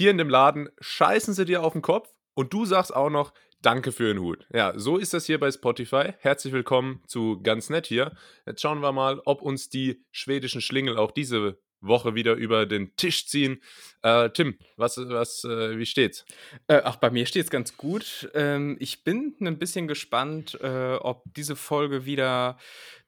[0.00, 3.34] hier in dem Laden scheißen sie dir auf den Kopf und du sagst auch noch,
[3.60, 4.46] danke für den Hut.
[4.50, 6.14] Ja, so ist das hier bei Spotify.
[6.20, 8.16] Herzlich willkommen zu Ganz Nett hier.
[8.46, 12.96] Jetzt schauen wir mal, ob uns die schwedischen Schlingel auch diese Woche wieder über den
[12.96, 13.62] Tisch ziehen.
[14.00, 16.24] Äh, Tim, was, was, äh, wie steht's?
[16.66, 18.30] Äh, ach, bei mir steht's ganz gut.
[18.32, 22.58] Ähm, ich bin ein bisschen gespannt, äh, ob diese Folge wieder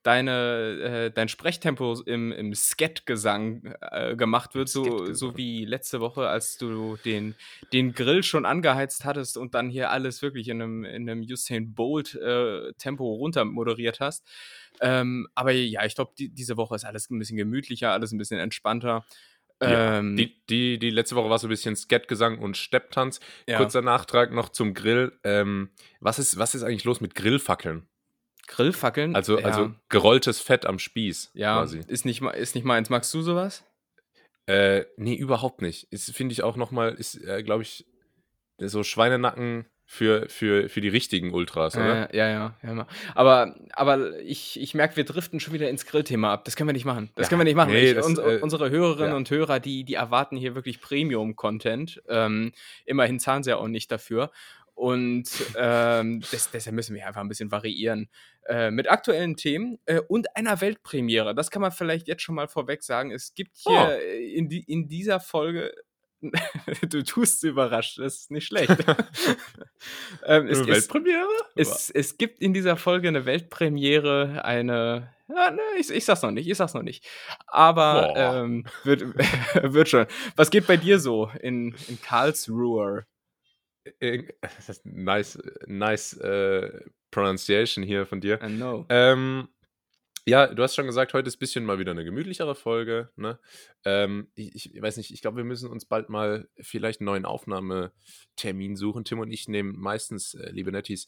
[0.03, 6.29] deine, äh, dein Sprechtempo im, im Skat-Gesang äh, gemacht wird, so, so wie letzte Woche,
[6.29, 7.35] als du den,
[7.73, 11.75] den Grill schon angeheizt hattest und dann hier alles wirklich in einem, in einem Usain
[11.75, 14.27] Bolt-Tempo runter moderiert hast.
[14.81, 18.19] Ähm, aber ja, ich glaube, die, diese Woche ist alles ein bisschen gemütlicher, alles ein
[18.19, 19.05] bisschen entspannter.
[19.61, 23.21] Ja, ähm, die, die, die letzte Woche war so ein bisschen Skatgesang und Stepptanz.
[23.47, 23.59] Ja.
[23.59, 25.13] Kurzer Nachtrag noch zum Grill.
[25.23, 27.87] Ähm, was, ist, was ist eigentlich los mit Grillfackeln?
[28.47, 29.15] Grillfackeln?
[29.15, 29.47] Also, ja.
[29.47, 31.31] also gerolltes Fett am Spieß.
[31.35, 31.81] Ja, quasi.
[31.87, 32.91] Ist, nicht, ist nicht meins.
[32.91, 33.65] Magst du sowas?
[34.47, 35.89] Äh, nee, überhaupt nicht.
[36.13, 37.87] Finde ich auch nochmal, ist, äh, glaube ich,
[38.59, 42.13] so Schweinenacken für, für, für die richtigen Ultras, oder?
[42.13, 42.87] Äh, ja, ja, ja.
[43.15, 46.45] Aber, aber ich, ich merke, wir driften schon wieder ins Grillthema ab.
[46.45, 47.11] Das können wir nicht machen.
[47.15, 47.73] Das ja, können wir nicht machen.
[47.73, 49.17] Nee, ich, das, uns, äh, unsere Hörerinnen ja.
[49.17, 52.03] und Hörer, die, die erwarten hier wirklich Premium-Content.
[52.09, 52.53] Ähm,
[52.87, 54.31] immerhin zahlen sie ja auch nicht dafür.
[54.75, 58.09] Und ähm, das, deshalb müssen wir einfach ein bisschen variieren.
[58.47, 61.35] Äh, mit aktuellen Themen äh, und einer Weltpremiere.
[61.35, 63.13] Das kann man vielleicht jetzt schon mal vorweg sagen.
[63.13, 64.19] Es gibt hier oh.
[64.19, 65.73] in, die, in dieser Folge
[66.89, 68.71] du tust überrascht, das ist nicht schlecht.
[70.25, 71.29] ähm, es, eine Weltpremiere?
[71.57, 75.13] Es, es, gibt in dieser Folge eine Weltpremiere, eine.
[75.29, 77.05] Ja, ne, ich, ich sag's noch nicht, ich sag's noch nicht.
[77.47, 79.03] Aber ähm, wird,
[79.63, 80.07] wird schon.
[80.37, 83.07] Was geht bei dir so in, in Karlsruhe?
[84.85, 86.81] Nice, nice äh,
[87.11, 88.41] Pronunciation hier von dir.
[88.43, 88.87] I know.
[88.89, 89.49] Ähm,
[90.25, 93.11] ja, du hast schon gesagt, heute ist ein bisschen mal wieder eine gemütlichere Folge.
[93.17, 93.41] Ne?
[93.85, 97.25] Ähm, ich, ich, weiß nicht, ich glaube, wir müssen uns bald mal vielleicht einen neuen
[97.25, 99.05] Aufnahmetermin suchen.
[99.05, 101.07] Tim und ich nehmen meistens, äh, liebe Nettis,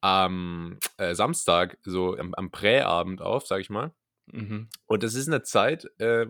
[0.00, 3.92] am äh, Samstag, so am, am Präabend auf, sag ich mal.
[4.32, 4.68] Mhm.
[4.86, 6.26] Und das ist eine Zeit, äh,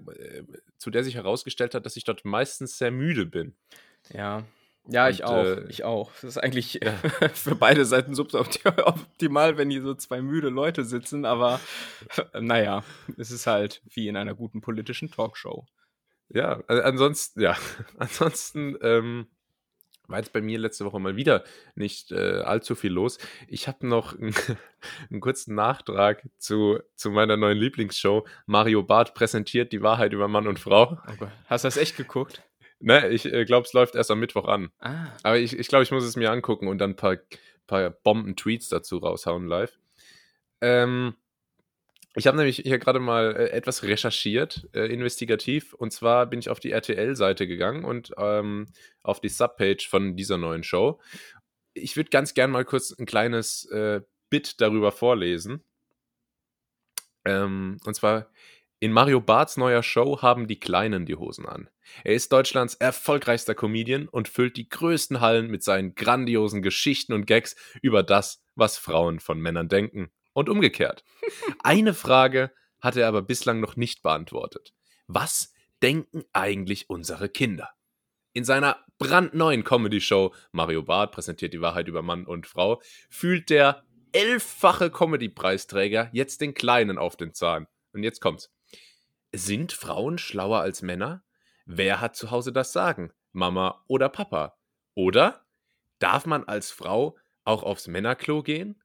[0.79, 3.55] zu der sich herausgestellt hat, dass ich dort meistens sehr müde bin.
[4.13, 4.45] Ja.
[4.87, 5.45] Ja, ich auch.
[5.45, 6.11] Äh, ich auch.
[6.13, 6.93] Das ist eigentlich ja.
[7.35, 11.61] für beide Seiten suboptimal, wenn hier so zwei müde Leute sitzen, aber
[12.39, 12.85] naja,
[13.17, 15.67] es ist halt wie in einer guten politischen Talkshow.
[16.29, 17.57] Ja, ansonsten, ja,
[17.99, 19.27] ansonsten ähm,
[20.07, 23.19] war jetzt bei mir letzte Woche mal wieder nicht äh, allzu viel los.
[23.49, 24.35] Ich habe noch einen,
[25.11, 28.27] einen kurzen Nachtrag zu, zu meiner neuen Lieblingsshow.
[28.47, 30.99] Mario Barth präsentiert die Wahrheit über Mann und Frau.
[31.07, 31.29] Okay.
[31.47, 32.43] Hast du das echt geguckt?
[32.85, 34.71] Ne, ich äh, glaube, es läuft erst am Mittwoch an.
[34.79, 35.07] Ah.
[35.23, 37.17] Aber ich, ich glaube, ich muss es mir angucken und dann ein paar,
[37.67, 39.79] paar Bomben-Tweets dazu raushauen live.
[40.61, 41.15] Ähm,
[42.15, 45.73] ich habe nämlich hier gerade mal äh, etwas recherchiert, äh, investigativ.
[45.73, 48.67] Und zwar bin ich auf die RTL-Seite gegangen und ähm,
[49.03, 51.01] auf die Subpage von dieser neuen Show.
[51.73, 55.65] Ich würde ganz gern mal kurz ein kleines äh, Bit darüber vorlesen.
[57.25, 58.29] Ähm, und zwar
[58.81, 61.71] in Mario Barths neuer Show haben die Kleinen die Hosen an.
[62.03, 67.27] Er ist Deutschlands erfolgreichster Comedian und füllt die größten Hallen mit seinen grandiosen Geschichten und
[67.27, 70.11] Gags über das, was Frauen von Männern denken.
[70.33, 71.05] Und umgekehrt.
[71.63, 74.75] Eine Frage hat er aber bislang noch nicht beantwortet.
[75.07, 75.53] Was
[75.83, 77.71] denken eigentlich unsere Kinder?
[78.33, 83.85] In seiner brandneuen Comedy-Show Mario Barth präsentiert die Wahrheit über Mann und Frau, fühlt der
[84.13, 87.67] elffache Comedy-Preisträger jetzt den Kleinen auf den Zahn.
[87.93, 88.54] Und jetzt kommt's.
[89.37, 91.25] Sind Frauen schlauer als Männer?
[91.67, 93.13] Wer hat zu Hause das Sagen?
[93.33, 94.57] Mama oder Papa?
[94.95, 95.45] Oder
[95.99, 98.81] darf man als Frau auch aufs Männerklo gehen?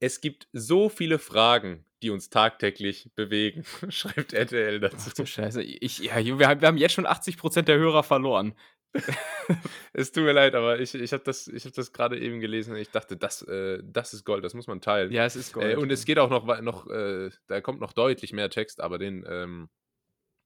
[0.00, 5.10] Es gibt so viele Fragen, die uns tagtäglich bewegen, schreibt RTL dazu.
[5.10, 8.54] Ach du Scheiße, ich, ja, wir, haben, jetzt schon 80% der Hörer verloren.
[9.92, 12.80] es tut mir leid, aber ich, ich habe das, hab das gerade eben gelesen und
[12.80, 15.12] ich dachte, das, äh, das ist Gold, das muss man teilen.
[15.12, 15.74] Ja, es ist Gold.
[15.74, 18.96] Äh, und es geht auch noch, noch äh, da kommt noch deutlich mehr Text, aber
[18.96, 19.68] den, ähm,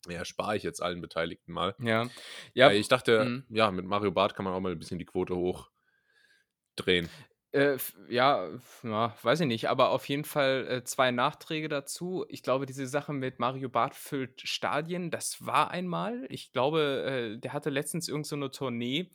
[0.08, 1.74] ja, spare ich jetzt allen Beteiligten mal.
[1.78, 2.08] Ja.
[2.54, 3.44] ja ich dachte, mhm.
[3.48, 7.08] ja, mit Mario Barth kann man auch mal ein bisschen die Quote hochdrehen.
[7.52, 7.78] Äh,
[8.10, 8.50] ja,
[8.82, 12.26] ja, weiß ich nicht, aber auf jeden Fall äh, zwei Nachträge dazu.
[12.28, 16.26] Ich glaube, diese Sache mit Mario Barth füllt Stadien, das war einmal.
[16.28, 19.10] Ich glaube, äh, der hatte letztens irgendeine so Tournee,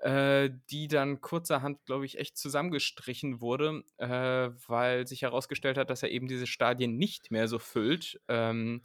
[0.00, 6.02] äh, die dann kurzerhand, glaube ich, echt zusammengestrichen wurde, äh, weil sich herausgestellt hat, dass
[6.02, 8.20] er eben diese Stadien nicht mehr so füllt.
[8.26, 8.82] Ähm,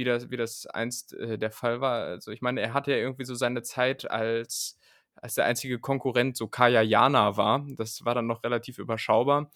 [0.00, 2.04] wie das, wie das einst äh, der Fall war.
[2.06, 4.78] Also ich meine, er hatte ja irgendwie so seine Zeit als,
[5.14, 7.66] als der einzige Konkurrent so Kaya Jana war.
[7.76, 9.50] Das war dann noch relativ überschaubar.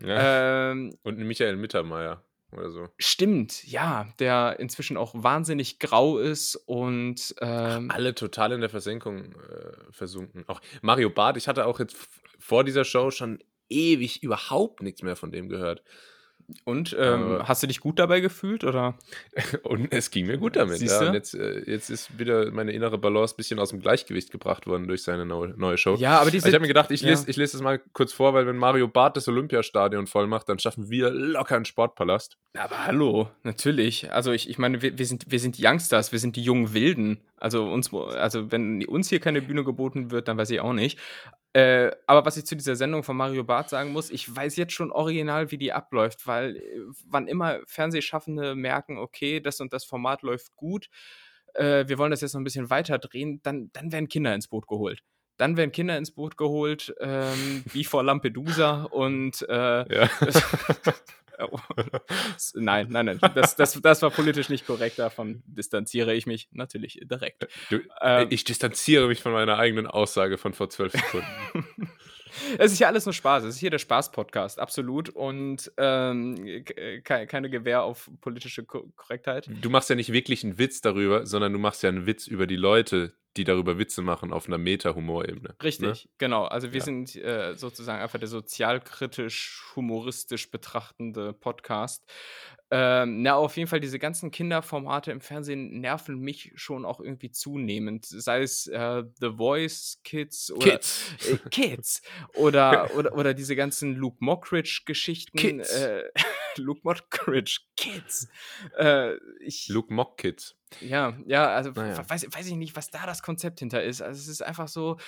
[0.00, 0.70] Ja.
[0.70, 2.24] Ähm, Und Michael Mittermeier.
[2.52, 2.88] oder so.
[2.98, 9.34] Stimmt, ja, der inzwischen auch wahnsinnig grau ist und ähm, Alle total in der Versenkung
[9.34, 10.44] äh, versunken.
[10.46, 11.96] Auch Mario Barth, ich hatte auch jetzt
[12.38, 13.38] vor dieser Show schon
[13.68, 15.82] ewig überhaupt nichts mehr von dem gehört.
[16.64, 18.94] Und ähm, hast du dich gut dabei gefühlt oder?
[19.62, 20.80] Und es ging mir gut damit.
[20.80, 21.00] Ja.
[21.00, 24.66] Und jetzt, äh, jetzt ist wieder meine innere Balance ein bisschen aus dem Gleichgewicht gebracht
[24.66, 25.96] worden durch seine neue, Show.
[25.96, 27.10] Ja, aber Also diese ich habe mir gedacht, ich ja.
[27.10, 30.48] lese, ich lese das mal kurz vor, weil wenn Mario Barth das Olympiastadion voll macht,
[30.48, 32.36] dann schaffen wir locker einen Sportpalast.
[32.58, 34.12] Aber hallo, natürlich.
[34.12, 36.74] Also ich, ich meine, wir, wir, sind, wir sind die Youngsters, wir sind die jungen
[36.74, 37.20] Wilden.
[37.36, 40.98] Also uns, also wenn uns hier keine Bühne geboten wird, dann weiß ich auch nicht.
[41.52, 44.72] Äh, aber was ich zu dieser Sendung von Mario Barth sagen muss, ich weiß jetzt
[44.72, 49.84] schon original, wie die abläuft, weil äh, wann immer Fernsehschaffende merken, okay, das und das
[49.84, 50.88] Format läuft gut,
[51.54, 54.46] äh, wir wollen das jetzt noch ein bisschen weiter drehen, dann, dann werden Kinder ins
[54.48, 55.02] Boot geholt.
[55.38, 60.10] Dann werden Kinder ins Boot geholt, ähm, wie vor Lampedusa und äh, Ja.
[61.50, 61.58] Oh.
[62.54, 63.18] Nein, nein, nein.
[63.34, 64.98] Das, das, das war politisch nicht korrekt.
[64.98, 67.46] Davon distanziere ich mich natürlich direkt.
[67.70, 71.26] Du, Ähm, ich distanziere mich von meiner eigenen Aussage von vor zwölf Sekunden.
[72.58, 73.42] Es ist ja alles nur Spaß.
[73.42, 75.08] Es ist hier der Spaß-Podcast, absolut.
[75.08, 79.50] Und ähm, ke- ke- keine Gewähr auf politische Ko Korrektheit.
[79.60, 82.46] du machst ja nicht wirklich einen Witz darüber, sondern du machst ja einen Witz über
[82.46, 85.54] die Leute, die darüber Witze machen auf einer Meta-Humor-Ebene.
[85.62, 86.44] Richtig, genau.
[86.44, 86.84] Also wir Ja.
[86.84, 92.04] sind äh, sozusagen einfach der sozialkritisch, humoristisch betrachtende Podcast.
[92.72, 97.30] Ähm, na, auf jeden Fall, diese ganzen Kinderformate im Fernsehen nerven mich schon auch irgendwie
[97.32, 98.06] zunehmend.
[98.06, 101.02] Sei es äh, The Voice Kids oder Kids.
[101.28, 102.02] Äh, Kids
[102.34, 105.36] oder, oder, oder diese ganzen Luke Mockridge-Geschichten.
[105.36, 105.72] Kids.
[106.56, 108.28] Luke Mockridge, Kids.
[108.78, 110.56] Äh, ich, Luke Mock Kids.
[110.80, 111.98] ja, ja, also Naja.
[111.98, 114.02] we- weiß, weiß ich nicht, was da das Konzept hinter ist.
[114.02, 114.98] Also es ist einfach so,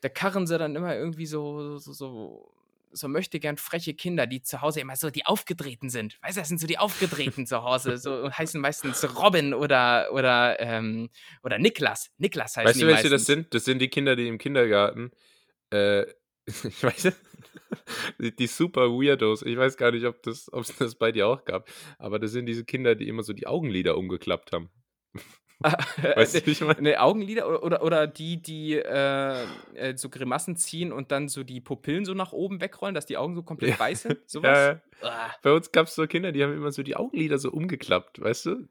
[0.00, 2.54] da karren sie dann immer irgendwie so, so, so,
[2.92, 6.18] so möchte gern freche Kinder, die zu Hause immer so die aufgedrehten sind.
[6.22, 7.98] Weißt du, das sind so die aufgedrehten zu Hause.
[7.98, 11.10] So und heißen meistens Robin oder oder ähm,
[11.44, 12.10] oder Niklas.
[12.18, 13.10] Niklas heißen Weißt du, welche meistens.
[13.12, 13.54] das sind?
[13.54, 15.10] Das sind die Kinder, die im Kindergarten,
[15.70, 16.04] äh,
[16.64, 17.12] ich weiß
[18.20, 19.42] die, die super Weirdos.
[19.42, 21.68] Ich weiß gar nicht, ob das, es das bei dir auch gab.
[21.98, 24.70] Aber das sind diese Kinder, die immer so die Augenlider umgeklappt haben.
[25.62, 26.80] Weißt du, wie ich meine?
[26.80, 29.44] Ne, Augenlider oder, oder, oder die, die äh,
[29.74, 33.18] äh, so Grimassen ziehen und dann so die Pupillen so nach oben wegrollen, dass die
[33.18, 33.78] Augen so komplett Ja.
[33.78, 34.18] weiß sind?
[34.30, 34.58] Sowas?
[34.58, 34.80] Ja, ja.
[35.02, 38.20] Ah, Bei uns gab es so Kinder, die haben immer so die Augenlider so umgeklappt,
[38.20, 38.68] weißt du?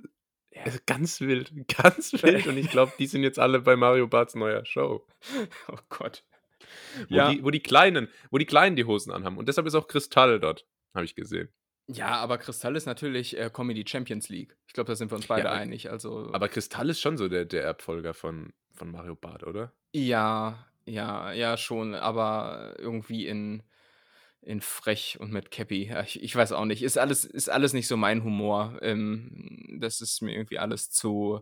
[0.52, 0.64] Ja.
[0.64, 2.48] Also ganz wild, ganz wild.
[2.48, 5.06] Und ich glaube, die sind jetzt alle bei Mario Barts neuer Show.
[5.72, 6.24] oh Gott.
[7.10, 7.32] Wo, Ja.
[7.32, 9.38] die, wo die Kleinen, wo die Kleinen die Hosen anhaben.
[9.38, 11.50] Und deshalb ist auch Kristall dort, habe ich gesehen.
[11.88, 14.56] Ja, aber Kristall ist natürlich äh, Comedy Champions League.
[14.68, 15.90] Ich glaube, da sind wir uns beide Ja, aber- einig.
[15.90, 19.74] Also, Aber Kristall ist schon so der, der Erbfolger von, von Mario Bart, oder?
[19.92, 23.62] ja, ja, ja, schon, aber irgendwie in,
[24.42, 25.86] in frech und mit Cappy.
[25.88, 26.82] Ja, Ich, ich weiß auch nicht.
[26.82, 28.78] Ist alles, ist alles nicht so mein Humor.
[28.82, 31.42] Ähm, das ist mir irgendwie alles zu.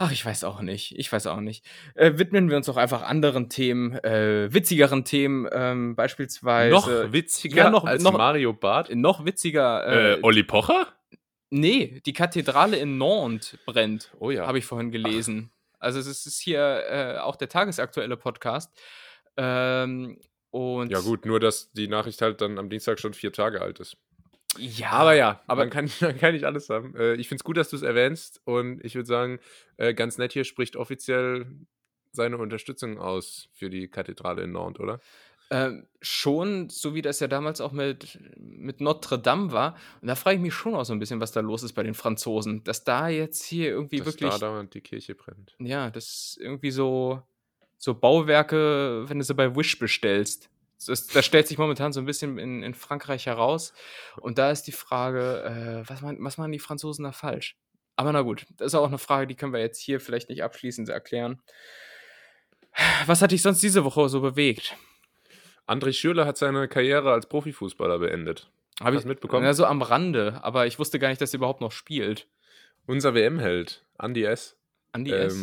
[0.00, 0.96] Ach, ich weiß auch nicht.
[0.96, 1.64] Ich weiß auch nicht.
[1.94, 6.72] Äh, widmen wir uns doch einfach anderen Themen, äh, witzigeren Themen, ähm, beispielsweise.
[6.72, 8.94] noch witziger ja, noch- als noch- Mario Bart?
[8.94, 9.84] noch witziger.
[9.86, 10.86] Äh, Äh, Olli Pocher?
[11.50, 14.12] nee, die Kathedrale in Nantes brennt.
[14.20, 14.46] Oh ja.
[14.46, 15.50] Habe ich vorhin gelesen.
[15.80, 18.72] Also es ist- es ist hier äh, auch der tagesaktuelle Podcast.
[19.36, 20.18] Ähm,
[20.50, 23.80] und Ja, gut, nur dass die Nachricht halt dann am Dienstag schon vier Tage alt
[23.80, 23.96] ist.
[24.58, 26.94] Ja, Aber ja, aber- man, kann, man kann nicht alles haben.
[26.96, 29.38] Äh, ich finde es gut, dass du es erwähnst und ich würde sagen,
[29.76, 31.46] äh, ganz nett hier spricht offiziell
[32.12, 35.00] seine Unterstützung aus für die Kathedrale in Nantes, oder?
[35.50, 39.76] ähm, schon, so wie das ja damals auch mit, mit Notre Dame war.
[40.02, 41.82] Und da frage ich mich schon auch so ein bisschen, was da los ist bei
[41.82, 42.62] den Franzosen.
[42.64, 44.30] Dass da jetzt hier irgendwie Dass wirklich.
[44.30, 45.54] da dauernd die Kirche brennt.
[45.58, 47.22] Ja, das ist irgendwie so,
[47.78, 50.50] so Bauwerke, wenn du sie bei Wish bestellst.
[50.86, 53.72] Das, das stellt sich momentan so ein bisschen in, in Frankreich heraus.
[54.16, 57.56] Und da ist die Frage, äh, was, man, was machen die Franzosen da falsch?
[57.96, 60.44] Aber na gut, das ist auch eine Frage, die können wir jetzt hier vielleicht nicht
[60.44, 61.42] abschließend erklären.
[63.06, 64.76] Was hat dich sonst diese Woche so bewegt?
[65.66, 68.48] André Schürrle hat seine Karriere als Profifußballer beendet.
[68.80, 69.44] Habe Hast du mitbekommen?
[69.44, 72.28] Ja, so am Rande, aber ich wusste gar nicht, dass er überhaupt noch spielt.
[72.86, 74.56] Unser WM-Held, Andy S.
[74.92, 75.34] Andi S.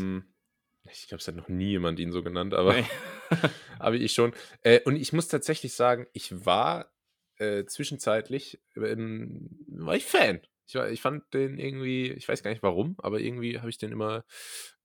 [0.91, 2.75] Ich glaube, es hat noch nie jemand ihn so genannt, aber,
[3.79, 4.33] aber ich schon.
[4.61, 6.93] Äh, und ich muss tatsächlich sagen, ich war
[7.37, 10.41] äh, zwischenzeitlich, ähm, war ich Fan.
[10.67, 13.77] Ich, war, ich fand den irgendwie, ich weiß gar nicht warum, aber irgendwie habe ich
[13.77, 14.25] den immer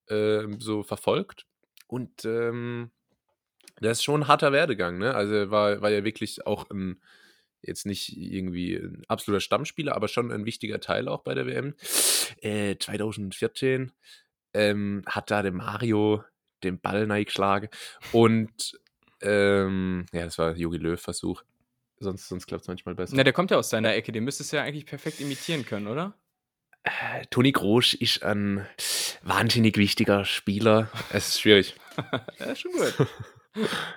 [0.08, 1.46] ähm, so verfolgt.
[1.86, 2.90] Und ähm,
[3.80, 5.14] das ist schon ein harter Werdegang, ne?
[5.14, 7.00] Also war, war ja wirklich auch ein,
[7.62, 11.74] jetzt nicht irgendwie ein absoluter Stammspieler, aber schon ein wichtiger Teil auch bei der WM.
[12.42, 13.92] Äh, 2014
[14.54, 16.24] ähm, hat da der Mario
[16.62, 17.68] den Ball geschlagen
[18.12, 18.78] und
[19.22, 21.42] ähm, ja, das war Jogi Löw Versuch.
[21.98, 23.14] sonst, sonst klappt es manchmal besser.
[23.16, 25.86] Na, der kommt ja aus deiner Ecke, den müsstest du ja eigentlich perfekt imitieren können,
[25.86, 26.14] oder?
[26.82, 28.66] Äh, Toni Grosch ist ein
[29.22, 30.90] wahnsinnig wichtiger Spieler.
[31.10, 31.74] Es ist schwierig.
[32.38, 32.94] ja, schon gut.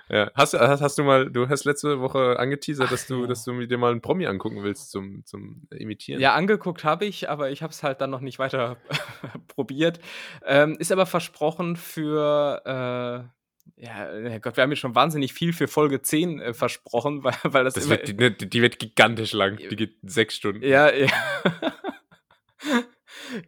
[0.08, 0.30] ja.
[0.34, 3.26] Hast, hast, hast, du mal, du hast letzte Woche angeteasert, Ach, dass du, ja.
[3.26, 6.20] dass du dir mal einen Promi angucken willst zum, zum Imitieren.
[6.20, 8.76] Ja, angeguckt habe ich, aber ich habe es halt dann noch nicht weiter
[9.48, 10.00] probiert.
[10.44, 15.68] Ähm, ist aber versprochen für, äh, ja, Gott, wir haben jetzt schon wahnsinnig viel für
[15.68, 19.56] Folge 10 äh, versprochen, weil, weil das, das wird, die, die, wird gigantisch lang.
[19.56, 20.62] Die geht sechs Stunden.
[20.64, 21.08] Ja, ja.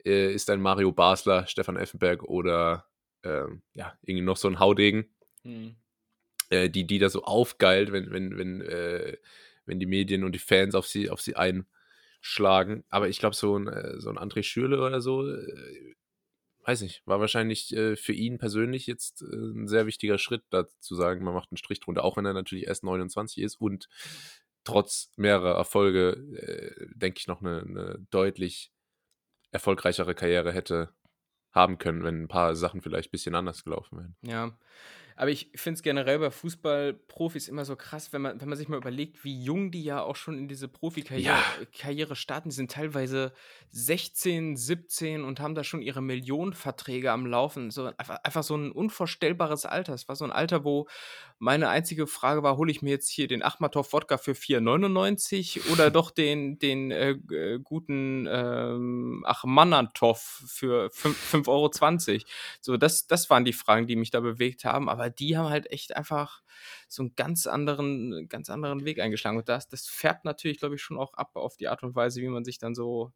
[0.06, 2.88] äh, ist ein Mario Basler, Stefan Effenberg oder
[3.24, 5.06] ähm, ja, irgendwie noch so ein Haudegen,
[5.44, 5.76] mhm.
[6.50, 9.18] äh, die, die da so aufgeilt, wenn, wenn, wenn, äh,
[9.66, 12.84] wenn die Medien und die Fans auf sie, auf sie einschlagen.
[12.90, 15.96] Aber ich glaube, so ein, äh, so ein André Schürle oder so, äh,
[16.66, 21.24] weiß nicht, war wahrscheinlich für ihn persönlich jetzt ein sehr wichtiger Schritt, da zu sagen,
[21.24, 23.88] man macht einen Strich drunter, auch wenn er natürlich erst 29 ist und
[24.66, 26.18] trotz mehrerer Erfolge,
[26.94, 28.74] denke ich, noch eine, eine deutlich
[29.52, 30.90] erfolgreichere Karriere hätte
[31.52, 34.16] haben können, wenn ein paar Sachen vielleicht ein bisschen anders gelaufen wären.
[34.22, 34.58] Ja,
[35.18, 38.68] aber ich finde es generell bei Fußballprofis immer so krass, wenn man, wenn man sich
[38.68, 41.44] mal überlegt, wie jung die ja auch schon in diese Profikarriere ja.
[41.76, 42.50] Karriere starten.
[42.50, 43.34] Die sind teilweise
[43.72, 47.72] 16, 17 und haben da schon ihre Millionenverträge am Laufen.
[47.72, 49.96] So, einfach, einfach so ein unvorstellbares Alter.
[49.96, 50.88] Es war so ein Alter, wo
[51.40, 55.90] meine einzige Frage war, hole ich mir jetzt hier den Achmatov Wodka für 4,99 oder
[55.92, 62.24] doch den, den äh, äh, guten ähm, Achmanatov für 5,20 Euro?
[62.62, 64.90] So, das, das waren die Fragen, die mich da bewegt haben.
[64.90, 66.42] Aber die haben halt echt einfach
[66.88, 69.38] so einen ganz anderen, ganz anderen Weg eingeschlagen.
[69.38, 72.22] Und das, das färbt natürlich, glaube ich, schon auch ab auf die Art und Weise,
[72.22, 73.12] wie man sich dann so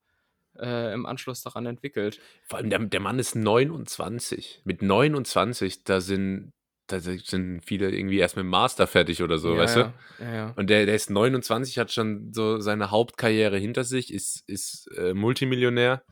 [0.59, 2.19] äh, im Anschluss daran entwickelt.
[2.47, 4.61] Vor allem der, der Mann ist 29.
[4.65, 6.53] Mit 29, da sind,
[6.87, 9.93] da sind viele irgendwie erst mit dem Master fertig oder so, ja, weißt ja.
[10.19, 10.23] du?
[10.23, 10.53] Ja.
[10.55, 15.13] Und der, der ist 29, hat schon so seine Hauptkarriere hinter sich, ist, ist äh,
[15.13, 16.03] Multimillionär,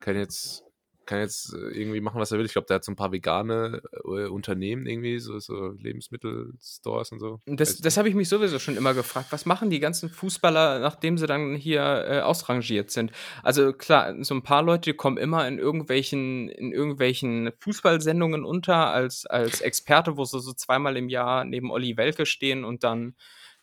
[0.00, 0.67] kann jetzt
[1.08, 2.44] kann jetzt äh, irgendwie machen, was er will.
[2.44, 7.18] Ich glaube, der hat so ein paar vegane äh, Unternehmen irgendwie, so, so Lebensmittelstores und
[7.18, 7.40] so.
[7.46, 9.28] Das, das habe ich mich sowieso schon immer gefragt.
[9.30, 13.10] Was machen die ganzen Fußballer, nachdem sie dann hier äh, ausrangiert sind?
[13.42, 19.24] Also klar, so ein paar Leute kommen immer in irgendwelchen, in irgendwelchen Fußballsendungen unter als,
[19.24, 23.16] als Experte, wo sie so zweimal im Jahr neben Olli Welke stehen und dann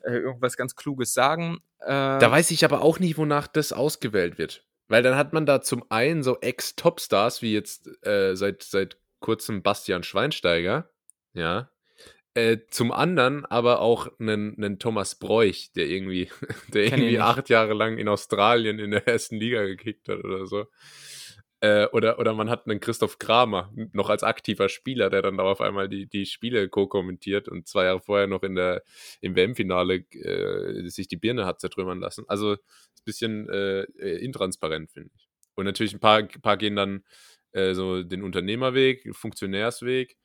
[0.04, 1.60] äh, irgendwas ganz Kluges sagen.
[1.80, 4.66] Da weiß ich aber auch nicht, wonach das ausgewählt wird.
[4.88, 9.64] Weil dann hat man da zum einen so Ex-Topstars, wie jetzt äh, seit, seit kurzem
[9.64, 10.90] Bastian Schweinsteiger,
[11.34, 11.70] ja.
[12.36, 16.30] Äh, zum anderen aber auch einen, einen Thomas Bräuch, der irgendwie,
[16.74, 20.66] der irgendwie acht Jahre lang in Australien in der ersten Liga gekickt hat oder so.
[21.66, 25.44] Äh, oder, oder man hat einen Christoph Kramer, noch als aktiver Spieler, der dann da
[25.44, 28.84] auf einmal die, die Spiele co-kommentiert und zwei Jahre vorher noch in der,
[29.20, 32.26] im WM-Finale äh, sich die Birne hat zertrümmern lassen.
[32.28, 32.58] Also ein
[33.04, 33.82] bisschen äh,
[34.18, 35.28] intransparent, finde ich.
[35.56, 37.04] Und natürlich ein paar, paar gehen dann
[37.54, 40.18] äh, so den Unternehmerweg, Funktionärsweg,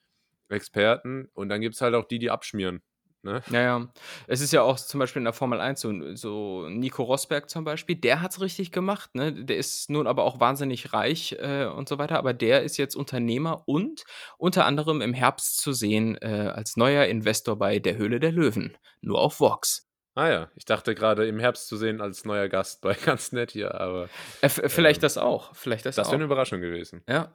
[0.51, 2.83] Experten und dann gibt es halt auch die, die abschmieren.
[3.23, 3.43] Ne?
[3.51, 3.89] Ja, ja.
[4.27, 7.65] Es ist ja auch zum Beispiel in der Formel 1 so, so Nico Rosberg zum
[7.65, 9.15] Beispiel, der hat es richtig gemacht.
[9.15, 9.33] Ne?
[9.33, 12.97] Der ist nun aber auch wahnsinnig reich äh, und so weiter, aber der ist jetzt
[12.97, 14.05] Unternehmer und
[14.39, 18.77] unter anderem im Herbst zu sehen äh, als neuer Investor bei der Höhle der Löwen,
[19.03, 19.87] nur auf Vox.
[20.15, 23.53] Ah ja, ich dachte gerade im Herbst zu sehen als neuer Gast bei ganz nett
[23.53, 24.09] hier, aber.
[24.41, 25.55] Äh, vielleicht ähm, das auch.
[25.55, 27.03] Vielleicht das, das wäre eine Überraschung gewesen.
[27.09, 27.31] Ja.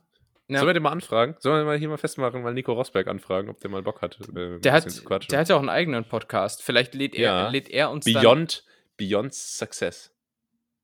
[0.47, 0.59] Ja.
[0.59, 1.35] Sollen wir den mal anfragen?
[1.39, 4.19] Sollen wir mal hier mal festmachen, mal Nico Rosberg anfragen, ob der mal Bock hat?
[4.35, 6.61] Äh, der, hat der hat ja auch einen eigenen Podcast.
[6.61, 7.49] Vielleicht lädt er, ja.
[7.49, 10.15] lädt er uns Beyond, dann Beyond Success.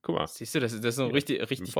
[0.01, 0.25] Guck mal.
[0.25, 1.75] Siehst du, das, das ist so ein richtig, richtig,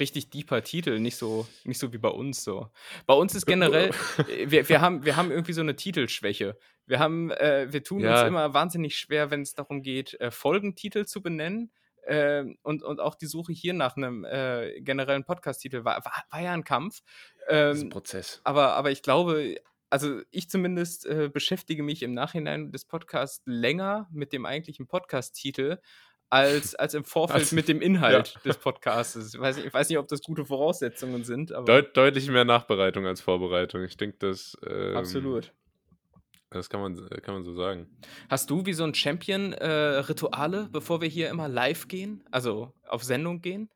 [0.00, 2.70] richtig deeper Titel, nicht so, nicht so wie bei uns so.
[3.04, 3.90] Bei uns ist generell,
[4.46, 6.56] wir, wir, haben, wir haben irgendwie so eine Titelschwäche.
[6.86, 8.20] Wir haben, äh, wir tun ja.
[8.20, 11.70] uns immer wahnsinnig schwer, wenn es darum geht, äh, Folgentitel zu benennen.
[12.06, 16.40] Äh, und, und auch die Suche hier nach einem äh, generellen Podcast-Titel war, war, war,
[16.40, 17.02] ja ein Kampf.
[17.48, 18.40] Ähm, das ist ein Prozess.
[18.44, 19.56] Aber, aber ich glaube,
[19.90, 25.78] also ich zumindest äh, beschäftige mich im Nachhinein des Podcasts länger mit dem eigentlichen Podcast-Titel
[26.28, 28.40] als, als im Vorfeld also, mit dem Inhalt ja.
[28.44, 29.34] des Podcasts.
[29.34, 31.50] Ich weiß, ich weiß nicht, ob das gute Voraussetzungen sind.
[31.50, 33.82] Deut deutlich mehr Nachbereitung als Vorbereitung.
[33.82, 34.56] Ich denke, das.
[34.64, 35.52] Ähm, Absolut.
[36.50, 37.88] Das kann man, kann man so sagen.
[38.30, 42.22] Hast du wie so ein Champion äh, Rituale, bevor wir hier immer live gehen?
[42.30, 43.68] Also auf Sendung gehen?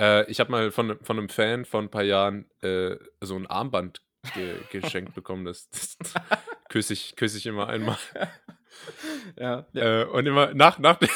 [0.00, 3.46] Äh, ich habe mal von, von einem Fan vor ein paar Jahren äh, so ein
[3.46, 4.02] Armband
[4.34, 5.44] ge geschenkt bekommen.
[5.44, 5.96] Das, das
[6.68, 7.98] küsse ich, küss ich immer einmal.
[9.38, 9.66] ja.
[9.72, 10.02] ja.
[10.02, 11.08] Äh, und immer nach, nach dem.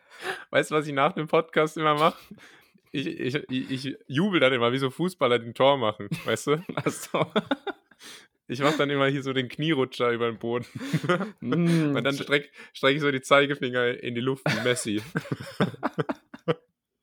[0.50, 2.18] weißt du, was ich nach dem Podcast immer mache?
[2.92, 6.64] Ich, ich, ich, ich jubel dann immer, wie so Fußballer den Tor machen, weißt du?
[6.74, 7.26] Ach so.
[8.48, 10.64] Ich mache dann immer hier so den Knierutscher über den Boden.
[11.40, 11.94] mm.
[11.96, 15.02] Und dann strecke streck ich so die Zeigefinger in die Luft wie Messi.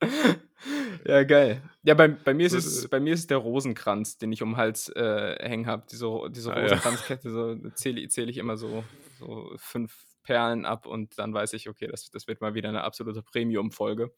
[1.06, 1.62] ja, geil.
[1.84, 4.50] Ja, bei, bei, mir ist es, bei mir ist es der Rosenkranz, den ich um
[4.50, 5.86] den Hals äh, hängen habe.
[5.88, 8.82] Diese, diese ah, Rosenkranzkette, so zähle zähl ich immer so,
[9.18, 12.82] so fünf Perlen ab und dann weiß ich, okay, das, das wird mal wieder eine
[12.82, 14.12] absolute Premium-Folge.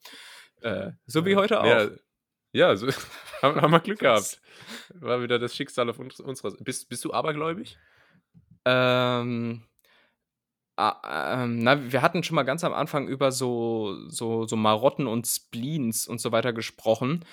[0.61, 1.67] Äh, so wie heute auch.
[1.67, 1.89] Ja,
[2.53, 2.87] ja so,
[3.41, 4.41] haben, haben wir Glück gehabt.
[4.95, 7.77] War wieder das Schicksal auf uns, unserer Bist, bist du abergläubig?
[8.65, 9.63] Ähm,
[10.77, 15.07] ah, ähm, na, wir hatten schon mal ganz am Anfang über so, so, so Marotten
[15.07, 17.25] und Spleens und so weiter gesprochen.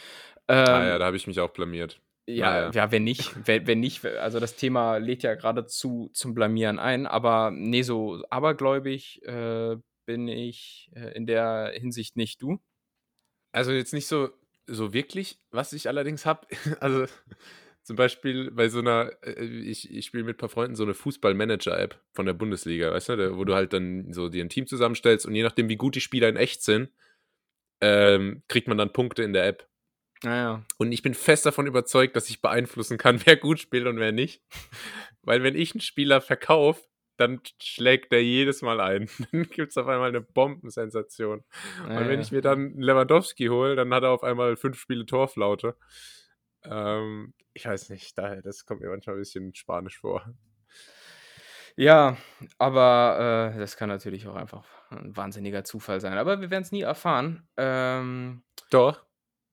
[0.48, 2.00] Ähm, ah ja, da habe ich mich auch blamiert.
[2.28, 2.70] Ja, naja.
[2.72, 7.06] ja, wenn nicht, wenn, wenn nicht, also das Thema lädt ja geradezu zum Blamieren ein,
[7.06, 9.76] aber nee, so abergläubig äh,
[10.06, 12.42] bin ich äh, in der Hinsicht nicht.
[12.42, 12.58] Du?
[13.52, 14.30] Also jetzt nicht so,
[14.66, 16.46] so wirklich, was ich allerdings habe,
[16.80, 17.06] also
[17.82, 20.94] zum Beispiel bei so einer, äh, ich, ich spiele mit ein paar Freunden so eine
[20.94, 25.24] Fußball-Manager-App von der Bundesliga, weißt du, wo du halt dann so dir ein Team zusammenstellst
[25.26, 26.90] und je nachdem, wie gut die Spieler in echt sind,
[27.80, 29.68] ähm, kriegt man dann Punkte in der App.
[30.22, 30.64] Naja.
[30.78, 34.12] Und ich bin fest davon überzeugt, dass ich beeinflussen kann, wer gut spielt und wer
[34.12, 34.42] nicht.
[35.22, 36.82] Weil wenn ich einen Spieler verkaufe,
[37.16, 39.08] dann schlägt der jedes Mal ein.
[39.32, 41.44] Dann gibt es auf einmal eine Bombensensation.
[41.86, 42.00] Naja.
[42.00, 45.76] Und wenn ich mir dann Lewandowski hole, dann hat er auf einmal fünf Spiele Torflaute.
[46.64, 50.24] Ähm, ich weiß nicht, daher, das kommt mir manchmal ein bisschen spanisch vor.
[51.76, 52.16] Ja,
[52.58, 56.16] aber äh, das kann natürlich auch einfach ein wahnsinniger Zufall sein.
[56.16, 57.46] Aber wir werden es nie erfahren.
[57.56, 59.05] Ähm, Doch.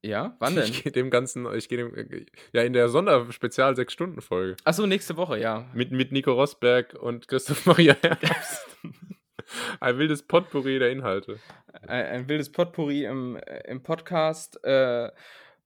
[0.04, 0.64] Ja, wann denn?
[0.64, 4.56] Ich gehe dem Ganzen, ich gehe dem, ja, in der Sonderspezial 6-Stunden-Folge.
[4.62, 5.64] Achso, nächste Woche, ja.
[5.72, 8.66] Mit, mit Nico Rosberg und Christoph Maria Herbst.
[9.80, 11.38] ein wildes Potpourri der Inhalte.
[11.86, 14.62] Ein, ein wildes Potpourri im, im Podcast.
[14.62, 15.10] Äh,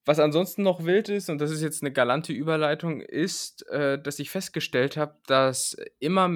[0.05, 4.21] was ansonsten noch wild ist, und das ist jetzt eine galante Überleitung, ist, äh, dass
[4.21, 6.31] ich festgestellt habe, dass immer,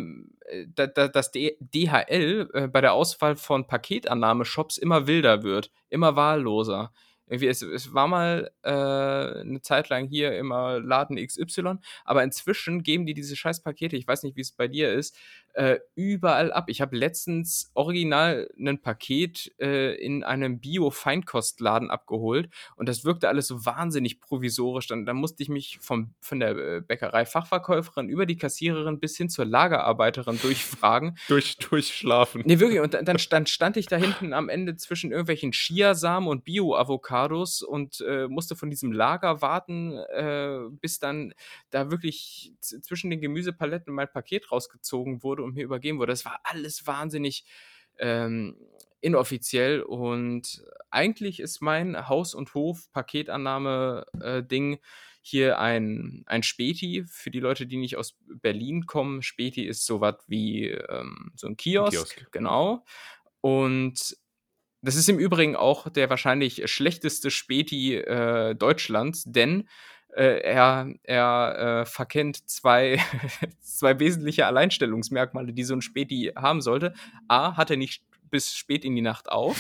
[0.47, 6.17] äh, da, da, dass DHL äh, bei der Auswahl von Paketannahmeshops immer wilder wird, immer
[6.17, 6.93] wahlloser
[7.27, 12.83] irgendwie, es, es war mal äh, eine Zeit lang hier immer Laden XY, aber inzwischen
[12.83, 15.17] geben die diese scheiß Pakete, ich weiß nicht, wie es bei dir ist,
[15.55, 16.65] äh, überall ab.
[16.69, 23.47] Ich habe letztens original ein Paket äh, in einem Bio-Feinkostladen abgeholt und das wirkte alles
[23.47, 24.87] so wahnsinnig provisorisch.
[24.87, 29.29] Dann, dann musste ich mich vom, von der äh, Bäckerei-Fachverkäuferin über die Kassiererin bis hin
[29.29, 31.17] zur Lagerarbeiterin durchfragen.
[31.29, 32.43] Durch, durchschlafen.
[32.45, 32.81] Nee, wirklich.
[32.81, 38.03] Und dann stand, stand ich da hinten am Ende zwischen irgendwelchen Chiasamen und Bio-Avocados und
[38.07, 41.35] äh, musste von diesem Lager warten, äh, bis dann
[41.71, 46.13] da wirklich zwischen den Gemüsepaletten mein Paket rausgezogen wurde und mir übergeben wurde.
[46.13, 47.45] Das war alles wahnsinnig
[47.99, 48.57] ähm,
[49.01, 54.79] inoffiziell und eigentlich ist mein Haus- und Hof-Paketannahme-Ding äh,
[55.23, 57.05] hier ein, ein Späti.
[57.07, 61.57] Für die Leute, die nicht aus Berlin kommen, Späti ist sowas wie ähm, so ein
[61.57, 62.33] Kiosk, ein Kiosk.
[62.33, 62.85] Genau.
[63.41, 64.17] Und
[64.83, 69.69] Das ist im Übrigen auch der wahrscheinlich schlechteste Späti äh, Deutschlands, denn
[70.15, 72.99] äh, er, er äh, verkennt zwei,
[73.61, 76.95] zwei wesentliche Alleinstellungsmerkmale, die so ein Späti haben sollte.
[77.29, 79.57] A, hat er nicht bis spät in die Nacht auf.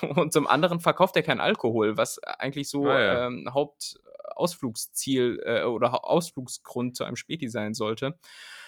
[0.16, 3.26] und zum anderen verkauft er kein Alkohol, was eigentlich so ah, ja.
[3.26, 8.18] ähm, Hauptausflugsziel äh, oder Ausflugsgrund zu einem Späti sein sollte.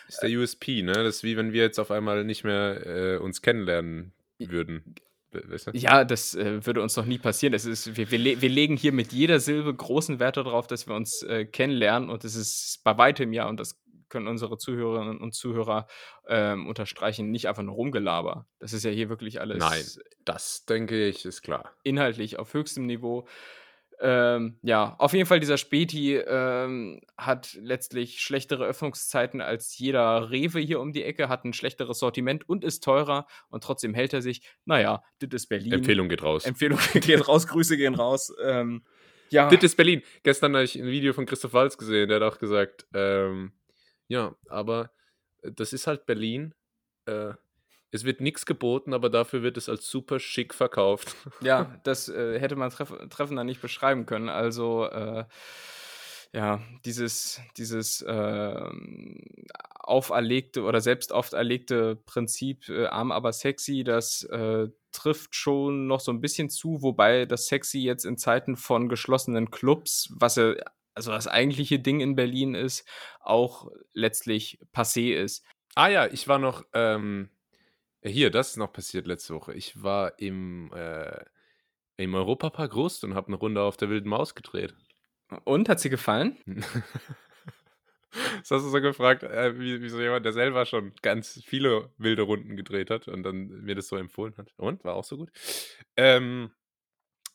[0.06, 0.92] Das ist der USP, ne?
[0.92, 4.94] Das ist wie wenn wir jetzt auf einmal nicht mehr äh, uns kennenlernen würden.
[5.32, 5.70] Weißt du?
[5.72, 7.52] Ja, das äh, würde uns noch nie passieren.
[7.52, 10.86] Das ist, wir, wir, le wir, legen hier mit jeder Silbe großen Wert darauf, dass
[10.86, 15.20] wir uns äh, kennenlernen und das ist bei weitem ja, und das können unsere Zuhörerinnen
[15.20, 15.86] und Zuhörer
[16.26, 18.46] ähm, unterstreichen, nicht einfach nur Rumgelaber.
[18.58, 19.58] Das ist ja hier wirklich alles.
[19.58, 19.84] Nein,
[20.24, 21.74] das denke ich, ist klar.
[21.82, 23.26] Inhaltlich auf höchstem Niveau.
[24.00, 30.60] Ähm, ja, auf jeden Fall dieser Späti ähm, hat letztlich schlechtere Öffnungszeiten als jeder Rewe
[30.60, 34.22] hier um die Ecke, hat ein schlechteres Sortiment und ist teurer und trotzdem hält er
[34.22, 34.42] sich.
[34.64, 35.72] Naja, das ist Berlin.
[35.72, 36.44] Empfehlung geht raus.
[36.44, 38.32] Empfehlung geht raus, Grüße gehen raus.
[38.42, 38.84] Ähm,
[39.30, 39.48] ja.
[39.50, 40.02] Das ist Berlin.
[40.22, 43.52] Gestern habe ich ein Video von Christoph Walz gesehen, der hat auch gesagt, ähm,
[44.06, 44.92] ja, aber
[45.42, 46.54] das ist halt Berlin.
[47.06, 47.34] Äh,
[47.90, 51.14] es wird nichts geboten, aber dafür wird es als super schick verkauft.
[51.40, 54.28] Ja, das äh, hätte man treff treffender nicht beschreiben können.
[54.28, 55.24] Also, äh,
[56.32, 58.70] ja, dieses, dieses äh,
[59.80, 66.12] auferlegte oder selbst auferlegte Prinzip, äh, arm aber sexy, das äh, trifft schon noch so
[66.12, 70.54] ein bisschen zu, wobei das sexy jetzt in Zeiten von geschlossenen Clubs, was ja
[70.94, 72.84] also das eigentliche Ding in Berlin ist,
[73.20, 75.44] auch letztlich passé ist.
[75.76, 77.30] Ah ja, ich war noch, ähm,
[78.02, 79.54] hier, das ist noch passiert letzte Woche.
[79.54, 81.24] Ich war im, äh,
[81.96, 84.74] im Europapark Rust und habe eine Runde auf der Wilden Maus gedreht.
[85.44, 86.38] Und, hat sie gefallen?
[88.38, 91.92] Das hast du so gefragt, äh, wie, wie, so jemand, der selber schon ganz viele
[91.98, 94.54] wilde Runden gedreht hat und dann mir das so empfohlen hat.
[94.56, 95.30] Und, war auch so gut.
[95.94, 96.50] Ähm,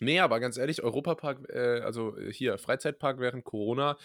[0.04, 3.97] Nee, aber ganz ehrlich, Europapark, äh, also äh, hier, Freizeitpark während Corona,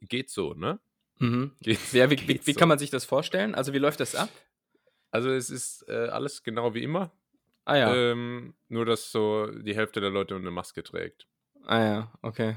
[0.00, 0.80] geht so, ne?
[1.18, 1.52] Mhm.
[1.60, 2.58] Geht, ja, wie, wie, wie so.
[2.58, 3.54] kann man sich das vorstellen?
[3.54, 4.28] Also, wie läuft das ab?
[5.10, 7.12] Also, es ist äh, alles genau wie immer.
[7.64, 7.94] Ah ja.
[7.94, 11.26] Ähm, nur, dass so die Hälfte der Leute eine Maske trägt.
[11.66, 12.56] Ah ja, okay.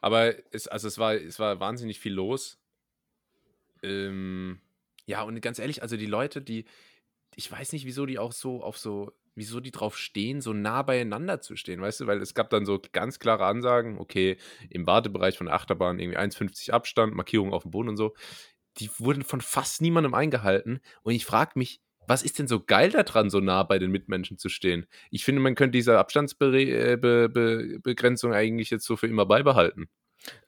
[0.00, 2.58] Aber es, also es war, es war wahnsinnig viel los.
[3.82, 4.60] Ähm,
[5.06, 6.66] ja, und ganz ehrlich, also die Leute, die,
[7.34, 10.82] ich weiß nicht, wieso die auch so auf so wieso die drauf stehen, so nah
[10.82, 12.06] beieinander zu stehen, weißt du?
[12.06, 14.38] Weil es gab dann so ganz klare Ansagen, okay,
[14.70, 18.14] im Wartebereich von der Achterbahn irgendwie 1,50 Abstand, Markierung auf dem Boden und so.
[18.78, 20.80] Die wurden von fast niemandem eingehalten.
[21.02, 24.38] Und ich frage mich, was ist denn so geil daran, so nah bei den Mitmenschen
[24.38, 24.86] zu stehen?
[25.10, 29.88] Ich finde, man könnte diese Abstandsbegrenzung äh, eigentlich jetzt so für immer beibehalten.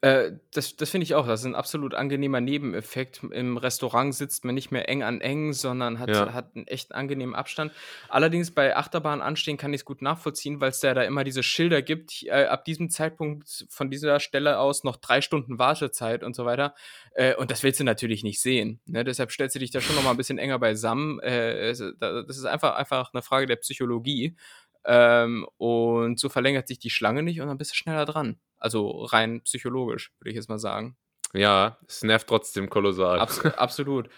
[0.03, 1.27] Äh, das das finde ich auch.
[1.27, 3.23] Das ist ein absolut angenehmer Nebeneffekt.
[3.33, 6.33] Im Restaurant sitzt man nicht mehr eng an eng, sondern hat Ja.
[6.33, 7.73] hat 'n echt angenehmen Abstand.
[8.09, 11.43] Allerdings bei Achterbahn anstehen kann ich es gut nachvollziehen, weil es ja da immer diese
[11.43, 16.37] Schilder gibt, äh, ab diesem Zeitpunkt von dieser Stelle aus noch drei Stunden Wartezeit und
[16.37, 16.75] so weiter.
[17.14, 19.03] Äh, und das willst du natürlich nicht sehen, ne?
[19.03, 21.19] Deshalb stellst du dich da schon noch mal 'n bisschen enger beisammen.
[21.21, 24.37] Äh, es das ist einfach einfach eine Frage der Psychologie.
[24.85, 28.38] Ähm, und so verlängert sich die Schlange nicht und dann bist du schneller dran.
[28.59, 30.97] Also rein psychologisch, würde ich jetzt mal sagen.
[31.35, 33.21] Ja, es nervt trotzdem kolossal.
[33.21, 34.09] Abs absolut.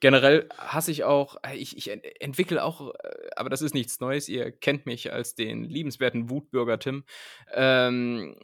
[0.00, 4.28] Generell hasse ich auch, äh, ich, ich entwickle auch, äh, aber das ist nichts Neues,
[4.28, 7.04] ihr kennt mich als den liebenswerten Wutbürger Tim,
[7.52, 8.36] ähm,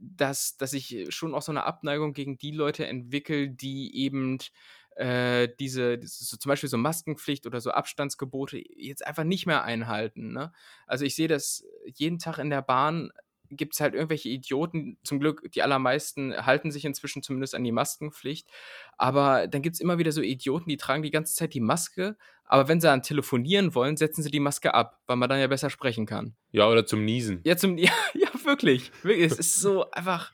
[0.00, 4.38] dass, dass ich schon auch so eine Abneigung gegen die Leute entwickle, die eben
[4.94, 10.32] äh, diese, so zum Beispiel so Maskenpflicht oder so Abstandsgebote jetzt einfach nicht mehr einhalten.
[10.32, 10.52] Ne?
[10.86, 13.10] Also ich sehe das jeden Tag in der Bahn
[13.50, 17.72] gibt es halt irgendwelche Idioten, zum Glück die allermeisten halten sich inzwischen zumindest an die
[17.72, 18.48] Maskenpflicht,
[18.96, 22.16] aber dann gibt es immer wieder so Idioten, die tragen die ganze Zeit die Maske,
[22.44, 25.46] aber wenn sie dann telefonieren wollen, setzen sie die Maske ab, weil man dann ja
[25.46, 26.34] besser sprechen kann.
[26.50, 27.40] Ja, oder zum Niesen.
[27.44, 28.90] Ja, zum, ja, ja wirklich.
[29.02, 29.32] wirklich.
[29.32, 30.32] Es ist so einfach,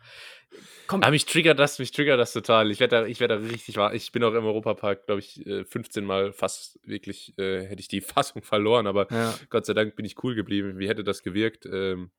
[0.87, 1.03] Komm.
[1.03, 2.71] Aber mich triggert das, mich triggert das total.
[2.71, 3.95] Ich werde da, ich werde da richtig wahr.
[3.95, 7.89] Ich bin auch im Europapark, glaube ich, 15 äh, Mal fast wirklich, äh, hätte ich
[7.89, 9.35] die Fassung verloren, aber ja.
[9.49, 10.79] Gott sei Dank bin ich cool geblieben.
[10.79, 12.11] Wie hätte das gewirkt, ähm,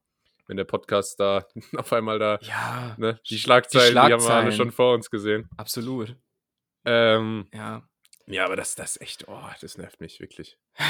[0.47, 1.45] wenn der Podcast da
[1.77, 4.93] auf einmal da, ja, ne, die Schlagzeilen, die, Schlagzeilen, die haben wir alle schon vor
[4.93, 5.49] uns gesehen.
[5.57, 6.15] Absolut.
[6.85, 7.83] Ähm, ja.
[8.27, 10.57] Ja, aber das, das echt, oh, das nervt mich wirklich.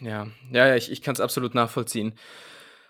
[0.00, 2.18] Ja, ja, ja ich, ich kann es absolut nachvollziehen.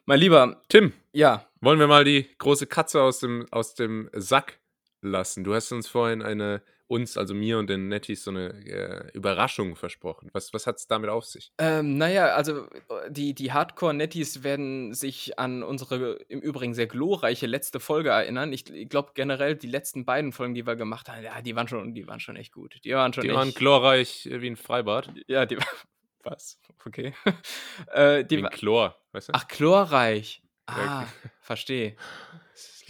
[0.06, 1.46] Mein lieber Tim, ja.
[1.60, 4.58] Wollen wir mal die große Katze aus dem, aus dem Sack
[5.02, 5.44] lassen?
[5.44, 9.76] Du hast uns vorhin eine, uns, also mir und den Netties, so eine äh, Überraschung
[9.76, 10.28] versprochen.
[10.32, 11.52] Was, was hat es damit auf sich?
[11.58, 12.66] Ähm, naja, also
[13.08, 18.52] die, die Hardcore-Netties werden sich an unsere im Übrigen sehr glorreiche letzte Folge erinnern.
[18.52, 21.68] Ich, ich glaube generell, die letzten beiden Folgen, die wir gemacht haben, ja, die waren
[21.68, 22.78] schon, die waren schon echt gut.
[22.84, 25.10] Die waren schon Die echt, waren glorreich wie ein Freibad.
[25.26, 25.56] Ja, die,
[26.22, 26.60] was?
[26.84, 27.14] Okay.
[27.92, 28.96] äh, die, Chlor.
[29.12, 29.32] weißt du?
[29.34, 30.42] Ach, chlorreich.
[30.66, 31.06] Ah,
[31.40, 31.96] verstehe.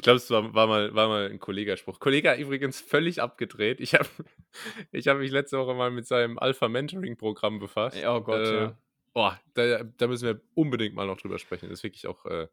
[0.05, 1.99] Ich glaube, es war, war, mal, war mal ein Kollegaspruch.
[1.99, 3.81] Kollege übrigens völlig abgedreht.
[3.81, 4.07] Ich habe
[4.93, 7.97] ich hab mich letzte Woche mal mit seinem Alpha-Mentoring-Programm befasst.
[8.07, 8.79] Oh Gott, Äh, ja.
[9.15, 11.71] Oh, da, da müssen wir unbedingt mal noch drüber sprechen.
[11.71, 12.27] Das ist wirklich auch.
[12.27, 12.49] Äh,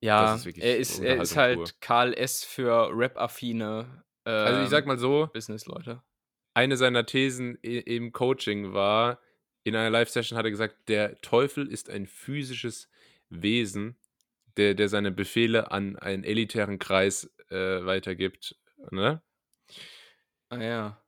[0.00, 2.42] Ja, ist wirklich er ist, er ist halt Karl S.
[2.44, 6.02] für Rap-affine äh, also, ich sag mal so: Business-Leute.
[6.54, 9.20] Eine seiner Thesen im Coaching war,
[9.62, 12.90] in einer Live-Session hat er gesagt, der Teufel ist ein physisches
[13.30, 13.96] Wesen,
[14.58, 18.56] der, der seine Befehle an einen elitären Kreis äh, weitergibt.
[18.90, 19.22] Ne?
[20.50, 21.02] Ah ja.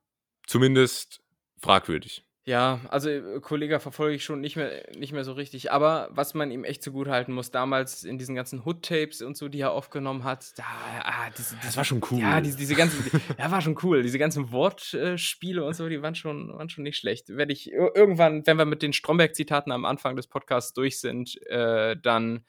[0.47, 1.21] Zumindest
[1.61, 2.25] fragwürdig.
[2.43, 5.71] Ja, also äh, Kollega verfolge ich schon nicht mehr, nicht mehr so richtig.
[5.71, 9.47] Aber was man ihm echt zugute halten muss, damals in diesen ganzen Hood-Tapes und so,
[9.47, 10.63] die er aufgenommen hat, da,
[11.03, 12.19] ah, diese, Das war schon cool.
[12.19, 14.01] Ja, diese, diese ganzen, ja, war schon cool.
[14.01, 17.29] Diese ganzen Wortspiele und so, die waren schon, waren schon nicht schlecht.
[17.29, 21.39] Werde ich ir- irgendwann, wenn wir mit den Stromberg-Zitaten am Anfang des Podcasts durch sind,
[21.45, 22.43] äh, dann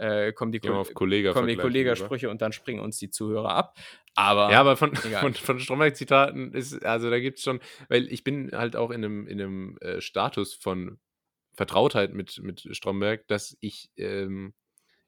[0.00, 3.50] äh, kommen die, Ko- auf Kollega kommen die Kollegasprüche und dann springen uns die Zuhörer
[3.54, 3.78] ab.
[4.14, 5.20] Aber, Ja, aber von, Egal.
[5.20, 9.04] von, von Stromberg-Zitaten ist, also da gibt es schon, weil ich bin halt auch in
[9.04, 10.98] einem, in einem äh, Status von
[11.54, 14.54] Vertrautheit mit, mit Stromberg, dass ich, ähm,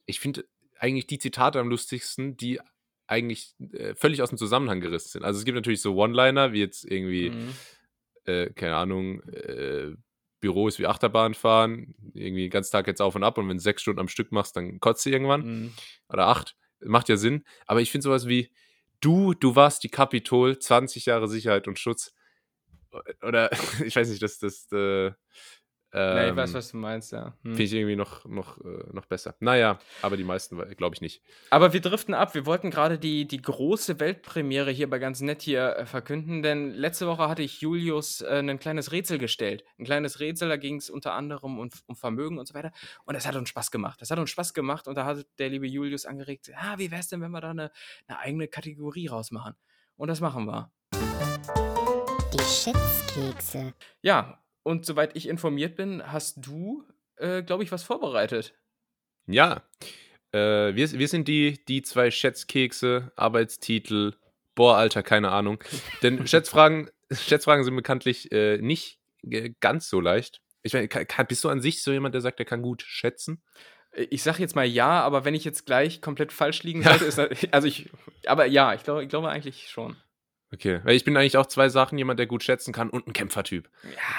[0.06, 0.44] ich finde
[0.78, 2.60] eigentlich die Zitate am lustigsten, die
[3.06, 5.24] eigentlich äh, völlig aus dem Zusammenhang gerissen sind.
[5.24, 7.54] Also es gibt natürlich so One-Liner, wie jetzt irgendwie, Mhm.
[8.24, 9.92] äh, keine Ahnung, äh,
[10.42, 13.56] Büro ist wie Achterbahn fahren, irgendwie den ganzen Tag jetzt auf und ab und wenn
[13.56, 15.72] du sechs Stunden am Stück machst, dann kotzt du irgendwann Mhm.
[16.10, 16.54] oder acht.
[16.80, 17.44] Macht ja Sinn.
[17.66, 18.50] Aber ich finde sowas wie,
[19.00, 22.12] du, du warst die Kapitol, 20 Jahre Sicherheit und Schutz.
[23.22, 23.50] Oder,
[23.86, 25.12] ich weiß nicht, das, das, äh,
[25.94, 27.34] Ja, ich ähm, weiß, was du meinst, ja.
[27.42, 27.50] Hm.
[27.50, 29.34] finde ich irgendwie noch, noch, äh, noch besser.
[29.40, 31.22] Naja, aber die meisten glaube ich nicht.
[31.50, 32.34] Aber wir driften ab.
[32.34, 36.72] Wir wollten gerade die, die große Weltpremiere hier bei ganz nett hier äh, verkünden, denn
[36.72, 39.64] letzte Woche hatte ich Julius äh, ein kleines Rätsel gestellt.
[39.78, 42.72] Ein kleines Rätsel, da ging es unter anderem um, um Vermögen und so weiter.
[43.04, 44.00] Und das hat uns Spaß gemacht.
[44.00, 47.00] Das hat uns Spaß gemacht und da hat der liebe Julius angeregt, ah, wie wäre
[47.00, 47.70] es denn, wenn wir da eine,
[48.06, 49.54] eine eigene Kategorie rausmachen?
[49.96, 50.70] Und das machen wir.
[52.32, 53.74] Die Schätzkekse.
[54.00, 56.84] Ja, und soweit ich informiert bin, hast du,
[57.16, 58.54] äh, glaube ich, was vorbereitet.
[59.26, 59.62] Ja,
[60.32, 64.14] äh, wir, wir sind die, die zwei Schätzkekse, Arbeitstitel,
[64.54, 65.62] boah, Alter, keine Ahnung.
[66.02, 68.98] Denn Schätzfragen, Schätzfragen sind bekanntlich äh, nicht
[69.60, 70.40] ganz so leicht.
[70.62, 73.42] Ich meine, kann, bist du an sich so jemand, der sagt, der kann gut schätzen?
[73.92, 77.04] Äh, Ich sag jetzt mal ja, aber wenn ich jetzt gleich komplett falsch liegen sollte,
[77.04, 77.90] ist das, also ich,
[78.26, 79.96] aber ja, ich glaube, ich glaube eigentlich schon.
[80.52, 83.12] Okay, weil ich bin eigentlich auch zwei Sachen, jemand, der gut schätzen kann und ein
[83.12, 83.68] Kämpfertyp.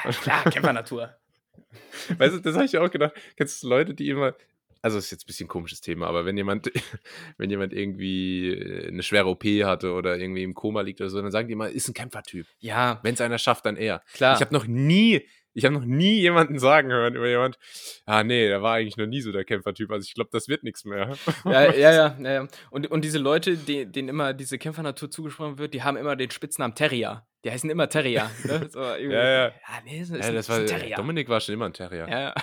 [0.03, 1.15] Ja, klar, Kämpfernatur.
[2.17, 3.13] Weißt du, das habe ich auch gedacht.
[3.37, 4.35] Kennst du Leute, die immer,
[4.81, 6.71] also das ist jetzt ein bisschen ein komisches Thema, aber wenn jemand,
[7.37, 11.21] wenn jemand irgendwie äh, eine schwere OP hatte oder irgendwie im Koma liegt oder so,
[11.21, 12.47] dann sagen die immer, ist ein Kämpfertyp.
[12.59, 14.01] Ja, Wenn es einer schafft, dann er.
[14.13, 14.35] klar.
[14.35, 17.57] Ich habe noch nie, ich habe noch nie jemanden sagen hören über jemand,
[18.05, 19.91] ah nee, der war eigentlich noch nie so der Kämpfertyp.
[19.91, 21.15] Also ich glaube, das wird nichts mehr.
[21.45, 22.47] ja, ja, ja, ja, ja.
[22.71, 26.31] Und, und diese Leute, die, denen immer diese Kämpfernatur zugesprochen wird, die haben immer den
[26.31, 27.25] Spitznamen Terrier.
[27.43, 28.29] Die heißen immer Terrier.
[28.45, 28.69] Ne?
[28.71, 29.47] So, Ja, ja.
[29.47, 29.53] ja
[29.85, 30.95] nee, das ist, Ja, ein- das ein war, Terrier.
[30.95, 32.07] Dominik war schon immer ein Terrier.
[32.09, 32.33] Ja, ja.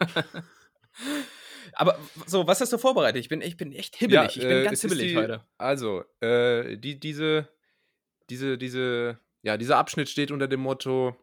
[1.74, 3.20] Aber so, was hast du vorbereitet?
[3.20, 4.36] Ich bin, ich bin echt hibbelig.
[4.36, 5.44] ich bin äh, ganz es ist hibbelig die, heute.
[5.56, 7.48] Also, äh, die, diese,
[8.28, 11.16] diese, diese, ja, dieser Abschnitt steht unter dem Motto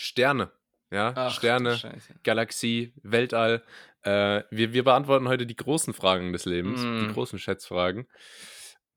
[0.00, 0.52] Sterne.
[0.92, 1.76] Ja, Ach, Sterne.
[2.22, 3.64] Galaxie, Weltall.
[4.02, 7.08] Äh, wir, wir beantworten heute die großen Fragen des Lebens, Mm.
[7.08, 8.06] die großen Schätzfragen.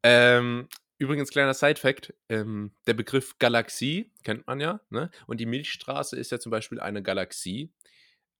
[0.03, 5.09] Ähm, übrigens, kleiner Side-Fact: ähm, Der Begriff Galaxie kennt man ja, ne?
[5.25, 7.73] Und die Milchstraße ist ja zum Beispiel eine Galaxie.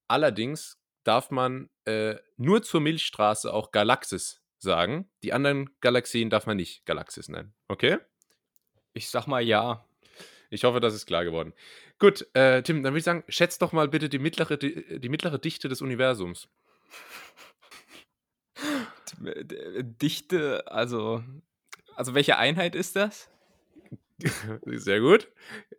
[0.07, 5.09] Allerdings darf man äh, nur zur Milchstraße auch Galaxis sagen.
[5.23, 7.55] Die anderen Galaxien darf man nicht Galaxis nennen.
[7.67, 7.97] Okay?
[8.93, 9.83] Ich sag mal ja.
[10.53, 11.53] Ich hoffe, das ist klar geworden.
[11.97, 15.09] Gut, äh, Tim, dann würde ich sagen, schätz doch mal bitte die mittlere, Di- die
[15.09, 16.49] mittlere Dichte des Universums.
[20.01, 21.23] Dichte, also.
[21.95, 23.29] Also, welche Einheit ist das?
[24.65, 25.29] Sehr gut.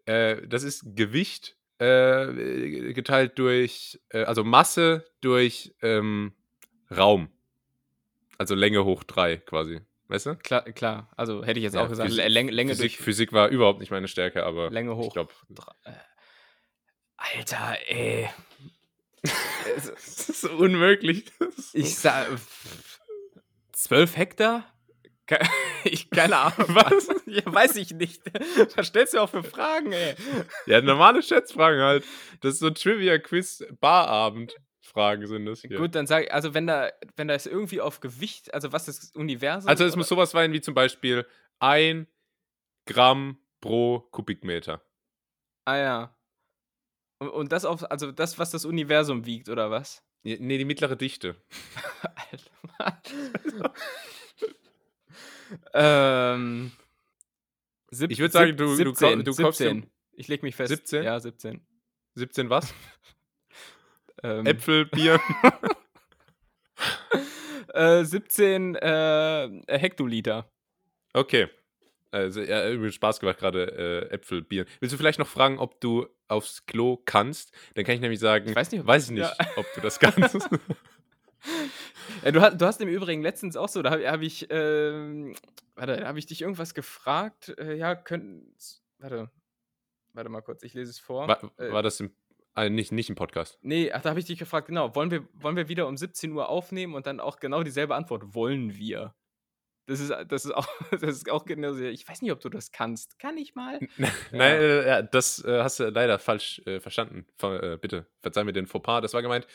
[0.07, 6.33] Äh, das ist Gewicht äh, geteilt durch, äh, also Masse durch ähm,
[6.91, 7.29] Raum.
[8.39, 9.81] Also Länge hoch 3 quasi.
[10.13, 10.37] Weißt du?
[10.37, 11.09] Klar, klar.
[11.17, 13.81] Also hätte ich jetzt Ja, auch gesagt, Physik- Lä- Länge, Physik, durch Physik war überhaupt
[13.81, 15.13] nicht meine Stärke, aber Länge ich hoch.
[15.15, 15.93] glaube, Dra- äh,
[17.17, 18.29] Alter, ey.
[19.77, 21.25] das ist unmöglich.
[21.73, 22.27] Ich sag.
[23.73, 24.65] 12 Hektar?
[25.85, 26.55] Ich, keine Ahnung.
[26.77, 27.09] Was?
[27.27, 28.21] Ja, weiß ich nicht.
[28.77, 30.15] Was stellst du auch für Fragen, ey?
[30.67, 32.05] Ja, normale Schätzfragen halt.
[32.41, 33.65] Das ist so Trivia-Quiz,
[34.93, 35.77] Barabend-Fragen sind das hier.
[35.79, 38.87] Gut, dann sag ich, also wenn da, wenn da es irgendwie auf Gewicht, also was
[38.87, 39.69] das Universum.
[39.69, 41.27] Also es oder- muss sowas sein wie zum Beispiel
[41.59, 42.07] ein
[42.87, 44.83] Gramm pro Kubikmeter.
[45.65, 46.17] Ah ja.
[47.21, 50.03] Und, und das auf, also das, was das Universum wiegt, oder was?
[50.25, 51.37] Nee, die mittlere Dichte.
[52.79, 53.75] Alter.
[55.75, 56.73] ähm,
[57.91, 59.91] sieb- Ich würd sagen, du- du 17, kau- du kaufst dir- 17.
[60.15, 60.69] Ich leg mich fest.
[60.71, 61.05] 17?
[61.05, 61.61] Ja, 17.
[62.15, 62.75] 17 was?
[64.23, 65.21] Ähm, Äpfel, Bier.
[67.75, 70.51] äh, 17 äh, Hektoliter.
[71.13, 71.49] Okay.
[72.11, 74.67] Also, ja, irgendwie Spaß gemacht gerade, äh, Äpfel, Bier.
[74.81, 77.53] Willst du vielleicht noch fragen, ob du aufs Klo kannst?
[77.75, 79.47] Dann kann ich nämlich sagen, Ich weiß nicht, ob- weiß ich nicht, ja.
[79.57, 80.49] ob du das kannst.
[82.25, 85.35] Du, hast, du hast im Übrigen letztens auch so, da habe hab ich, ähm,
[85.75, 87.53] warte, da habe ich dich irgendwas gefragt.
[87.59, 88.55] Äh, ja, könnten,
[88.99, 89.29] warte,
[90.13, 91.27] warte mal kurz, ich lese es vor.
[91.27, 92.15] war, Äh, war das im,
[92.57, 93.59] äh, nicht, nicht im Podcast?
[93.63, 96.33] Nee, ach, da habe ich dich gefragt, genau, wollen wir, wollen wir wieder um 17
[96.33, 99.15] Uhr aufnehmen und dann auch genau dieselbe Antwort, wollen wir.
[99.87, 102.49] Das ist, das ist auch, das ist auch genau so, ich weiß nicht, ob du
[102.49, 103.19] das kannst.
[103.19, 103.81] Kann ich mal?
[103.97, 107.27] Nein, äh, ja, das äh, hast du leider falsch äh, verstanden.
[107.37, 109.01] Ver, bitte, verzeih mir den Fauxpas.
[109.01, 109.47] Das war gemeint,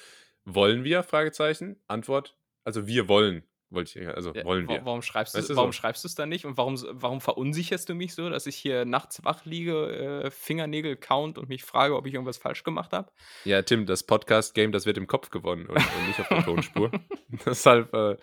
[0.43, 1.03] wollen wir?
[1.03, 1.81] Fragezeichen.
[1.87, 3.43] Antwort, also wir wollen.
[3.69, 4.85] Wollte ich, also Ja, wollen wir.
[4.85, 5.79] Warum schreibst du Weißt du, warum so.
[5.79, 6.45] schreibst du es dann nicht?
[6.45, 10.95] Und warum, warum verunsicherst du mich so, dass ich hier nachts wach liege, äh, Fingernägel
[10.95, 13.11] count und mich frage, ob ich irgendwas falsch gemacht habe?
[13.43, 16.91] Ja, Tim, das Podcast-Game, das wird im Kopf gewonnen und, und nicht auf der Tonspur.
[17.45, 18.15] deshalb äh,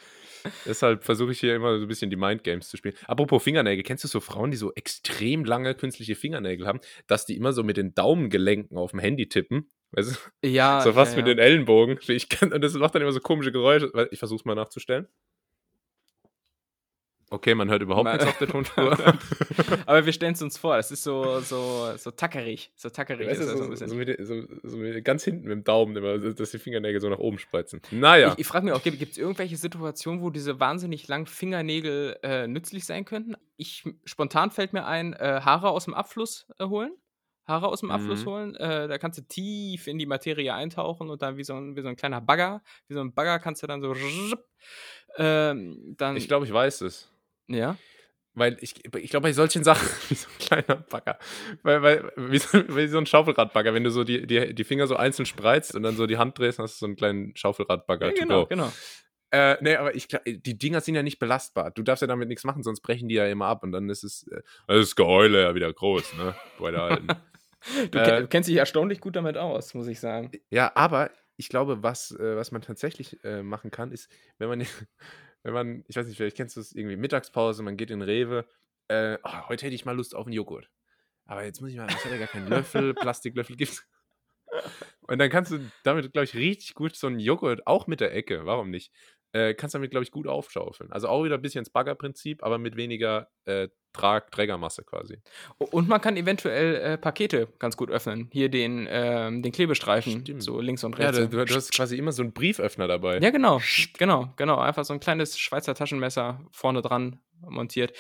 [0.67, 2.95] deshalb versuche ich hier immer so ein bisschen die Mindgames zu spielen.
[3.07, 7.37] Apropos Fingernägel, kennst du so Frauen, die so extrem lange künstliche Fingernägel haben, dass die
[7.37, 9.71] immer so mit den Daumengelenken auf dem Handy tippen?
[9.95, 10.11] Weißt
[10.43, 10.49] du?
[10.49, 10.81] Ja.
[10.81, 11.35] so fast ja, mit ja.
[11.35, 11.99] den Ellenbogen.
[12.09, 13.91] Ich kann, und das macht dann immer so komische Geräusche.
[14.11, 15.09] Ich versuche es mal nachzustellen.
[17.35, 18.97] Okay, man hört überhaupt nichts auf der Tonspur.
[19.87, 22.71] Aber wir stellen es uns vor, das ist so, so, so tackerig.
[22.77, 23.89] So tackerig Weißt ist so so, ein bisschen.
[23.89, 27.09] so, mit, so, so mit, ganz hinten mit dem Daumen immer, dass die Fingernägel so
[27.09, 27.81] nach oben spreizen.
[27.91, 28.33] Naja.
[28.35, 32.47] Ich, ich frage mich auch, gibt es irgendwelche Situationen, wo diese wahnsinnig langen Fingernägel äh,
[32.47, 33.35] nützlich sein könnten?
[33.57, 36.93] Ich, spontan fällt mir ein, äh, Haare aus dem Abfluss äh, holen.
[37.47, 38.31] Haare aus dem Abfluss Mhm.
[38.31, 38.57] holen.
[38.57, 41.83] Äh, da kannst du tief in die Materie eintauchen und dann wie so ein, wie
[41.83, 43.95] so ein kleiner Bagger, wie so ein Bagger kannst du dann so.
[45.17, 47.11] Ähm, dann, Ich glaube, ich weiß es.
[47.49, 47.77] ja.
[48.37, 51.21] Weil ich, ich glaube, bei solchen Sachen, wie so ein kleiner Bagger,
[51.63, 54.89] weil, weil, wie, so, wie so ein Schaufelradbagger, wenn du so die, die, die Finger
[54.89, 58.09] so einzeln spreizt und dann so die Hand drehst, hast du so einen kleinen Schaufelradbagger
[58.09, 58.73] ja genau, genau.
[59.31, 61.71] Äh, nee, aber ich, die Dinger sind ja nicht belastbar.
[61.71, 64.03] Du darfst ja damit nichts machen, sonst brechen die ja immer ab und dann ist
[64.03, 67.07] es, äh, das ist Geheule ja wieder groß, ne, bei der alten.
[67.91, 70.31] Du, Äh, kennst dich erstaunlich gut damit aus, muss ich sagen.
[70.51, 74.61] Ja, aber ich glaube, was, äh, was man tatsächlich äh, machen kann, ist, wenn man,
[75.43, 78.47] wenn man, ich weiß nicht, vielleicht kennst du es irgendwie Mittagspause, man geht in Rewe,
[78.89, 80.71] äh, oh, heute hätte ich mal Lust auf einen Joghurt.
[81.27, 83.87] Aber jetzt muss ich mal, ich ja gar keinen Löffel, Plastiklöffel gibt's.
[85.03, 88.15] Und dann kannst du damit, glaube ich, richtig gut so einen Joghurt, auch mit der
[88.15, 88.93] Ecke, warum nicht,
[89.35, 90.91] äh, kannst damit, glaube ich, gut aufschaufeln.
[90.93, 95.19] Also auch wieder ein bisschen das Baggerprinzip, aber mit weniger äh, Trag Trägermasse quasi.
[95.59, 98.29] Und man kann eventuell äh, Pakete ganz gut öffnen.
[98.33, 100.43] Hier den, ähm, den Klebestreifen, Stimmt.
[100.43, 101.19] so links und Ja, rechts.
[101.19, 101.31] du, so.
[101.39, 103.19] du, du hast quasi immer so einen Brieföffner dabei.
[103.19, 103.61] Ja, genau,
[103.99, 104.59] genau, genau.
[104.59, 107.93] Einfach so ein kleines Schweizer Taschenmesser vorne dran montiert.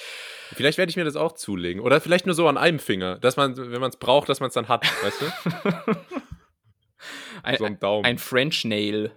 [0.52, 1.82] Vielleicht werde ich mir das auch zulegen.
[1.82, 4.48] Oder vielleicht nur so an einem Finger, dass man, wenn man es braucht, dass man
[4.48, 5.96] es dann hat, weißt du?
[7.42, 9.12] Ein, So ein French Nail,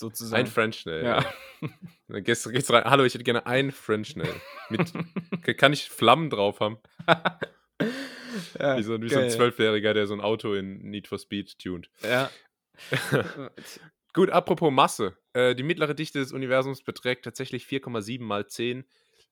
[0.00, 0.40] sozusagen.
[0.40, 1.04] Ein French Nail.
[1.04, 1.24] Ja.
[2.08, 2.84] Dann gehst, gehst rein.
[2.84, 4.34] Hallo, ich hätte gerne ein French Nail.
[4.68, 4.92] Mit,
[5.58, 6.78] kann ich Flammen drauf haben?
[8.58, 9.30] ja, Wie so, wie so ein geil.
[9.30, 11.90] Zwölfjähriger, der so ein Auto in Need for Speed tunt.
[12.02, 12.30] Ja.
[14.12, 15.16] Gut, apropos Masse.
[15.34, 18.84] Äh, die mittlere Dichte des Universums beträgt tatsächlich 4,7 mal 10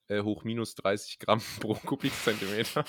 [0.08, 2.84] äh, hoch minus 30 Gramm pro Kubikzentimeter.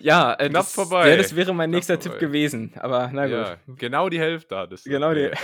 [0.00, 1.10] Ja, äh, Knapp das, vorbei.
[1.10, 2.26] Ja, das wäre mein Knapp nächster Tipp vorbei.
[2.26, 2.72] gewesen.
[2.76, 3.32] Aber na gut.
[3.34, 4.90] Ja, genau die Hälfte hattest du.
[4.90, 5.36] Genau die- Äh,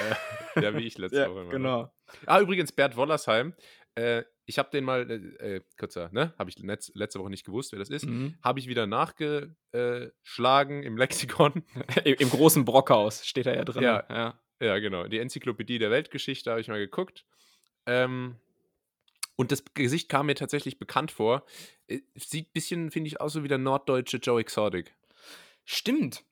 [0.62, 1.40] ja, wie ich letzte Ja, Woche.
[1.42, 1.50] immer.
[1.50, 1.92] genau.
[2.26, 3.54] Ah, übrigens, Bert Wollersheim.
[3.94, 6.32] Äh, ich habe den mal, äh, äh, kurzer, ne?
[6.38, 8.06] Habe ich letz, letzte Woche nicht gewusst, wer das ist.
[8.06, 8.36] Mhm.
[8.44, 11.64] Habe ich wieder nachgeschlagen im Lexikon.
[12.04, 13.82] Im, Im großen Brockhaus steht er ja drin.
[13.82, 14.04] Ja.
[14.08, 14.34] ja.
[14.60, 15.04] ja, genau.
[15.08, 17.24] Die Enzyklopädie der Weltgeschichte habe ich mal geguckt.
[17.86, 18.36] Ähm,
[19.36, 21.44] und das Gesicht kam mir tatsächlich bekannt vor.
[21.88, 24.94] Äh, Sieht ein bisschen, finde ich, aus so wie der norddeutsche Joe Exotic.
[25.64, 26.24] Stimmt.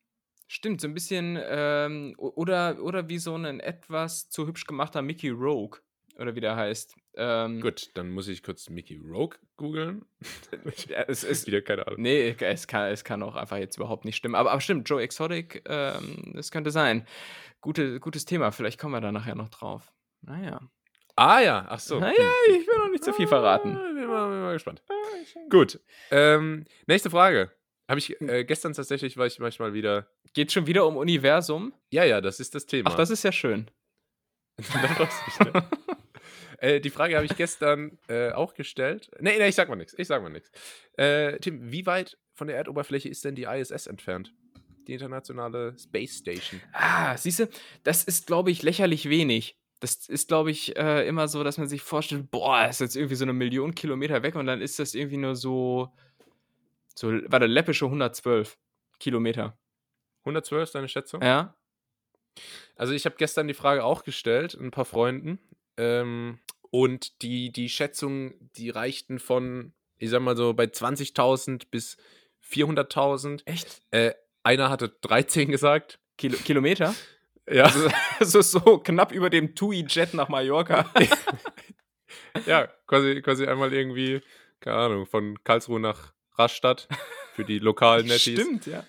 [0.47, 5.31] Stimmt, so ein bisschen, ähm, oder, oder wie so ein etwas zu hübsch gemachter Mickey
[5.31, 5.81] Rogue,
[6.19, 6.95] oder wie der heißt.
[7.17, 10.05] Ähm, Gut, dann muss ich kurz Mickey Rogue googeln.
[10.89, 12.01] Ja, es ist, Wieder keine Ahnung.
[12.01, 14.35] nee, es kann, es kann auch einfach jetzt überhaupt nicht stimmen.
[14.35, 17.07] Aber, aber stimmt, Joe Exotic, ähm, das könnte sein.
[17.61, 19.93] Gute, gutes Thema, vielleicht kommen wir da nachher noch drauf.
[20.21, 20.61] Naja.
[21.17, 22.01] Ah ja, ach so.
[22.01, 23.77] Naja, ich will noch nicht zu viel verraten.
[23.77, 24.83] Ah, Bin mal, bin mal gespannt.
[25.49, 25.81] Gut.
[26.11, 27.51] Ähm, nächste Frage.
[27.89, 30.09] Habe ich äh, gestern tatsächlich, war ich manchmal wieder.
[30.33, 31.73] Geht schon wieder um Universum?
[31.91, 32.91] Ja, ja, das ist das Thema.
[32.91, 33.71] Ach, das ist ja schön.
[36.59, 39.11] Äh, die Frage habe ich gestern äh, auch gestellt.
[39.19, 39.93] Nee, nee, ich sag mal nichts.
[39.99, 40.51] Ich sag mal nichts.
[40.97, 44.33] Äh, Tim, wie weit von der Erdoberfläche ist denn die ISS entfernt?
[44.87, 46.61] die internationale Space Station.
[46.73, 47.49] Ah, siehst du,
[47.83, 49.59] das ist, glaube ich, lächerlich wenig.
[49.81, 53.17] Das ist, glaube ich, äh, immer so, dass man sich vorstellt, boah, ist jetzt irgendwie
[53.17, 55.93] so eine Million Kilometer weg und dann ist das irgendwie nur so,
[56.95, 58.57] so, warte, läppische 112
[58.99, 59.59] Kilometer.
[60.21, 61.23] 112 ist deine Schätzung?
[61.23, 61.55] Ja?
[62.77, 65.39] Also ich habe gestern die Frage auch gestellt, ein paar Freunden.
[65.77, 66.39] Ähm,
[66.71, 71.97] und die, die Schätzung, die reichten von, ich sag mal so, bei 20.000 bis
[72.49, 73.43] 400.000.
[73.47, 73.83] Echt?
[73.91, 76.01] Äh, einer hatte 13 gesagt.
[76.17, 76.95] Kilo Kilometer?
[77.51, 77.65] Ja.
[77.65, 77.89] Also,
[78.19, 80.91] also so knapp über dem TUI-Jet nach Mallorca.
[82.47, 84.23] ja, quasi, quasi einmal irgendwie,
[84.61, 86.89] keine Ahnung, von Karlsruhe nach Rastatt
[87.35, 88.41] für die lokalen Netties.
[88.41, 88.85] Stimmt, ja.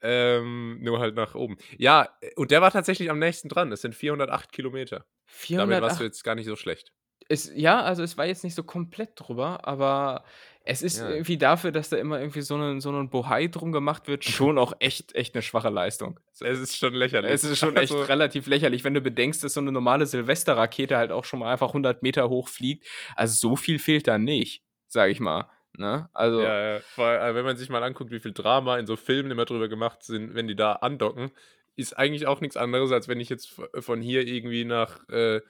[0.00, 1.56] Ähm, nur halt nach oben.
[1.78, 3.72] Ja, und der war tatsächlich am nächsten dran.
[3.72, 5.06] Es sind 408 Kilometer.
[5.48, 6.92] Damit warst 408 du jetzt gar nicht so schlecht.
[7.28, 10.24] Es, ja, also es war jetzt nicht so komplett drüber, aber
[10.66, 11.10] es ist Ja.
[11.10, 14.58] irgendwie dafür, dass da immer irgendwie so ein so ein Bohai drum gemacht wird, schon
[14.58, 16.18] auch echt, echt eine schwache Leistung.
[16.40, 17.30] Es ist schon lächerlich.
[17.30, 20.96] Es ist schon echt Also, relativ lächerlich, wenn du bedenkst, dass so eine normale Silvesterrakete
[20.96, 22.86] halt auch schon mal einfach 100 Meter hoch fliegt.
[23.14, 25.48] Also so viel fehlt da nicht, sag ich mal.
[25.76, 26.08] Ne?
[26.14, 26.80] Also, Ja, ja.
[26.96, 30.02] Allem, wenn man sich mal anguckt, wie viel Drama in so Filmen immer drüber gemacht
[30.02, 31.30] sind, wenn die da andocken,
[31.76, 35.40] ist eigentlich auch nichts anderes, als wenn ich jetzt von hier irgendwie nach äh,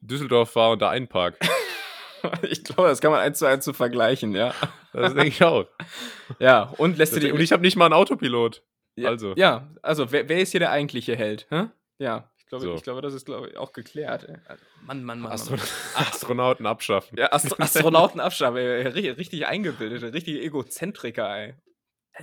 [0.00, 1.36] Düsseldorf fahre und da einpark.
[2.42, 4.54] ich glaube, das kann man eins zu eins zu vergleichen, ja.
[4.92, 5.66] Das denke ich auch.
[6.38, 7.34] Ja, und lässt du Das, dir.
[7.34, 8.62] und ich habe nicht mal einen Autopilot.
[8.96, 9.34] ja, also.
[9.36, 11.46] Ja, also wer, wer ist hier der eigentliche Held?
[11.50, 11.66] Hä?
[11.98, 12.74] Ja, ich glaube, So.
[12.74, 14.24] ich glaube, das ist glaube ich, auch geklärt.
[14.28, 14.36] ey.
[14.46, 15.32] Also, Mann, Mann, Mann.
[15.32, 15.66] Astro Mann.
[15.96, 17.18] Astronauten abschaffen.
[17.18, 21.54] Ja, Astro Astronauten abschaffen, ey, ri- richtig eingebildete, richtige Egozentriker, ey.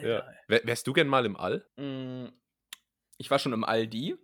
[0.01, 0.23] Ja.
[0.47, 1.65] Wär, wärst du gern mal im All?
[1.75, 2.27] Mm,
[3.17, 4.15] Ich war schon im Aldi,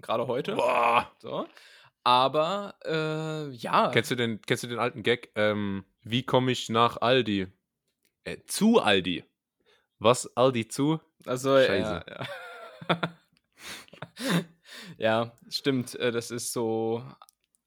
[0.00, 0.54] gerade heute.
[0.56, 1.10] Boah.
[1.18, 1.46] So.
[2.04, 3.90] Aber äh, ja.
[3.90, 5.30] Kennst du den, kennst du den alten Gag?
[5.34, 7.46] Ähm, wie komme ich nach Aldi?
[8.24, 9.24] Äh, zu Aldi.
[9.98, 11.00] Was Aldi zu?
[11.26, 12.04] Also, ja, Scheiße.
[12.08, 12.98] ja.
[14.98, 15.94] ja, stimmt.
[15.96, 17.04] äh, Das ist so.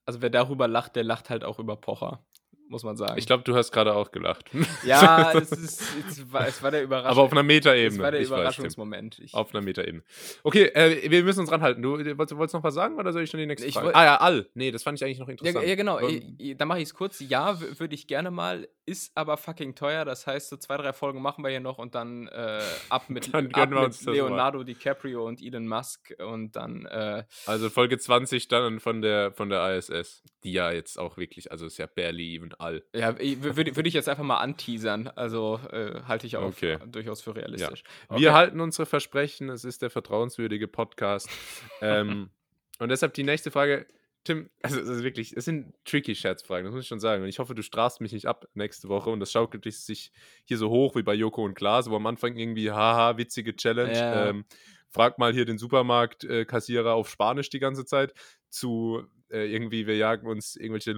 [0.04, 2.24] Also, wer darüber lacht, der lacht halt auch über Pocher,
[2.68, 3.16] muss man sagen.
[3.18, 4.50] Ich glaube, du hast gerade auch gelacht.
[4.84, 7.10] ja, das ist, es, war, es war der Überraschung.
[7.10, 8.02] Aber auf einer es Metaebene.
[8.02, 8.38] war der Ich weiß.
[8.38, 9.18] Überraschungsmoment.
[9.20, 10.02] Ich, Auf einer Metaebene.
[10.42, 11.82] Okay, äh, wir müssen uns ranhalten.
[11.82, 13.94] Du äh, wolltest, wolltest noch was sagen oder soll ich schon die nächste Ich Frage?
[13.94, 14.48] Ah ja, All.
[14.54, 15.66] Nee, das fand ich eigentlich noch ja, interessant.
[15.66, 15.98] ja, genau.
[15.98, 17.20] Aber- äh, äh, Dann mache ich es kurz.
[17.20, 18.68] Ja, würde ich gerne mal.
[18.84, 20.04] Ist aber fucking teuer.
[20.04, 23.32] Das heißt, so zwei, drei Folgen machen wir hier noch und dann äh, ab mit,
[23.34, 24.12] Dann ab mit das mal.
[24.12, 26.86] Leonardo DiCaprio und Elon Musk und dann.
[26.86, 30.22] Äh, Also Folge 20 dann von der, von der ISS.
[30.44, 32.82] Die ja jetzt auch wirklich, also ist ja barely even All.
[32.94, 35.08] Ja, würde würd ich jetzt einfach mal anteasern.
[35.08, 36.78] Also äh, halte ich auch Okay.
[36.86, 37.82] durchaus für realistisch.
[38.08, 38.30] Wir Okay.
[38.30, 41.28] halten unsere Versprechen, es ist der vertrauenswürdige Podcast.
[41.80, 42.30] ähm,
[42.78, 43.86] und deshalb die nächste Frage.
[44.24, 47.22] Tim, also es ist wirklich, es sind tricky Scherzfragen, das muss ich schon sagen.
[47.22, 50.10] Und ich hoffe, du strafst mich nicht ab nächste Woche und das schaukelt sich
[50.44, 53.92] hier so hoch wie bei Joko und Klaas, wo am Anfang irgendwie, haha, witzige Challenge.
[53.92, 54.30] Ja.
[54.30, 54.44] Ähm,
[54.90, 58.14] frag mal hier den Supermarktkassierer auf Spanisch die ganze Zeit
[58.50, 60.90] zu äh, irgendwie, wir jagen uns irgendwelche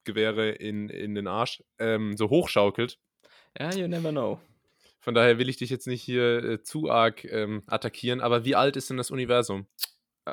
[0.00, 2.98] Luftdruckgewehre in, in den Arsch, ähm, so hochschaukelt.
[3.58, 4.40] Ja, you never know.
[5.00, 8.54] Von daher will ich dich jetzt nicht hier äh, zu arg ähm, attackieren, aber wie
[8.54, 9.66] alt ist denn das Universum?
[10.26, 10.32] Äh,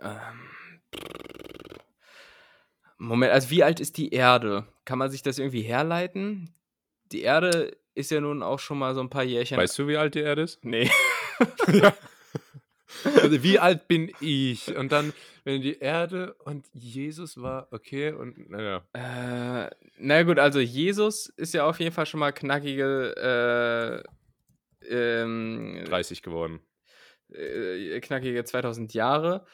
[0.00, 0.50] ähm,
[2.98, 4.66] Moment, also wie alt ist die Erde?
[4.84, 6.54] Kann man sich das irgendwie herleiten?
[7.10, 9.58] Die Erde ist ja nun auch schon mal so ein paar Jährchen.
[9.58, 10.64] Weißt du, wie alt die Erde ist?
[10.64, 10.90] Nee.
[13.04, 14.74] Also, wie alt bin ich?
[14.76, 15.12] Und dann,
[15.44, 18.84] wenn die Erde und Jesus war, okay, und naja.
[18.92, 24.04] Äh, na gut, also Jesus ist ja auf jeden Fall schon mal knackige,
[24.88, 26.60] äh, ähm, 30 geworden.
[27.32, 29.46] äh, knackige 2000 Jahre.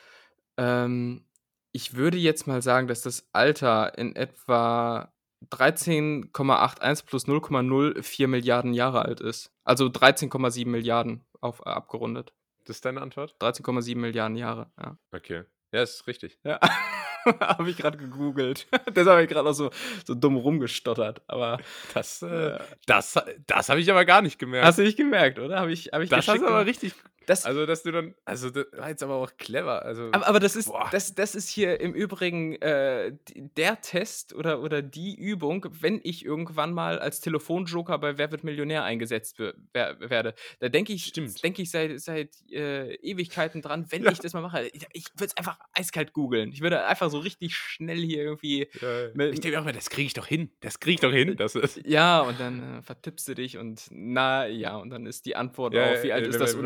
[0.56, 1.24] Ähm,
[1.72, 5.12] ich würde jetzt mal sagen, dass das Alter in etwa
[5.50, 9.52] 13,81 plus 0,04 Milliarden Jahre alt ist.
[9.64, 12.32] Also 13,7 Milliarden auf, abgerundet.
[12.64, 13.34] Das ist deine Antwort?
[13.40, 14.96] 13,7 Milliarden Jahre, ja.
[15.12, 15.44] Okay.
[15.72, 16.38] Ja, ist richtig.
[16.44, 16.58] Ja.
[17.40, 18.66] habe ich gerade gegoogelt.
[18.94, 19.70] Das habe ich gerade noch so,
[20.04, 21.22] so dumm rumgestottert.
[21.26, 21.58] Aber
[21.94, 24.66] Das, äh, das, das habe ich aber gar nicht gemerkt.
[24.66, 25.60] hast du nicht gemerkt, oder?
[25.60, 26.94] Habe ich, hab ich das hast du aber richtig.
[27.30, 28.14] Das, Also, dass du dann.
[28.24, 29.84] Also, das war jetzt aber auch clever.
[29.84, 30.88] Also, Aber, aber das, ist, Boah.
[30.90, 33.12] das, das ist hier im Übrigen äh,
[33.56, 38.44] der Test oder, oder die Übung, wenn ich irgendwann mal als Telefonjoker bei Wer wird
[38.44, 40.34] Millionär eingesetzt wer, wer, werde.
[40.58, 44.10] Da denke ich, denke ich seit, seit äh, Ewigkeiten dran, wenn Ja.
[44.12, 44.66] ich das mal mache.
[44.72, 46.52] Ich, ich würde es einfach eiskalt googeln.
[46.52, 48.68] Ich würde einfach so richtig schnell hier irgendwie.
[48.80, 50.50] ja, ich denke auch mal, das kriege ich doch hin.
[50.60, 51.36] Das kriege ich doch hin.
[51.36, 51.80] Das ist.
[51.86, 55.74] Ja, und dann äh, vertippst du dich und na ja, und dann ist die Antwort
[55.74, 56.64] Ja, auf, wie alt wenn ist das man-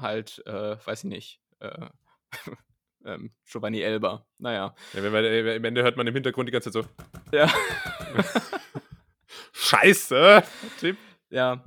[0.00, 1.40] halt, äh, weiß ich nicht.
[1.60, 1.86] Äh,
[3.04, 4.26] ähm, Giovanni Elber.
[4.38, 4.74] Naja.
[4.92, 7.36] Ja, wenn man, äh, Am Ende hört man im Hintergrund die ganze Zeit so.
[7.36, 7.50] Ja.
[9.52, 10.42] Scheiße!
[10.78, 10.96] Tim.
[11.30, 11.62] Ja.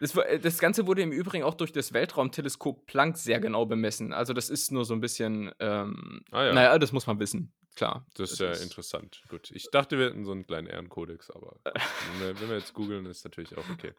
[0.00, 4.12] Das, äh, das, Ganze wurde im Übrigen auch durch das Weltraumteleskop Planck sehr genau bemessen.
[4.12, 6.52] Also das ist nur so ein bisschen, ähm, ah, ja.
[6.52, 8.04] naja, das muss man wissen, klar.
[8.14, 9.22] Das ist ja ist interessant.
[9.28, 11.56] Gut, ich dachte, wir hätten so einen kleinen Ehrenkodex, aber
[12.20, 13.92] wenn wir jetzt googeln, ist natürlich auch okay.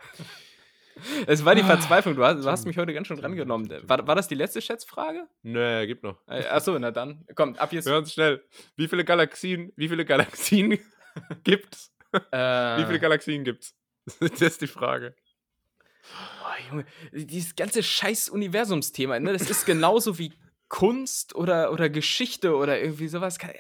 [1.28, 2.16] Es war die ah, Verzweiflung.
[2.16, 3.70] Du hast, du hast, mich heute ganz schön drangenommen.
[3.84, 5.28] War, war das die letzte Schätzfrage?
[5.44, 6.18] Nee, gibt noch.
[6.28, 7.26] Äh, achso, na dann.
[7.36, 7.88] Komm, ab jetzt.
[7.88, 8.44] Hör uns schnell.
[8.76, 10.80] Wie viele Galaxien, wie viele Galaxien
[11.44, 11.92] gibt's?
[12.14, 13.76] Äh, wie viele Galaxien gibt's?
[14.20, 15.16] Das ist die Frage.
[16.42, 19.34] Oh, Junge, dieses ganze scheiß Universumsthema, ne?
[19.34, 20.34] Das ist genauso wie
[20.70, 23.40] Kunst oder, oder Geschichte oder irgendwie sowas.
[23.40, 23.52] Kann,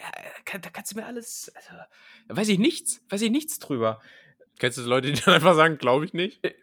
[0.45, 1.51] kann, da kannst du mir alles.
[1.55, 1.69] Also,
[2.27, 3.01] da weiß ich nichts.
[3.09, 4.01] Weiß ich nichts drüber.
[4.59, 6.43] Kennst du Leute, die dann einfach sagen, glaube ich nicht?
[6.43, 6.53] Äh,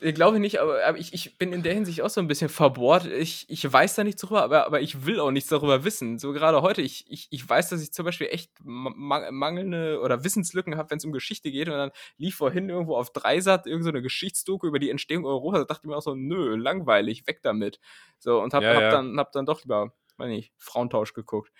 [0.00, 2.50] ich glaube nicht, aber, aber ich, ich bin in der Hinsicht auch so ein bisschen
[2.50, 3.06] verbohrt.
[3.06, 6.18] Ich, ich weiß da nichts darüber, aber, aber ich will auch nichts darüber wissen.
[6.18, 10.76] So gerade heute, ich, ich, ich weiß, dass ich zum Beispiel echt mangelnde oder Wissenslücken
[10.76, 11.68] habe, wenn es um Geschichte geht.
[11.68, 15.60] Und dann lief vorhin irgendwo auf Dreisat irgendeine so Geschichtsdoku über die Entstehung Europas.
[15.60, 17.80] Da dachte ich mir auch so, nö, langweilig, weg damit.
[18.18, 18.90] So, und hab, ja, hab, ja.
[18.90, 21.50] Dann, hab dann doch lieber, weiß nicht, Frauentausch geguckt.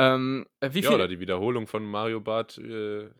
[0.00, 0.84] Ähm, äh, wie viel?
[0.84, 3.10] Ja, oder die Wiederholung von Mario Bart äh,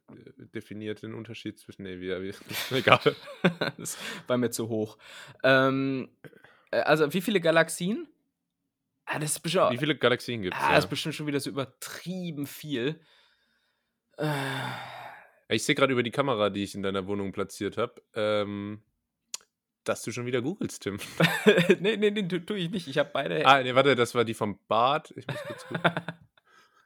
[0.54, 1.82] definiert den Unterschied zwischen.
[1.82, 2.34] Nee, wie, wie,
[2.76, 3.16] egal.
[3.76, 3.98] das
[4.28, 4.96] war mir zu hoch.
[5.42, 6.08] Ähm,
[6.70, 8.06] äh, also, wie viele Galaxien?
[9.06, 10.62] Ah, das ist bestimmt, wie viele Galaxien gibt es?
[10.62, 13.00] Ah, das ist bestimmt schon wieder so übertrieben viel.
[14.16, 14.28] Äh.
[15.48, 18.82] Ich sehe gerade über die Kamera, die ich in deiner Wohnung platziert habe, ähm,
[19.82, 20.98] dass du schon wieder googelst, Tim.
[21.80, 22.86] nee, nee, nee, tu, tue ich nicht.
[22.86, 23.44] Ich habe beide.
[23.46, 25.12] Ah, nee, warte, das war die vom Bart.
[25.16, 25.92] Ich muss kurz gucken.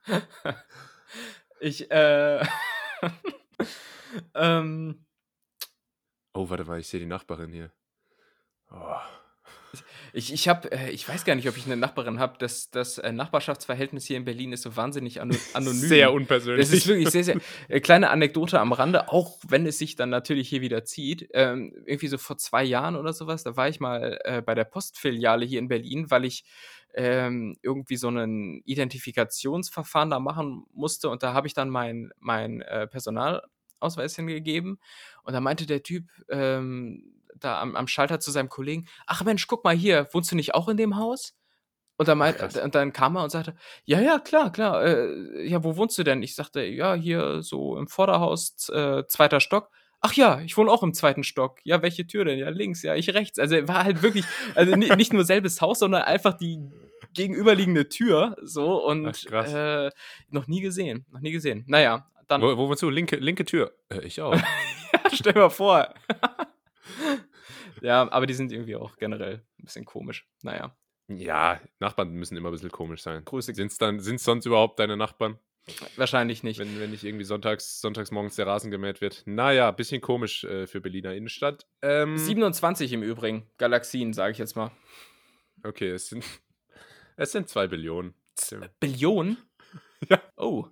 [1.60, 2.44] ich, äh.
[4.34, 5.04] ähm.
[6.34, 7.70] Oh, warte mal, ich sehe die Nachbarin hier.
[8.70, 8.96] Oh.
[10.12, 12.36] Ich, ich habe, äh, ich weiß gar nicht, ob ich eine Nachbarin habe.
[12.38, 15.80] Das, das äh, Nachbarschaftsverhältnis hier in Berlin ist so wahnsinnig ano anonym.
[15.80, 16.66] Sehr unpersönlich.
[16.66, 17.36] Das ist wirklich sehr, sehr.
[17.68, 21.28] Äh, kleine Anekdote am Rande, auch wenn es sich dann natürlich hier wieder zieht.
[21.32, 24.64] Ähm, irgendwie so vor zwei Jahren oder sowas, da war ich mal äh, bei der
[24.64, 26.44] Postfiliale hier in Berlin, weil ich
[26.94, 32.60] ähm, irgendwie so ein Identifikationsverfahren da machen musste und da habe ich dann mein, mein
[32.62, 34.78] äh, Personalausweis hingegeben
[35.22, 39.46] und da meinte der Typ ähm, da am, am, Schalter zu seinem Kollegen, ach Mensch,
[39.46, 41.34] guck mal hier, wohnst du nicht auch in dem Haus?
[41.96, 45.62] Und dann, meint, und dann kam er und sagte, ja, ja, klar, klar, äh, ja,
[45.62, 46.22] wo wohnst du denn?
[46.22, 49.70] Ich sagte, ja, hier so im Vorderhaus, äh, zweiter Stock.
[50.04, 51.60] Ach ja, ich wohne auch im zweiten Stock.
[51.62, 52.36] Ja, welche Tür denn?
[52.36, 53.38] Ja, links, ja, ich rechts.
[53.38, 54.24] Also war halt wirklich,
[54.56, 56.58] also nicht nur selbes Haus, sondern einfach die
[57.14, 58.36] gegenüberliegende Tür.
[58.42, 59.90] So und Ach, äh,
[60.28, 61.06] noch nie gesehen.
[61.10, 61.64] Noch nie gesehen.
[61.68, 62.42] Naja, dann.
[62.42, 62.90] Wo, wo du?
[62.90, 63.76] Linke, linke Tür.
[63.90, 64.34] Äh, ich auch.
[64.92, 65.94] ja, stell mal vor.
[67.80, 70.26] ja, aber die sind irgendwie auch generell ein bisschen komisch.
[70.42, 70.76] Naja.
[71.08, 73.24] Ja, Nachbarn müssen immer ein bisschen komisch sein.
[73.24, 73.54] Grüße.
[73.54, 75.38] Sind es sind's sonst überhaupt deine Nachbarn?
[75.96, 76.58] Wahrscheinlich nicht.
[76.58, 79.22] Wenn, wenn nicht irgendwie sonntags, sonntags morgens der Rasen gemäht wird.
[79.26, 81.66] Naja, bisschen komisch äh, für Berliner Innenstadt.
[81.82, 84.72] Ähm, 27 im Übrigen, Galaxien, sage ich jetzt mal.
[85.62, 86.24] Okay, es sind,
[87.16, 88.14] es sind zwei Billionen.
[88.80, 89.38] Billionen?
[90.08, 90.20] Ja.
[90.36, 90.66] Oh.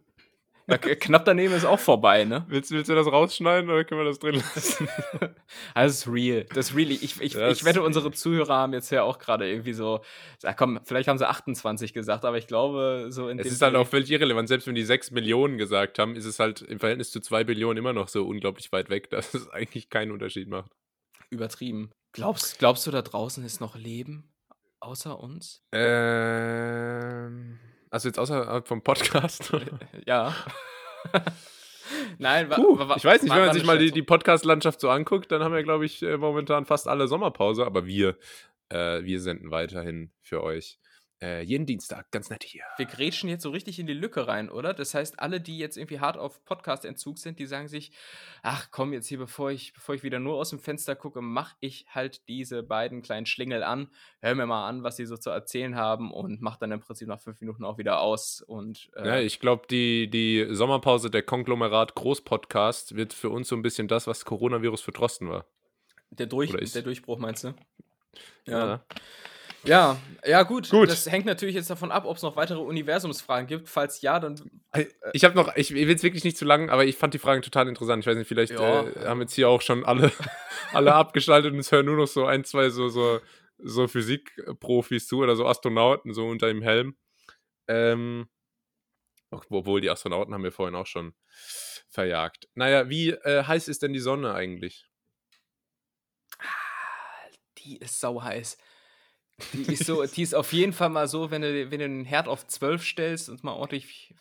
[0.79, 2.45] Knapp daneben ist auch vorbei, ne?
[2.49, 4.89] Willst, willst du das rausschneiden oder können wir das drin lassen?
[5.75, 6.45] das ist real.
[6.55, 6.95] Das ist really.
[6.95, 10.01] Ich, ich, ich wette, unsere Zuhörer haben jetzt ja auch gerade irgendwie so,
[10.43, 13.75] ja komm, vielleicht haben sie 28 gesagt, aber ich glaube, so in Es ist halt
[13.75, 14.49] auch völlig irrelevant.
[14.49, 17.79] Selbst wenn die 6 Millionen gesagt haben, ist es halt im Verhältnis zu 2 Billionen
[17.79, 20.71] immer noch so unglaublich weit weg, dass es eigentlich keinen Unterschied macht.
[21.31, 21.91] Übertrieben.
[22.13, 24.31] Glaubst, glaubst du, da draußen ist noch Leben?
[24.81, 25.63] Außer uns?
[25.73, 27.59] Ähm.
[27.91, 29.53] Also jetzt außerhalb vom Podcast?
[30.07, 30.35] ja.
[32.19, 34.91] Nein, Puh, wa, wa, ich weiß nicht, wenn man sich mal die, die Podcast-Landschaft so
[34.91, 38.17] anguckt, dann haben wir, glaube ich, äh, momentan fast alle Sommerpause, aber wir,
[38.69, 40.79] äh, wir senden weiterhin für euch
[41.23, 42.65] äh, jeden Dienstag, ganz nett hier.
[42.79, 44.73] Wir grätschen jetzt so richtig in die Lücke rein, oder?
[44.73, 47.93] Das heißt, alle, die jetzt irgendwie hart auf Podcast-Entzug sind, die sagen sich,
[48.43, 51.55] ach komm, jetzt hier, bevor ich, bevor ich wieder nur aus dem Fenster gucke, mach
[51.61, 53.91] ich halt diese beiden kleinen Schlingel an,
[54.21, 57.09] hör mir mal an, was sie so zu erzählen haben und mach dann im Prinzip
[57.09, 58.41] nach fünf Minuten auch wieder aus.
[58.41, 63.57] Und, äh, ja, ich glaube, die, die Sommerpause der Konglomerat Groß-Podcast wird für uns so
[63.57, 65.45] ein bisschen das, was Coronavirus für Drosten war.
[66.13, 67.55] Der, Durch, der Durchbruch, meinst du?
[68.47, 68.67] ja.
[68.67, 68.85] ja.
[69.65, 70.71] Ja, ja gut.
[70.71, 70.89] gut.
[70.89, 73.69] Das hängt natürlich jetzt davon ab, ob es noch weitere Universumsfragen gibt.
[73.69, 74.37] Falls ja, dann.
[74.73, 77.19] Äh, ich habe noch, ich will es wirklich nicht zu lang, aber ich fand die
[77.19, 78.03] Fragen total interessant.
[78.03, 78.83] Ich weiß nicht, vielleicht ja.
[78.83, 80.13] äh, haben jetzt hier auch schon alle,
[80.73, 83.21] alle abgeschaltet und es hören nur noch so ein, zwei so, so,
[83.59, 86.97] so Physikprofis zu oder so Astronauten so unter dem Helm.
[87.69, 88.29] Ähm,
[89.31, 91.15] obwohl die Astronauten haben wir vorhin auch schon
[91.89, 92.49] verjagt.
[92.55, 94.89] Naja, wie äh, heiß ist denn die Sonne eigentlich?
[96.39, 98.57] Ah, die ist sau heiß.
[99.53, 102.05] Die ist, so, die ist auf jeden Fall mal so, wenn du, wenn du den
[102.05, 104.15] Herd auf 12 stellst und mal ordentlich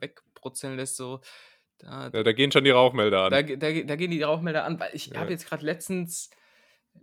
[0.00, 1.20] wegbrutzeln lässt, so.
[1.78, 3.30] Da, ja, da gehen schon die Rauchmelder an.
[3.30, 5.20] Da, da, da gehen die Rauchmelder an, weil ich ja.
[5.20, 6.30] habe jetzt gerade letztens,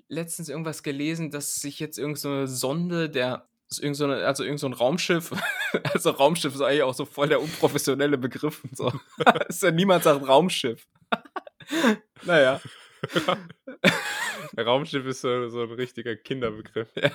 [0.07, 3.47] letztens irgendwas gelesen, dass sich jetzt irgend so Sonde, der
[3.81, 5.31] irgend so eine, also irgend so ein Raumschiff,
[5.93, 8.91] also Raumschiff ist eigentlich auch so voll der unprofessionelle Begriff und so.
[9.49, 10.87] ist ja niemand sagt Raumschiff.
[12.23, 12.61] naja.
[14.57, 16.89] Raumschiff ist so, so ein richtiger Kinderbegriff.
[16.95, 17.11] Ja.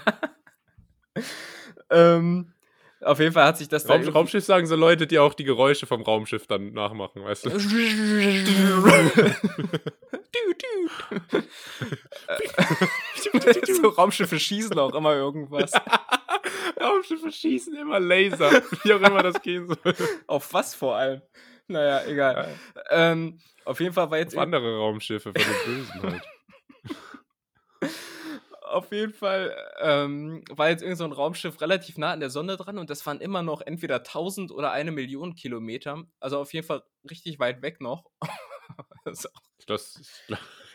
[1.92, 2.52] Ähm,
[3.00, 5.86] auf jeden Fall hat sich das Raum, Raumschiff sagen so Leute, die auch die Geräusche
[5.86, 7.50] vom Raumschiff dann nachmachen, weißt du?
[13.74, 15.72] so Raumschiffe schießen auch immer irgendwas.
[16.80, 19.94] Raumschiffe schießen immer Laser, wie auch immer das gehen soll.
[20.26, 21.22] Auf was vor allem?
[21.66, 22.54] Naja, egal.
[22.90, 23.12] Ja.
[23.12, 24.36] Ähm, auf jeden Fall war jetzt.
[24.36, 26.22] Auf andere Raumschiffe von den Bösen halt
[28.72, 32.56] auf jeden Fall ähm, war jetzt irgend so ein Raumschiff relativ nah an der Sonne
[32.56, 36.02] dran und das waren immer noch entweder 1000 oder eine Million Kilometer.
[36.20, 38.04] Also auf jeden Fall richtig weit weg noch.
[39.12, 39.28] so.
[39.66, 40.24] Das ist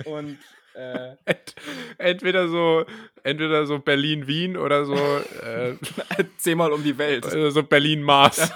[0.06, 0.40] und
[0.74, 1.18] äh,
[1.98, 2.86] entweder so
[3.24, 5.76] entweder so Berlin Wien oder so äh,
[6.38, 7.26] zehnmal um die Welt.
[7.26, 8.50] Also so Berlin Mars.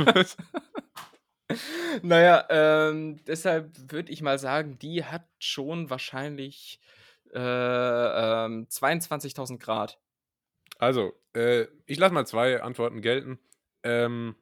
[2.02, 6.80] naja, ähm, deshalb würde ich mal sagen, die hat schon wahrscheinlich
[7.34, 10.00] äh, ähm, 22.000 Grad.
[10.78, 13.40] Also, äh, ich lasse mal zwei Antworten gelten.
[13.84, 14.36] Ähm,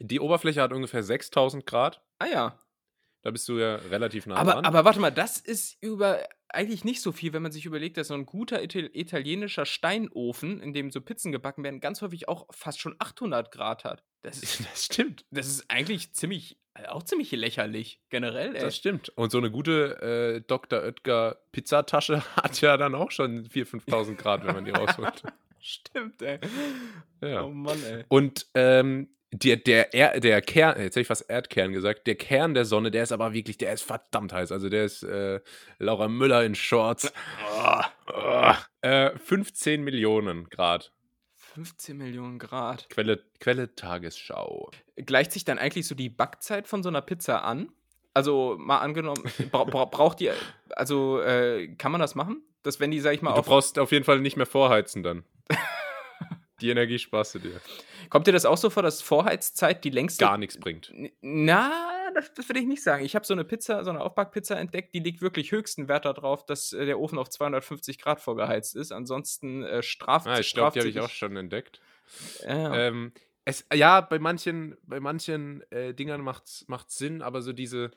[0.00, 2.02] die Oberfläche hat ungefähr 6000 Grad.
[2.18, 2.60] Ah ja.
[3.22, 4.64] Da bist du ja relativ nah aber, dran.
[4.66, 6.20] Aber warte mal, das ist über
[6.54, 10.72] eigentlich nicht so viel, wenn man sich überlegt, dass so ein guter italienischer Steinofen, in
[10.72, 14.04] dem so Pizzen gebacken werden, ganz häufig auch fast schon 800 Grad hat.
[14.22, 15.24] Das, ist, das stimmt.
[15.30, 18.54] Das ist eigentlich ziemlich, auch ziemlich lächerlich, generell.
[18.54, 18.62] Ey.
[18.62, 19.10] Das stimmt.
[19.10, 20.00] Und so eine gute
[20.36, 20.82] äh, Dr.
[20.82, 25.22] Oetker Pizzatasche hat ja dann auch schon 4.000, 5.000 Grad, wenn man die rausholt.
[25.60, 26.38] stimmt, ey.
[27.20, 27.44] Ja.
[27.44, 28.04] Oh Mann, ey.
[28.08, 32.54] Und ähm, der, der, er, der Kern, jetzt hätte ich fast Erdkern gesagt, der Kern
[32.54, 34.52] der Sonne, der ist aber wirklich, der ist verdammt heiß.
[34.52, 35.40] Also der ist äh,
[35.78, 37.12] Laura Müller in Shorts.
[37.52, 37.80] Oh,
[38.14, 38.52] oh.
[38.82, 40.92] Äh, 15 Millionen Grad.
[41.54, 42.88] 15 Millionen Grad.
[42.90, 44.70] Quelle, Quelle Tagesschau.
[44.96, 47.70] Gleicht sich dann eigentlich so die Backzeit von so einer Pizza an?
[48.12, 50.30] Also mal angenommen, bra bra braucht die,
[50.70, 52.42] also äh, kann man das machen?
[52.62, 55.24] Dass wenn die, sag ich mal, Du brauchst auf jeden Fall nicht mehr vorheizen dann.
[56.60, 57.60] Die Energie sparst du dir.
[58.10, 60.24] Kommt dir das auch so vor, dass Vorheizzeit die längste.
[60.24, 60.92] Gar nichts bringt.
[61.20, 61.72] Na,
[62.14, 63.04] das, das würde ich nicht sagen.
[63.04, 66.46] Ich habe so eine Pizza, so eine Aufbackpizza entdeckt, die liegt wirklich höchsten Wert darauf,
[66.46, 68.92] dass äh, der Ofen auf 250 Grad vorgeheizt ist.
[68.92, 71.80] Ansonsten äh, straft ah, ich glaube, die habe ich auch schon entdeckt.
[72.46, 72.74] Ja.
[72.74, 73.12] Ähm,
[73.44, 77.90] es, ja, bei manchen, bei manchen äh, Dingern macht es Sinn, aber so diese,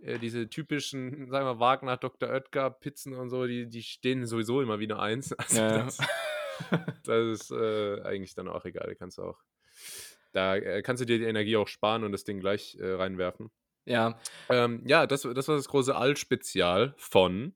[0.00, 2.28] äh, diese typischen, sagen wir, Wagner, Dr.
[2.30, 5.34] Oetker, Pizzen und so, die, die stehen sowieso immer wieder eins.
[5.38, 5.78] Also Ja.
[5.84, 5.98] das,
[7.04, 8.94] das ist äh, eigentlich dann auch egal.
[8.96, 9.38] Kannst du auch.
[10.32, 13.50] Da äh, kannst du dir die Energie auch sparen und das Ding gleich äh, reinwerfen.
[13.86, 14.18] ja.
[14.48, 17.54] Ähm, ja, das, das war das große All-Spezial von.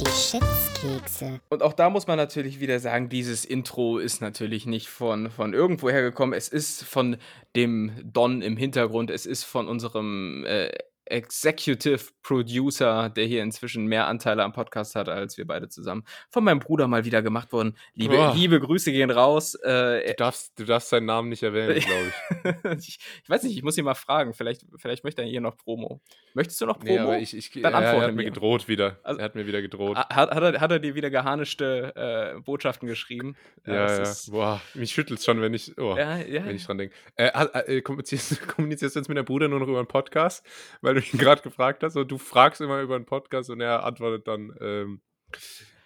[0.00, 1.40] Die Schätzkekse.
[1.48, 5.54] Und auch da muss man natürlich wieder sagen, dieses Intro ist natürlich nicht von, von
[5.54, 6.34] irgendwoher gekommen.
[6.34, 7.16] Es ist von
[7.56, 9.10] dem Don im Hintergrund.
[9.10, 10.70] Es ist von unserem äh,
[11.06, 16.44] Executive Producer, der hier inzwischen mehr Anteile am Podcast hat als wir beide zusammen, von
[16.44, 17.76] meinem Bruder mal wieder gemacht worden.
[17.94, 18.34] Liebe, Boah.
[18.34, 19.54] liebe Grüße gehen raus.
[19.62, 22.78] Äh, Du darfst, du darfst seinen Namen nicht erwähnen, glaube ich.
[22.88, 24.32] ich, ich weiß nicht, ich muss ihn mal fragen.
[24.34, 26.00] Vielleicht, vielleicht möchte er hier noch Promo.
[26.34, 27.12] Möchtest du noch Promo?
[27.12, 28.98] Nee, ich, ich, Dann er, er antworte hat mir gedroht wieder.
[29.02, 29.96] Also- er hat mir wieder gedroht.
[29.96, 31.92] Hat, hat, er, hat er dir wieder geharnischte
[32.36, 33.36] äh, Botschaften geschrieben?
[33.66, 34.02] ja, ja.
[34.02, 36.44] ist- Boah, mich schüttelt schon, wenn ich, oh, ja, ja.
[36.46, 36.94] wenn ich dran denke.
[37.16, 37.30] Äh,
[37.66, 40.44] äh, kommunizierst, kommunizierst du jetzt mit deinem Bruder nur noch über einen Podcast,
[40.80, 41.96] weil du ihn gerade gefragt hast?
[41.96, 45.00] Und du fragst immer über einen Podcast und er antwortet dann ähm,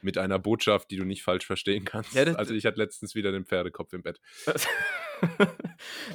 [0.02, 2.14] mit einer Botschaft, die du nicht falsch verstehen kannst.
[2.14, 4.20] Ja, also ich hatte letztens wieder den Pferdekopf im Bett.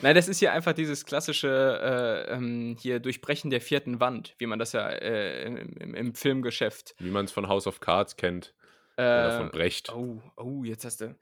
[0.01, 4.47] Nein, das ist hier einfach dieses klassische äh, ähm, hier Durchbrechen der vierten Wand, wie
[4.47, 6.95] man das ja äh, im, im, im Filmgeschäft.
[6.99, 8.53] Wie man es von House of Cards kennt.
[8.97, 9.93] Äh, Oder von Brecht.
[9.93, 11.15] Oh, oh, jetzt hast du.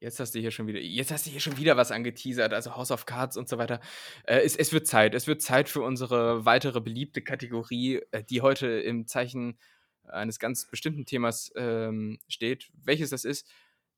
[0.00, 2.74] Jetzt hast du hier schon wieder, jetzt hast du hier schon wieder was angeteasert, also
[2.74, 3.80] House of Cards und so weiter.
[4.24, 8.40] Äh, es, es wird Zeit, es wird Zeit für unsere weitere beliebte Kategorie, äh, die
[8.40, 9.58] heute im Zeichen
[10.04, 12.70] eines ganz bestimmten Themas ähm, steht.
[12.82, 13.46] Welches das ist,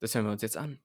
[0.01, 0.81] das hören wir uns jetzt an.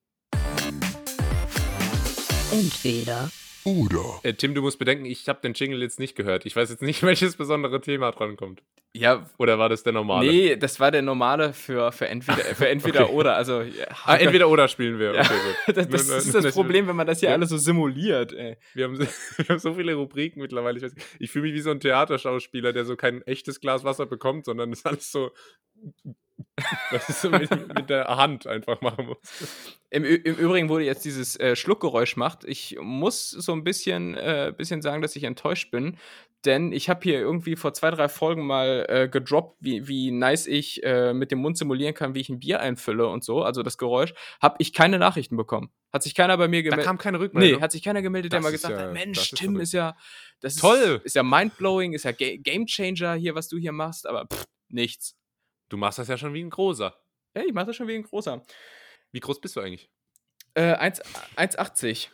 [2.51, 3.31] Entweder
[3.63, 4.19] Oder.
[4.21, 6.45] Äh, Tim, du musst bedenken, ich habe den Jingle jetzt nicht gehört.
[6.45, 8.61] Ich weiß jetzt nicht, welches besondere Thema drankommt.
[8.99, 10.27] Ja, Oder war das der normale?
[10.29, 13.13] nee, das war der normale für, für entweder, für entweder Okay.
[13.13, 13.35] oder.
[13.35, 15.13] Also, ja, Ah, entweder oder spielen wir.
[15.13, 15.21] Ja.
[15.21, 15.33] Okay,
[15.65, 15.77] gut.
[15.77, 17.35] das, das ist das Problem, wenn man das hier Ja.
[17.35, 18.33] alles so simuliert.
[18.33, 18.57] Ey.
[18.73, 19.03] Wir haben, so-
[19.37, 20.77] wir haben so viele Rubriken mittlerweile.
[20.77, 24.05] Ich, weiß- ich fühle mich wie so ein Theaterschauspieler, der so kein echtes Glas Wasser
[24.05, 25.31] bekommt, sondern das alles so,
[26.91, 29.17] das ist so mit, mit der Hand einfach machen muss.
[29.89, 34.53] Im, Im Übrigen, ihr jetzt dieses äh, Schluckgeräusch macht, ich muss so ein bisschen, äh,
[34.55, 35.97] bisschen sagen, dass ich enttäuscht bin.
[36.45, 40.47] Denn ich habe hier irgendwie vor zwei, drei Folgen mal äh, gedroppt, wie, wie nice
[40.47, 43.63] ich äh, mit dem Mund simulieren kann, wie ich ein Bier einfülle und so, also
[43.63, 45.71] das Geräusch, habe ich keine Nachrichten bekommen.
[45.91, 46.85] Hat sich keiner bei mir Da gemeldet.
[46.85, 47.61] kam keine Nee, Rückmeldung.
[47.61, 49.73] hat sich keiner gemeldet, der Das mal ist gesagt ja- hat, Mensch, ist Tim ist
[49.73, 49.95] ja
[50.41, 51.01] das ist, Toll.
[51.03, 55.17] ist ja mindblowing, ist ja Ga Gamechanger hier, was du hier machst, aber pff, nichts.
[55.69, 56.93] du machst das ja schon wie ein großer.
[57.35, 58.45] Ja, ich mach das schon wie ein großer.
[59.11, 59.89] Wie groß bist du eigentlich?
[60.53, 61.01] Äh, 1
[61.35, 62.09] 1,80,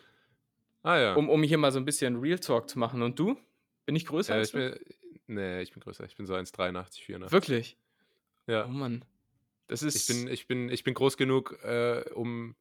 [0.82, 1.14] Ah ja.
[1.14, 3.02] um, um hier mal so ein bisschen Real Talk zu machen.
[3.02, 3.36] Und du?
[3.86, 4.70] Bin ich größer äh, als ich du?
[4.70, 6.04] bin, nee, ich bin größer.
[6.04, 7.32] Ich bin so 1,83, 400.
[7.32, 7.76] Wirklich?
[8.46, 8.66] Ja.
[8.66, 9.04] Oh Mann.
[9.68, 9.96] Das ist.
[9.96, 12.54] Ich bin, ich bin, ich bin groß genug, äh, um,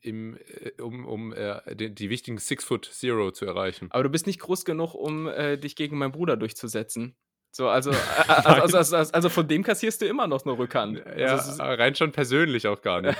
[0.00, 3.88] im, äh, um, um äh, die, die wichtigen Six Foot Zero zu erreichen.
[3.90, 7.14] aber du bist nicht groß genug, um äh, dich gegen meinen Bruder durchzusetzen.
[7.52, 7.94] So, also, äh,
[8.28, 10.98] also, also, also, also von dem kassierst du immer noch eine Rückhand.
[11.16, 13.18] Ja, Also rein schon persönlich auch gar nicht.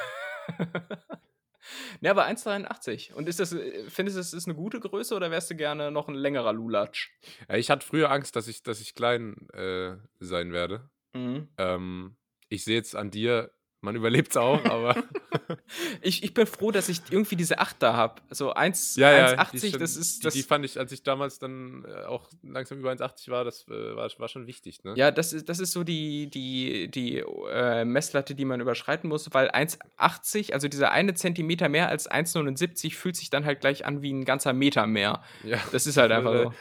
[2.00, 3.12] ne, aber 1,83.
[3.12, 5.90] Und ist das, äh, findest du, das ist eine gute Größe oder wärst du gerne
[5.90, 7.10] noch ein längerer Lulatsch?
[7.48, 10.90] ja, ich hatte früher Angst, dass ich, dass ich klein äh, sein werde.
[11.14, 11.48] Mhm.
[11.58, 12.16] Ähm,
[12.48, 13.52] ich sehe jetzt an dir,
[13.82, 15.02] man überlebt es auch, aber
[16.00, 18.22] Ich, ich bin froh, dass ich irgendwie diese 8 da habe.
[18.30, 20.20] So 1, ja, ja, die 1,80, das ist.
[20.20, 23.44] die, Das, die fand ich, als ich damals dann äh, auch langsam über 1,80 war,
[23.44, 24.94] das äh, war, war schon wichtig, ne?
[24.96, 29.32] ja, das ist, das ist so die, die, die äh, Messlatte, die man überschreiten muss,
[29.32, 34.02] weil 1,80, also dieser eine Zentimeter mehr als 1,79, fühlt sich dann halt gleich an
[34.02, 35.22] wie ein ganzer Meter mehr.
[35.44, 35.58] Ja.
[35.72, 36.54] Das ist halt einfach so.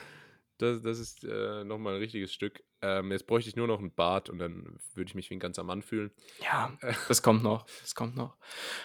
[0.58, 2.64] Das, das ist äh, nochmal ein richtiges Stück.
[2.82, 5.40] Ähm, jetzt bräuchte ich nur noch einen Bart und dann würde ich mich wie ein
[5.40, 6.12] ganzer Mann fühlen.
[6.42, 6.72] Ja,
[7.08, 7.66] das kommt noch.
[7.82, 8.36] Das kommt noch.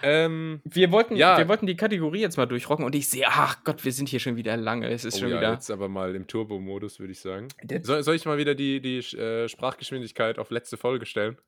[0.03, 1.38] Ähm, Wir wollten, Ja.
[1.38, 4.20] wir wollten die Kategorie jetzt mal durchrocken und ich sehe, ach Gott, wir sind hier
[4.20, 4.88] schon wieder lange.
[4.90, 5.53] Es ist oh schon ja, wieder.
[5.53, 7.49] jetzt aber mal im Turbo-Modus, würde ich sagen.
[7.82, 11.38] Soll, soll ich mal wieder die, die äh, Sprachgeschwindigkeit auf letzte Folge stellen?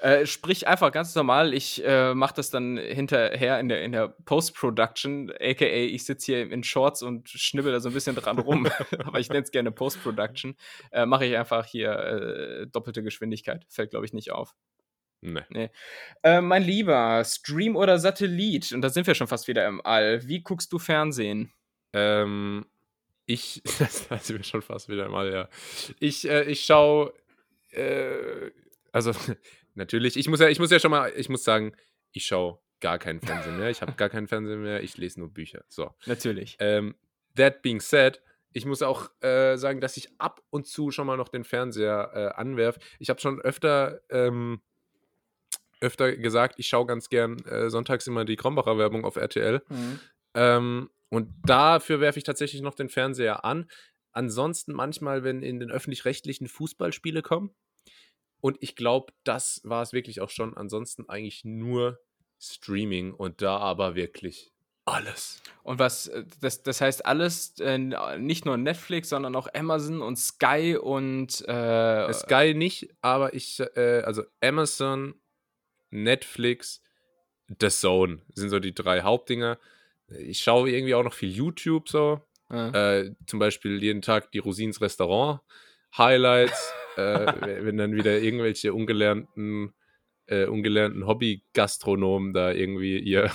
[0.00, 1.54] Äh, sprich einfach ganz normal.
[1.54, 6.52] Ich äh, mache das dann hinterher in der, in der Post-Production, aka ich sitze hier
[6.52, 8.66] in Shorts und schnibbel da so ein bisschen dran rum.
[9.04, 10.56] Aber ich nenne es gerne Post-Production.
[10.92, 13.66] Äh, mache ich einfach hier äh, doppelte Geschwindigkeit.
[13.68, 14.54] Fällt, glaube ich, nicht auf.
[15.20, 15.70] Ne.
[16.22, 18.72] Äh, mein Lieber, Stream oder Satellit?
[18.72, 20.26] Und da sind wir schon fast wieder im All.
[20.28, 21.52] Wie guckst du Fernsehen?
[21.94, 22.66] Ähm,
[23.26, 25.48] ich, das da sind wir schon fast wieder mal, ja.
[25.98, 27.14] Ich, äh, ich schaue,
[27.70, 28.50] äh,
[28.92, 29.12] also
[29.74, 31.74] natürlich, ich muss ja, ich muss ja schon mal, ich muss sagen,
[32.12, 33.70] ich schaue gar keinen Fernsehen mehr.
[33.70, 35.64] Ich habe gar keinen Fernsehen mehr, ich lese nur Bücher.
[35.68, 35.94] So.
[36.04, 36.56] Natürlich.
[36.60, 36.94] Ähm,
[37.36, 38.20] that being said,
[38.54, 42.10] ich muss auch äh, sagen, dass ich ab und zu schon mal noch den Fernseher
[42.14, 42.78] äh, anwerfe.
[43.00, 44.62] Ich habe schon öfter, ähm,
[45.80, 49.60] öfter gesagt, ich schaue ganz gern äh, sonntags immer die Krombacher Werbung auf RTL.
[49.68, 50.00] Mhm.
[50.34, 53.68] Ähm, und dafür werfe ich tatsächlich noch den Fernseher an.
[54.12, 57.50] Ansonsten manchmal, wenn in den öffentlich-rechtlichen Fußballspiele kommen.
[58.40, 60.56] Und ich glaube, das war es wirklich auch schon.
[60.56, 61.98] Ansonsten eigentlich nur
[62.38, 64.53] Streaming und da aber wirklich
[64.84, 65.42] alles.
[65.62, 67.78] Und was, äh, das, das heißt alles, äh,
[68.18, 74.02] nicht nur Netflix, sondern auch Amazon und Sky und äh, Sky nicht, aber ich, äh,
[74.04, 75.14] also Amazon,
[75.90, 76.82] Netflix,
[77.60, 79.58] The Zone sind so die drei Hauptdinger.
[80.08, 82.20] Ich schaue irgendwie auch noch viel YouTube so.
[82.50, 85.40] äh, Äh, zum Beispiel jeden Tag die Rosins Restaurant
[85.96, 89.72] Highlights, wenn dann wieder irgendwelche ungelernten,
[90.26, 93.30] äh, ungelernten Hobby-Gastronomen da irgendwie ihr,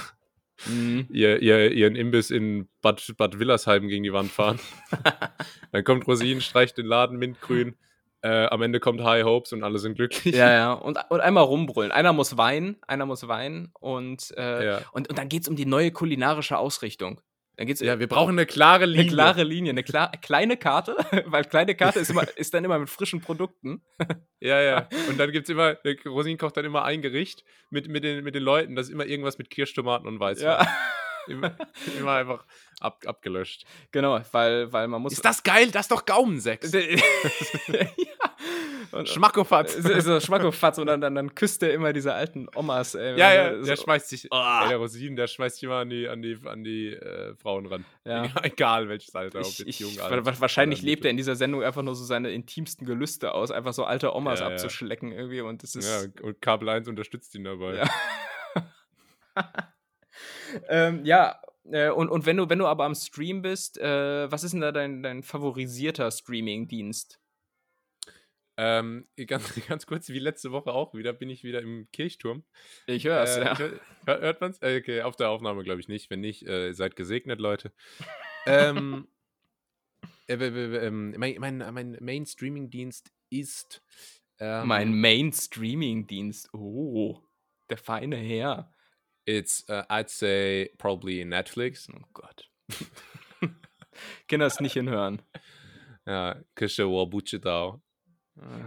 [0.68, 1.07] mhm.
[1.12, 4.60] ihr, ihr, ihren Imbiss in Bad, Bad Willersheim gegen die Wand fahren.
[5.72, 7.76] dann kommt Rosin, streicht den Laden mintgrün.
[8.22, 10.36] Äh, am Ende kommt High Hopes und alle sind glücklich.
[10.36, 10.74] Ja, ja.
[10.89, 11.91] Und, und einmal rumbrüllen.
[11.91, 14.82] Einer muss weinen, einer muss weinen und, äh, Ja.
[14.91, 17.22] und, und dann geht es um die neue kulinarische Ausrichtung.
[17.60, 19.07] Dann geht's Ja, wir brauchen eine klare eine Linie.
[19.12, 20.95] klare Linie, eine klar, kleine Karte,
[21.26, 23.84] weil kleine Karte ist, immer, ist dann immer mit frischen Produkten.
[24.41, 24.88] Ja, ja.
[25.10, 28.36] Und dann gibt es immer, Rosin kocht dann immer ein Gericht mit, mit, den, mit
[28.36, 28.74] den Leuten.
[28.78, 30.45] Das ist immer irgendwas mit Kirschtomaten und Weißwein.
[30.45, 30.78] Ja,
[31.28, 31.57] Immer,
[31.99, 32.45] immer einfach
[32.80, 33.66] ab, abgelöscht.
[33.91, 35.12] genau, weil, weil man muss.
[35.12, 35.70] Ist das geil?
[35.72, 36.72] Das ist doch Gaumensex.
[37.68, 37.89] ja.
[38.92, 39.76] Und, Schmackofatz.
[39.76, 42.96] so, so Schmackofatz und dann, dann, dann küsst er immer diese alten Omas.
[42.96, 44.62] Ey, Ja, ja, so, der schmeißt sich, Ah.
[44.64, 47.66] ey, der Rosin, der schmeißt sich immer an die, an die, an die äh, Frauen
[47.68, 47.86] ran.
[48.06, 48.24] Ja.
[48.44, 50.26] Egal welches Alter, ob Ich, jetzt ich, jung, alt.
[50.26, 53.52] wa- wahrscheinlich oder lebt er in dieser Sendung einfach nur so seine intimsten Gelüste aus,
[53.52, 54.54] einfach so alte Omas Ja, ja.
[54.54, 55.88] abzuschlecken irgendwie und das ist.
[56.18, 57.76] Ja, und Kabel 1 unterstützt ihn dabei.
[57.76, 57.90] Ja.
[60.70, 61.40] ähm, ja,
[61.72, 64.62] äh, und, und wenn du, wenn du aber am Stream bist, äh, was ist denn
[64.62, 67.20] da dein, dein favorisierter Streaming-Dienst?
[68.62, 72.43] Ähm, ganz, ganz kurz, wie letzte Woche auch wieder, bin ich wieder im Kirchturm.
[72.88, 73.57] Ich hör's, Äh, ja.
[73.57, 74.62] hör- hör- hört man's?
[74.62, 76.10] Äh, Okay, auf der Aufnahme glaube ich nicht.
[76.10, 77.72] Wenn nicht, äh, seid gesegnet, Leute.
[78.45, 79.07] ähm,
[80.28, 83.82] äh, ähm, mein, mein, mein Main-Streaming-Dienst ist.
[84.39, 86.53] Ähm, mein Main-Streaming-Dienst.
[86.53, 87.22] Oh,
[87.70, 88.74] der feine Herr.
[89.26, 91.88] It's, uh, I'd say, probably Netflix.
[91.89, 92.49] Oh Gott.
[94.28, 95.22] Kinder es nicht hinhören.
[96.05, 97.82] Ja, Kische Wabuchitao.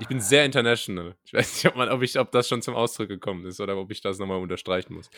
[0.00, 1.14] Ich bin sehr international.
[1.24, 3.76] Ich weiß nicht, ob, man, ob, ich, ob das schon zum Ausdruck gekommen ist oder
[3.76, 5.10] ob ich das nochmal unterstreichen muss.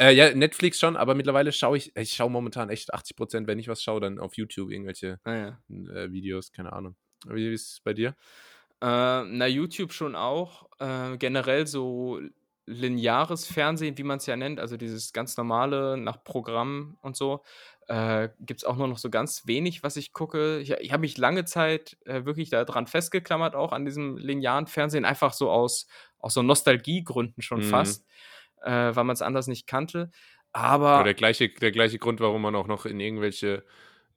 [0.00, 3.58] Äh, ja, Netflix schon, aber mittlerweile schaue ich, ich schaue momentan echt 80 Prozent, wenn
[3.58, 5.58] ich was schaue, dann auf YouTube irgendwelche Ah, ja.
[5.94, 6.96] äh, Videos, keine Ahnung.
[7.26, 8.14] Wie ist es bei dir?
[8.80, 10.68] Äh, na, YouTube schon auch.
[10.78, 12.20] Äh, generell so
[12.66, 17.42] lineares Fernsehen, wie man es ja nennt, also dieses ganz normale nach Programm und so,
[17.88, 20.58] äh, gibt es auch nur noch so ganz wenig, was ich gucke.
[20.60, 25.04] Ich, ich habe mich lange Zeit äh, wirklich daran festgeklammert, auch an diesem linearen Fernsehen,
[25.04, 25.86] einfach so aus,
[26.18, 27.62] aus so Nostalgiegründen schon Mhm.
[27.62, 28.06] fast,
[28.62, 30.10] äh, weil man es anders nicht kannte.
[30.52, 33.64] Aber der gleiche, der gleiche Grund, warum man auch noch in irgendwelche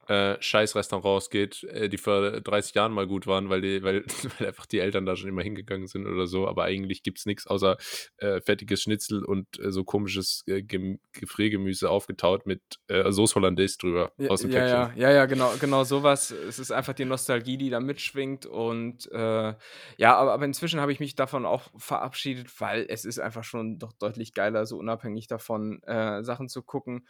[0.08, 4.04] äh, Scheißrestaurants geht, äh, die vor 30 Jahren mal gut waren, weil, die, weil,
[4.38, 6.48] weil einfach die Eltern da schon immer hingegangen sind oder so.
[6.48, 7.76] Aber eigentlich gibt es nichts außer
[8.16, 13.76] äh, fettiges Schnitzel und äh, so komisches äh, Gem Gefriergemüse aufgetaut mit äh, Sauce Hollandaise
[13.78, 14.98] drüber Ja, aus dem ja, ja, Päckchen.
[15.02, 16.30] ja, ja, genau, genau sowas.
[16.30, 18.46] Es ist einfach die Nostalgie, die da mitschwingt.
[18.46, 19.54] Und äh,
[19.98, 23.78] ja, aber, aber inzwischen habe ich mich davon auch verabschiedet, weil es ist einfach schon
[23.78, 25.80] doch deutlich geiler, so unabhängig davon
[26.22, 27.06] Sachen zu gucken.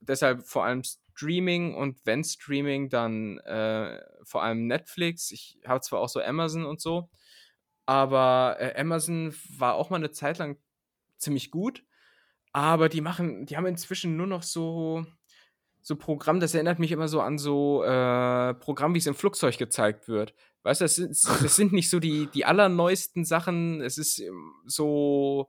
[0.00, 0.82] Deshalb vor allem
[1.12, 5.30] Streaming und wenn Streaming, dann äh, vor allem Netflix.
[5.30, 7.10] Ich habe zwar auch so Amazon und so,
[7.86, 10.58] aber äh, Amazon war auch mal eine Zeit lang
[11.18, 11.84] ziemlich gut,
[12.52, 15.04] aber die machen, die haben inzwischen nur noch so
[15.82, 19.56] so Programm, das erinnert mich immer so an so äh, Programm, wie es im Flugzeug
[19.58, 20.34] gezeigt wird.
[20.62, 21.10] Weißt du, das sind,
[21.42, 23.80] das sind nicht so die, die allerneuesten Sachen.
[23.80, 25.48] Es ist ähm, so,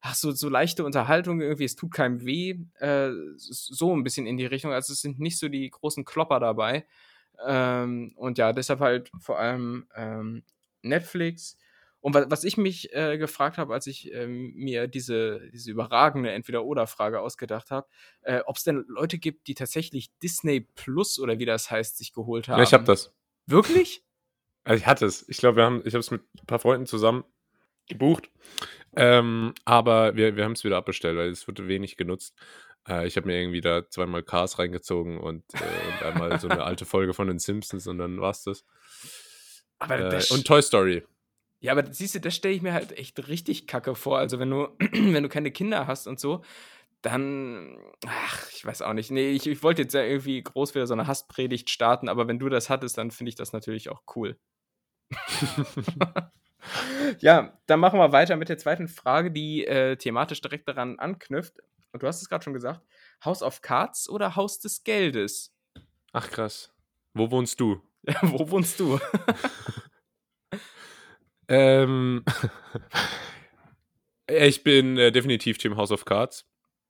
[0.00, 1.64] ach, so, so leichte Unterhaltung irgendwie.
[1.64, 2.58] Es tut keinem weh.
[2.78, 4.72] Äh, so ein bisschen in die Richtung.
[4.72, 6.86] Also es sind nicht so die großen Klopper dabei.
[7.44, 10.42] Ähm, und ja, deshalb halt vor allem ähm,
[10.82, 11.58] Netflix.
[12.00, 16.30] Und wa was ich mich äh, gefragt habe, als ich ähm, mir diese, diese überragende
[16.30, 17.88] Entweder-Oder-Frage ausgedacht habe,
[18.22, 22.12] äh, ob es denn Leute gibt, die tatsächlich Disney Plus oder wie das heißt, sich
[22.12, 22.58] geholt haben.
[22.58, 23.12] Ja, ich habe das.
[23.46, 24.04] Wirklich?
[24.62, 25.28] Also ich hatte es.
[25.28, 27.24] Ich glaube, wir haben, ich habe es mit ein paar Freunden zusammen
[27.88, 28.30] gebucht.
[28.96, 32.34] Ähm, aber wir, wir haben es wieder abbestellt, weil es wurde wenig genutzt.
[32.88, 36.64] Äh, ich habe mir irgendwie da zweimal Cars reingezogen und, äh, und einmal so eine
[36.64, 38.64] alte Folge von den Simpsons und dann war's das.
[39.78, 41.04] Aber Äh, das, und Toy Story.
[41.60, 44.18] ja, aber siehst du, das stelle ich mir halt echt richtig kacke vor.
[44.18, 46.42] Also wenn du, wenn du keine Kinder hast und so,
[47.02, 49.10] dann, ach, ich weiß auch nicht.
[49.10, 52.38] Nee, ich, ich wollte jetzt ja irgendwie groß wieder so eine Hasspredigt starten, aber wenn
[52.38, 54.38] du das hattest, dann finde ich das natürlich auch cool.
[57.20, 61.60] ja, dann machen wir weiter mit der zweiten Frage, die äh, thematisch direkt daran anknüpft.
[61.92, 62.80] Und du hast es gerade schon gesagt:
[63.24, 65.54] House of Cards oder Haus des Geldes?
[66.12, 66.72] Ach krass.
[67.14, 67.80] Wo wohnst du?
[68.22, 68.98] Wo wohnst du?
[71.48, 72.24] Ähm,
[74.26, 76.44] ich bin äh, definitiv Team House of Cards.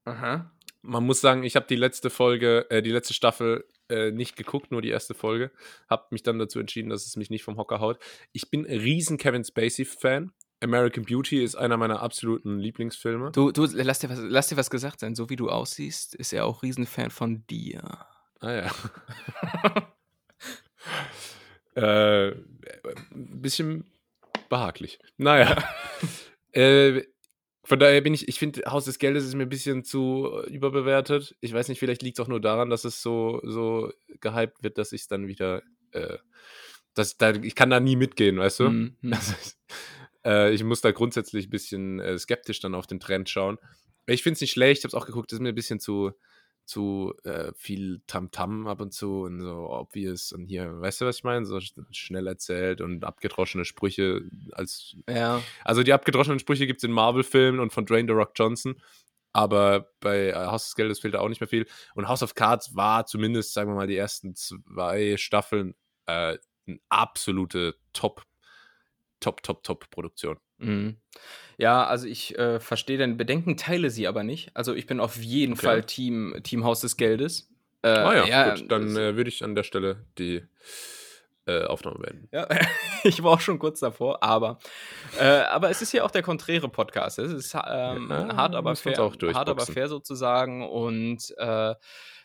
[0.04, 0.50] Aha.
[0.86, 4.70] Man muss sagen, ich habe die letzte Folge, äh, die letzte Staffel äh, nicht geguckt,
[4.70, 5.50] nur die erste Folge.
[5.88, 7.98] Hab mich dann dazu entschieden, dass es mich nicht vom Hocker haut.
[8.32, 10.32] Ich bin ein riesen Kevin Spacey-Fan.
[10.62, 13.30] American Beauty ist einer meiner absoluten Lieblingsfilme.
[13.32, 15.14] Du, du lass, dir was, lass dir was gesagt sein.
[15.14, 18.06] So wie du aussiehst, ist er auch Riesenfan von dir.
[18.40, 18.70] Ah ja.
[22.30, 23.84] äh, ein bisschen
[24.48, 24.98] behaglich.
[25.16, 25.56] Naja.
[26.52, 27.02] äh,
[27.66, 30.50] von daher bin ich, ich finde, Haus des Geldes ist mir ein bisschen zu äh,
[30.50, 31.36] überbewertet.
[31.40, 34.78] Ich weiß nicht, vielleicht liegt es auch nur daran, dass es so, so gehypt wird,
[34.78, 36.18] dass ich es dann wieder, äh,
[36.94, 38.70] dass, da, ich kann da nie mitgehen, weißt du?
[38.70, 38.96] Mhm.
[39.02, 39.58] Das ist,
[40.24, 43.58] äh, ich muss da grundsätzlich ein bisschen äh, skeptisch dann auf den Trend schauen.
[44.06, 45.80] Ich finde es nicht schlecht, ich habe es auch geguckt, das ist mir ein bisschen
[45.80, 46.12] zu,
[46.66, 51.18] zu äh, viel Tamtam ab und zu und so obvious und hier, weißt du, was
[51.18, 51.46] ich meine?
[51.46, 54.96] So sch- schnell erzählt und abgedroschene Sprüche als.
[55.08, 55.42] Ja.
[55.64, 58.80] Also die abgedroschenen Sprüche gibt es in Marvel-Filmen und von Dwayne The Rock Johnson.
[59.32, 61.66] Aber bei äh, Haus des Geldes fehlt da auch nicht mehr viel.
[61.94, 65.74] Und House of Cards war zumindest, sagen wir mal, die ersten zwei Staffeln
[66.06, 68.22] äh, eine absolute Top,
[69.20, 70.38] Top, Top, Top-Produktion.
[70.58, 70.96] Mhm.
[71.58, 74.50] Ja, also ich äh, verstehe deine Bedenken, teile sie aber nicht.
[74.54, 75.62] Also ich bin auf jeden Okay.
[75.62, 77.48] Fall Team, Team Haus des Geldes.
[77.82, 80.42] Äh, ah ja, gut, dann äh, würde ich an der Stelle die
[81.46, 82.28] äh, Aufnahme beenden.
[82.32, 82.46] Ja,
[83.04, 84.58] ich war auch schon kurz davor, aber,
[85.18, 87.18] äh, aber es ist ja auch der konträre Podcast.
[87.18, 90.68] Es ist ähm, Ja, hart, aber fair, hart, aber fair sozusagen.
[90.68, 91.74] Und äh,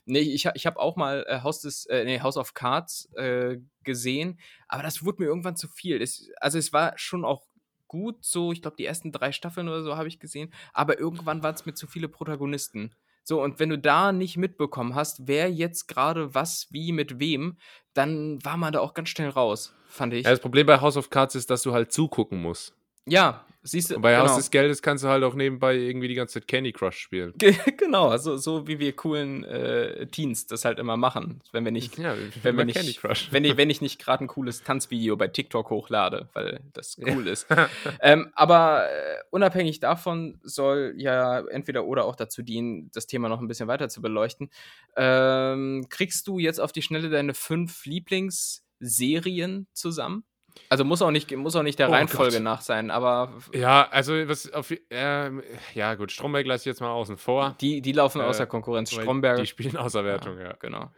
[0.05, 3.57] nee, ich, ich habe auch mal äh, Haus des, äh, nee, House of Cards äh,
[3.83, 6.01] gesehen, aber das wurde mir irgendwann zu viel.
[6.01, 7.43] Es, also es war schon auch
[7.91, 11.43] gut, so, ich glaube, die ersten drei Staffeln oder so habe ich gesehen, aber irgendwann
[11.43, 12.95] waren es mir zu viele Protagonisten.
[13.25, 17.57] So, und wenn du da nicht mitbekommen hast, wer jetzt gerade was, wie, mit wem,
[17.93, 20.23] dann war man da auch ganz schnell raus, fand ich.
[20.23, 22.73] Ja, das Problem bei House of Cards ist, dass du halt zugucken musst.
[23.05, 24.37] Ja, Siehst du, bei Haus genau.
[24.37, 27.33] des Geldes kannst du halt auch nebenbei irgendwie die ganze Zeit Candy Crush spielen.
[27.37, 31.71] Ge- genau, also so wie wir coolen äh, Teens das halt immer machen, wenn wir
[31.71, 35.27] nicht, Ja, wenn wir nicht, wenn ich, wenn ich nicht gerade ein cooles Tanzvideo bei
[35.27, 37.45] TikTok hochlade, weil das cool ist.
[38.01, 43.41] ähm, aber äh, unabhängig davon soll ja entweder oder auch dazu dienen, das Thema noch
[43.41, 44.49] ein bisschen weiter zu beleuchten.
[44.95, 50.23] Ähm, kriegst du jetzt auf die Schnelle deine fünf Lieblingsserien zusammen?
[50.69, 52.43] Also muss auch nicht, muss auch nicht der Oh Reihenfolge Gott.
[52.43, 55.43] nach sein, aber Ja, also was auf ähm,
[55.73, 57.55] ja gut, Stromberg lasse ich jetzt mal außen vor.
[57.61, 58.91] die, die laufen Äh, außer Konkurrenz.
[58.91, 59.39] Stromberg.
[59.39, 60.53] Die spielen außer Wertung, ja.
[60.53, 60.91] Genau.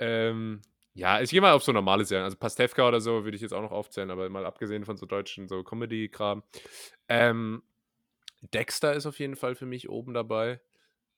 [0.00, 0.62] Ähm,
[0.94, 2.24] ja, ich gehe mal auf so normale Serien.
[2.24, 5.06] Also Pastewka oder so würde ich jetzt auch noch aufzählen, aber mal abgesehen von so
[5.06, 6.42] deutschen so Comedy-Kram.
[7.08, 7.62] Ähm,
[8.52, 10.60] Dexter ist auf jeden Fall für mich oben dabei.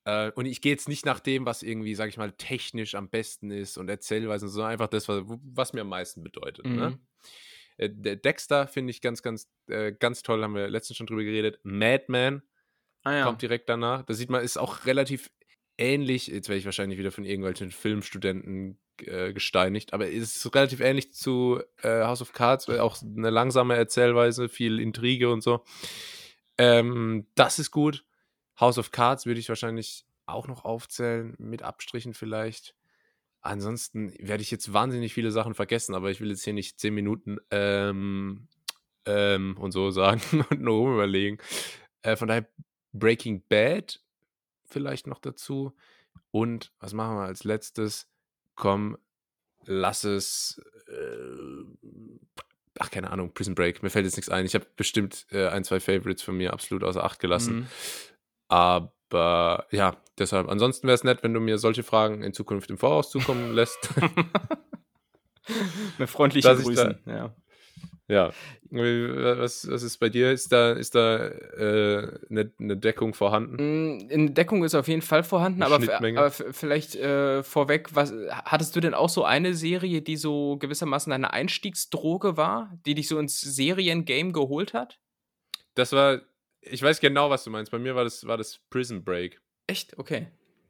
[0.04, 3.08] Äh, und ich gehe jetzt nicht nach dem, was irgendwie, sag ich mal, technisch am
[3.10, 6.64] besten ist und Erzählweisen, sondern einfach das, was, was mir am meisten bedeutet.
[6.66, 6.98] Ne?
[7.76, 11.24] Äh, der Dexter finde ich ganz, ganz, äh, ganz toll, haben wir letztens schon drüber
[11.24, 11.60] geredet.
[11.62, 12.42] Madman
[13.06, 13.24] Ah ja.
[13.24, 14.02] kommt direkt danach.
[14.02, 15.30] Da sieht man, ist auch relativ
[15.78, 16.26] ähnlich.
[16.26, 21.14] Jetzt werde ich wahrscheinlich wieder von irgendwelchen Filmstudenten äh, gesteinigt, aber es ist relativ ähnlich
[21.14, 25.62] zu äh, House of Cards, äh, auch eine langsame Erzählweise, viel Intrige und so.
[26.58, 28.04] Ähm, das ist gut.
[28.58, 32.74] House of Cards würde ich wahrscheinlich auch noch aufzählen, mit Abstrichen vielleicht.
[33.46, 36.94] Ansonsten werde ich jetzt wahnsinnig viele Sachen vergessen, aber ich will jetzt hier nicht zehn
[36.94, 38.48] Minuten ähm,
[39.04, 40.20] ähm, und so sagen
[40.50, 41.38] und nur rum überlegen.
[42.02, 42.48] Äh, von daher
[42.92, 44.00] Breaking Bad
[44.64, 45.76] vielleicht noch dazu.
[46.30, 48.08] Und was machen wir als letztes?
[48.56, 48.98] Komm,
[49.64, 50.60] lass es.
[50.88, 51.64] Äh,
[52.78, 53.82] ach, keine Ahnung, Prison Break.
[53.82, 54.44] Mir fällt jetzt nichts ein.
[54.44, 57.54] Ich habe bestimmt äh, ein, zwei Favorites von mir absolut außer Acht gelassen.
[57.54, 57.66] Mhm.
[58.48, 60.48] Aber ja, deshalb.
[60.48, 63.90] Ansonsten wäre es nett, wenn du mir solche Fragen in Zukunft im Voraus zukommen lässt.
[65.98, 66.98] Mit freundlichen Dass ich Grüßen.
[67.06, 67.34] Ja.
[68.08, 68.30] ja.
[68.68, 70.32] Was, was ist bei dir?
[70.32, 73.96] Ist da, ist da äh, eine, eine Deckung vorhanden?
[73.96, 78.12] Mm, In Deckung ist auf jeden Fall vorhanden, Eine aber, aber vielleicht äh, vorweg, was,
[78.30, 83.06] hattest du denn auch so eine Serie, die so gewissermaßen deine Einstiegsdroge war, die dich
[83.06, 84.98] so ins Seriengame geholt hat?
[85.74, 86.22] Das war,
[86.66, 87.72] ich weiß genau, was du meinst.
[87.72, 89.40] Bei mir war das, war das Prison Break.
[89.66, 89.98] Echt?
[89.98, 90.28] Okay.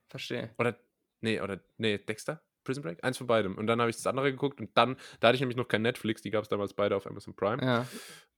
[0.09, 0.51] Verstehe.
[0.59, 0.78] Oder,
[1.20, 2.42] nee, oder, nee, Dexter?
[2.64, 3.03] Prison Break?
[3.05, 3.57] Eins von beidem.
[3.57, 5.82] Und dann habe ich das andere geguckt und dann, da hatte ich nämlich noch kein
[5.82, 7.62] Netflix, die gab es damals beide auf Amazon Prime.
[7.62, 7.86] Ja.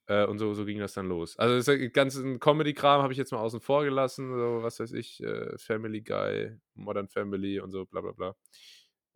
[0.07, 1.39] Äh, und so, so ging das dann los.
[1.39, 5.23] Also das ganze Comedy-Kram habe ich jetzt mal außen vor gelassen, so was weiß ich,
[5.23, 8.37] äh, Family Guy, Modern Family und so, bla bla bla.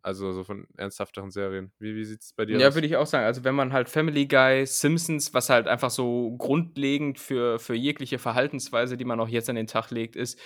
[0.03, 1.71] Also so von ernsthafteren Serien.
[1.79, 2.75] Wie, wie sieht es bei dir Ja, aus?
[2.75, 3.23] würde ich auch sagen.
[3.25, 8.19] Also wenn man halt Family Guy, Simpsons, was halt einfach so grundlegend für, für jegliche
[8.19, 10.37] Verhaltensweise, die man auch jetzt an den Tag legt, ist,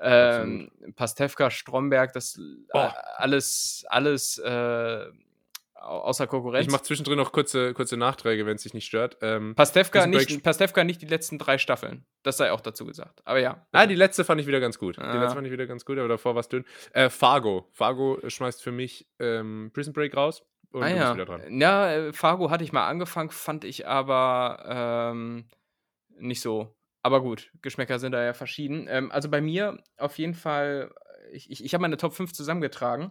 [0.00, 2.38] ähm, Pastewka, Stromberg, das
[2.72, 5.06] äh, alles, alles äh,
[5.84, 6.66] außer Konkurrenz.
[6.66, 9.18] Ich mache zwischendrin noch kurze, kurze Nachträge, wenn es dich nicht stört.
[9.22, 12.04] Ähm, Pastewka nicht, Pastewka nicht die letzten drei Staffeln.
[12.22, 13.20] Das sei auch dazu gesagt.
[13.24, 13.66] Aber ja.
[13.72, 14.96] Ah, die letzte fand ich wieder ganz gut.
[14.96, 15.20] Die Ah.
[15.20, 16.64] letzte fand ich wieder ganz gut, aber davor war es dünn.
[16.92, 17.68] Äh, Fargo.
[17.72, 21.14] Fargo schmeißt für mich ähm, Prison Break raus und ah ja.
[21.14, 21.60] wieder dran.
[21.60, 25.46] Ja, äh, Fargo hatte ich mal angefangen, fand ich aber ähm,
[26.18, 26.74] nicht so.
[27.02, 28.86] Aber gut, Geschmäcker sind da ja verschieden.
[28.88, 30.90] Ähm, also bei mir auf jeden Fall,
[31.32, 33.10] ich, ich, ich habe meine Top 5 zusammengetragen.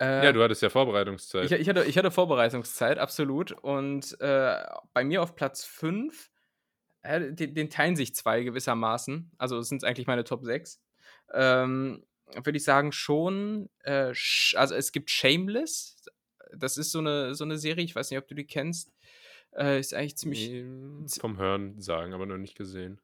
[0.00, 1.44] Äh, Ja, du hattest ja Vorbereitungszeit.
[1.46, 3.52] ich, ich, hatte, ich hatte Vorbereitungszeit, absolut.
[3.52, 6.30] Und äh, bei mir auf Platz 5,
[7.02, 9.30] äh, den, den teilen sich zwei gewissermaßen.
[9.38, 10.80] Also sind es eigentlich meine Top 6.
[11.32, 13.70] Ähm, Würde ich sagen, schon.
[13.84, 14.12] Äh,
[14.54, 15.96] also es gibt Shameless.
[16.54, 18.92] Das ist so eine, so eine Serie, ich weiß nicht, ob du die kennst.
[19.56, 20.50] Äh, ist eigentlich ziemlich.
[20.50, 23.00] Ähm, vom Hören sagen, aber noch nicht gesehen.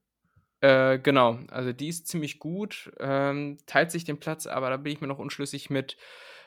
[0.61, 4.93] Äh, genau, also die ist ziemlich gut, ähm, teilt sich den Platz, aber da bin
[4.93, 5.97] ich mir noch unschlüssig mit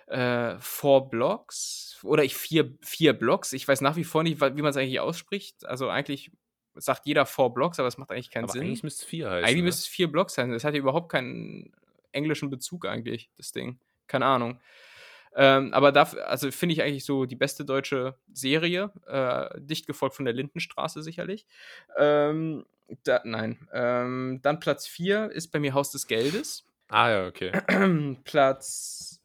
[0.08, 3.54] äh, Four Blocks oder ich vier, vier Blocks.
[3.54, 5.66] Ich weiß nach wie vor nicht, wie man es eigentlich ausspricht.
[5.66, 6.32] Also eigentlich
[6.76, 8.64] sagt jeder Four Blocks, aber es macht eigentlich keinen aber Sinn.
[8.64, 9.46] eigentlich müsste es vier heißen.
[9.46, 9.64] Eigentlich ne?
[9.64, 10.52] müsste es vier Blocks sein.
[10.52, 11.74] Das hat ja überhaupt keinen
[12.12, 13.80] englischen Bezug eigentlich, das Ding.
[14.08, 14.60] Keine Ahnung.
[15.38, 20.16] Ähm, aber dafür, also finde ich eigentlich so die beste deutsche Serie, äh, dicht gefolgt
[20.16, 21.46] von der Lindenstraße sicherlich.
[21.98, 22.66] Ähm,
[23.04, 23.68] da, nein.
[23.74, 26.66] Ähm, dann Platz 4 ist bei mir Haus des Geldes.
[26.88, 27.52] Ah ja, okay.
[28.24, 29.22] Platz.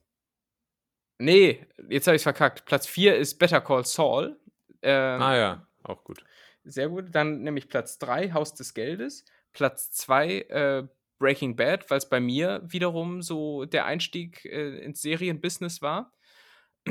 [1.21, 2.65] Nee, jetzt habe ich verkackt.
[2.65, 4.41] Platz 4 ist Better Call Saul.
[4.81, 6.25] Ähm, ah ja, auch gut.
[6.65, 7.07] sehr gut.
[7.13, 9.27] Dann nämlich Platz 3, Haus des Geldes.
[9.53, 15.03] Platz 2, äh, Breaking Bad, weil es bei mir wiederum so der Einstieg äh, ins
[15.03, 16.13] Serienbusiness war.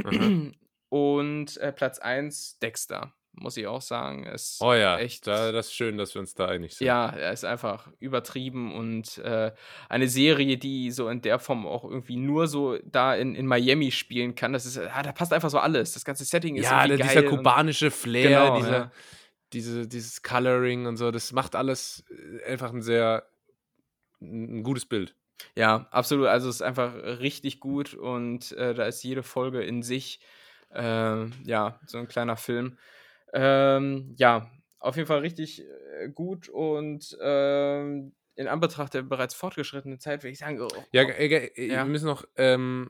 [0.04, 0.52] Aha.
[0.90, 4.26] Und äh, Platz 1, Dexter, muss ich auch sagen.
[4.26, 5.26] Ist Oh ja, echt.
[5.28, 6.86] da, das ist schön, dass wir uns da einig sind.
[6.88, 9.52] ja, er ist einfach übertrieben und äh,
[9.88, 13.92] eine Serie, die so in der Form auch irgendwie nur so da in, in Miami
[13.92, 14.52] spielen kann.
[14.54, 15.94] Das ist, ah, da passt einfach so alles.
[15.94, 18.92] Das ganze Setting ist ja irgendwie der, dieser geil und- kubanische Flair, Genau, dieser, ja.
[19.54, 22.04] diese, dieses Coloring und so, das macht alles
[22.44, 23.26] äh, einfach ein sehr
[24.22, 25.16] ein gutes Bild.
[25.56, 26.28] Ja, absolut.
[26.28, 30.20] Also es ist einfach richtig gut und äh, da ist jede Folge in sich
[30.74, 32.78] äh, ja so ein kleiner Film.
[33.34, 34.50] Ähm, ja,
[34.80, 40.32] auf jeden Fall richtig äh, gut und ähm, in Anbetracht der bereits fortgeschrittenen Zeit würde
[40.32, 41.84] ich sagen, oh, Ja, äh, äh, Ja.
[41.84, 42.90] wir müssen noch, ähm,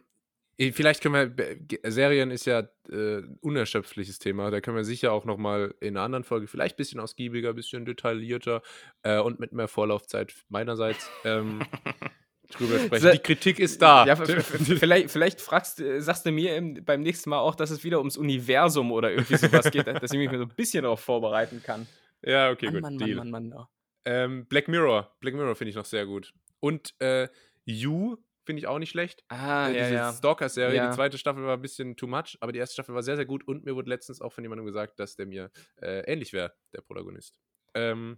[0.58, 5.74] vielleicht können wir, Serien ist ja äh, unerschöpfliches Thema, da können wir sicher auch nochmal
[5.80, 8.62] in einer anderen Folge vielleicht ein bisschen ausgiebiger, ein bisschen detaillierter
[9.04, 11.62] äh, und mit mehr Vorlaufzeit meinerseits ähm,
[12.50, 13.12] drüber sprechen.
[13.14, 14.06] Die Kritik ist da.
[14.06, 17.84] Ja, vielleicht, vielleicht fragst, du- sagst du mir im, beim nächsten Mal auch, dass es
[17.84, 21.62] wieder ums Universum oder irgendwie sowas geht, dass ich mich so ein bisschen darauf vorbereiten
[21.64, 21.88] kann.
[22.22, 22.82] ja, okay, Mann, gut.
[22.84, 23.16] Mann, Deal.
[23.18, 23.68] Mann, Mann, Mann.
[24.06, 25.16] Ähm, Black Mirror.
[25.20, 26.34] Black Mirror finde ich noch sehr gut.
[26.60, 27.28] Und äh,
[27.66, 29.24] You finde ich auch nicht schlecht.
[29.28, 30.14] Ah, äh, ja, diese ja.
[30.14, 30.76] Stalker-Serie.
[30.76, 30.90] Ja.
[30.90, 33.26] Die zweite Staffel war ein bisschen too much, aber die erste Staffel war sehr, sehr
[33.26, 33.48] gut.
[33.48, 36.82] Und mir wurde letztens auch von jemandem gesagt, dass der mir äh, ähnlich wäre, der
[36.82, 37.36] Protagonist.
[37.76, 38.18] Ähm,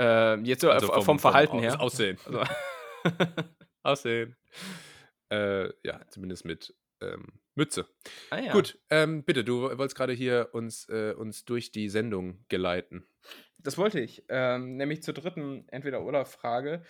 [0.00, 1.80] Äh, jetzt so also äh, vom, Verhalten Aus- her.
[1.80, 2.18] Aussehen.
[2.24, 2.42] Also,
[3.86, 4.36] Aussehen.
[5.30, 7.86] Äh, ja, zumindest mit ähm, Mütze.
[8.30, 8.52] ah, ja.
[8.52, 13.06] Gut, ähm, bitte, du wolltest gerade hier uns, äh, uns durch die Sendung geleiten.
[13.58, 14.24] Das wollte ich.
[14.28, 16.82] Ähm, nämlich zur dritten Entweder-Oder-Frage.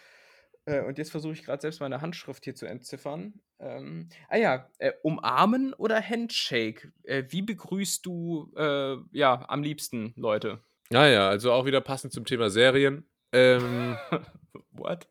[0.67, 3.41] Äh, und jetzt versuche ich gerade selbst meine Handschrift hier zu entziffern.
[3.59, 6.93] Ähm, ah ja, äh, umarmen oder Handshake?
[7.05, 10.61] Äh, wie begrüßt du äh, ja am liebsten Leute?
[10.91, 13.09] Naja, also auch wieder passend zum Thema Serien.
[13.33, 13.97] Ähm,
[14.71, 15.09] What?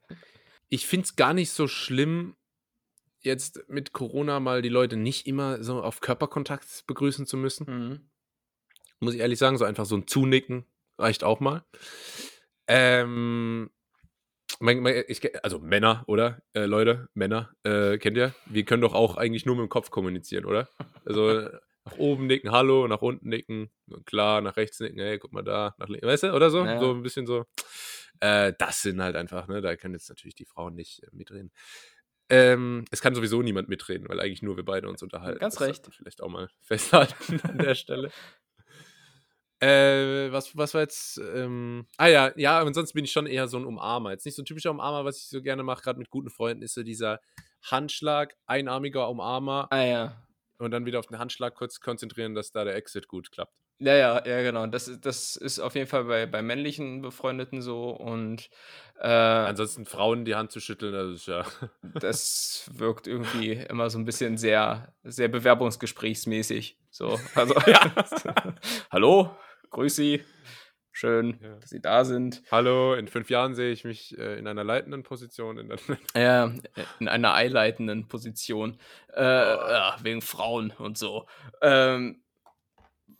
[0.76, 2.36] Ich finde es gar nicht so schlimm,
[3.22, 7.66] jetzt mit Corona mal die Leute nicht immer so auf Körperkontakt begrüßen zu müssen.
[7.68, 8.10] Mhm.
[9.00, 10.66] Muss ich ehrlich sagen, so einfach so ein Zunicken
[10.98, 11.64] reicht auch mal.
[12.68, 13.70] Ähm,
[14.60, 16.42] mein, mein, ich, also Männer, oder?
[16.54, 18.36] Äh, Leute, Männer, äh, kennt ihr?
[18.46, 20.68] Wir können doch auch eigentlich nur mit dem Kopf kommunizieren, oder?
[21.06, 21.50] Also
[21.86, 23.72] nach oben nicken, hallo, nach unten nicken,
[24.06, 26.66] klar, nach rechts nicken, hey, guck mal da, nach links, weißt du, oder so?
[26.66, 26.80] Ja.
[26.80, 27.46] So ein bisschen so.
[28.20, 31.52] Äh, das sind halt einfach, ne, da können jetzt natürlich die Frauen nicht äh, mitreden.
[32.30, 35.40] Ähm, es kann sowieso niemand mitreden, weil eigentlich nur wir beide uns unterhalten.
[35.40, 35.88] Ganz Das recht.
[35.92, 38.12] Vielleicht auch mal festhalten an der Stelle.
[39.62, 41.18] Äh, was, was war jetzt?
[41.18, 44.12] Ähm, ah ja, ja, und sonst bin ich schon eher so ein Umarmer.
[44.12, 46.62] Jetzt nicht so ein typischer Umarmer, was ich so gerne mache, gerade mit guten Freunden,
[46.62, 47.22] ist so dieser
[47.64, 50.28] Handschlag, einarmiger Umarmer Ah ja.
[50.58, 53.54] und dann wieder auf den Handschlag kurz konzentrieren, dass da der Exit gut klappt.
[53.80, 54.68] Ja, ja, ja, genau.
[54.68, 58.50] Das, ist- das ist auf jeden Fall bei, bei männlichen Befreundeten so und
[59.02, 61.44] äh, Ansonsten Frauen die Hand zu schütteln, das ist ja.
[62.00, 66.78] das wirkt irgendwie immer so ein bisschen sehr, sehr bewerbungsgesprächsmäßig.
[66.90, 67.54] So, also,
[68.92, 69.36] hallo,
[69.72, 70.24] grüß Sie,
[70.94, 71.56] schön, Ja.
[71.60, 72.42] dass Sie da sind.
[72.52, 75.58] Hallo, in fünf Jahren sehe ich mich äh, in einer leitenden Position.
[75.58, 75.74] In
[76.16, 76.54] Ja,
[77.02, 78.78] in einer eileitenden Position,
[79.14, 81.26] äh, ja, wegen Frauen und so.
[81.62, 82.22] Ähm,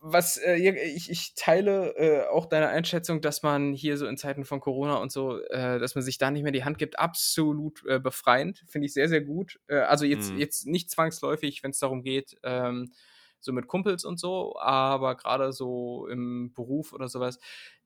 [0.08, 4.46] was äh, ich, ich teile äh, auch deine Einschätzung, dass man hier so in Zeiten
[4.46, 7.84] von Corona und so, äh, dass man sich da nicht mehr die Hand gibt, absolut
[7.88, 8.64] äh, befreiend.
[8.68, 9.60] Finde ich sehr, sehr gut.
[9.68, 10.38] Äh, also jetzt, Mhm.
[10.38, 12.92] jetzt nicht zwangsläufig, wenn es darum geht, ähm,
[13.40, 17.40] so mit Kumpels und so, aber gerade so im Beruf oder sowas,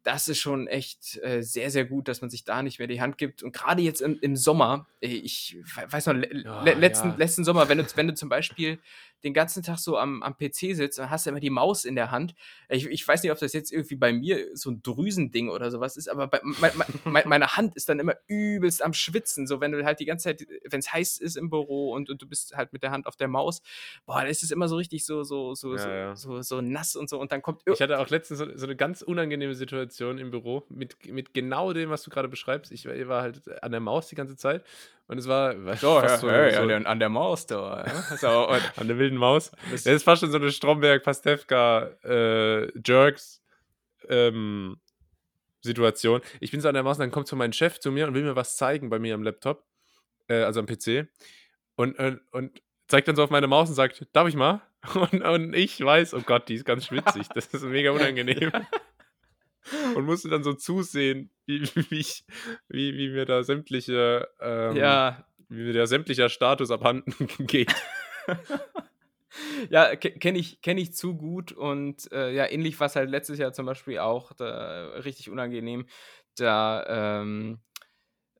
[0.04, 3.02] das ist schon echt äh, sehr, sehr gut, dass man sich da nicht mehr die
[3.02, 3.44] Hand gibt.
[3.44, 7.18] Und gerade jetzt im, im Sommer, ich we- weiß noch, le Ja, le letzten, ja.
[7.18, 8.80] letzten Sommer, wenn du, wenn du zum Beispiel
[9.24, 12.12] den ganzen Tag so am, am PC sitzt und hast immer die Maus in der
[12.12, 12.36] Hand.
[12.70, 15.98] Ich, ich weiß nicht, ob das jetzt irgendwie bei mir so ein Drüsending oder sowas
[15.98, 16.72] ist, aber bei, mein,
[17.04, 19.48] mein, meine Hand ist dann immer übelst am Schwitzen.
[19.48, 22.22] So, wenn du halt die ganze Zeit, wenn es heiß ist im Büro und, und
[22.22, 23.62] du bist halt mit der Hand auf der Maus,
[24.06, 26.16] boah, dann ist es immer so richtig so, so, so, Ja, so, ja.
[26.16, 27.20] so, so nass und so.
[27.20, 30.64] Und dann kommt Ich hatte auch letztens so, so eine ganz unangenehme Situation im Büro
[30.70, 32.72] mit, mit genau dem, was du gerade beschreibst.
[32.72, 34.64] Ich war, ich war halt an der Maus die ganze Zeit
[35.10, 37.84] und es war so, fast ja, hey, so, an, der, an der Maus da.
[37.84, 38.18] Ja?
[38.18, 39.52] So, und an der wilden Maus.
[39.72, 42.68] das, ist fast schon so eine Stromberg-Pastewka äh,
[44.08, 44.78] ähm,
[45.62, 46.22] Situation.
[46.40, 48.14] Ich bin so an der Maus und dann kommt so mein Chef zu mir und
[48.14, 49.66] will mir was zeigen bei mir am Laptop,
[50.28, 51.08] äh, also am PC.
[51.76, 54.62] Und, und, und zeigt dann so auf meine Maus und sagt, darf ich mal?
[54.94, 57.28] Und, und ich weiß, oh Gott, die ist ganz schwitzig.
[57.36, 58.50] Das ist mega unangenehm.
[59.96, 62.24] Und musste dann so zusehen, wie, wie, ich,
[62.68, 67.74] wie, wie mir da sämtliche, ähm, ja, wie mir da sämtlicher Status abhanden geht.
[69.70, 73.40] ja, kenne ich, kenn ich zu gut und äh, ja, ähnlich war es halt letztes
[73.40, 75.88] Jahr zum Beispiel auch da, richtig unangenehm.
[76.36, 77.60] Da, ähm,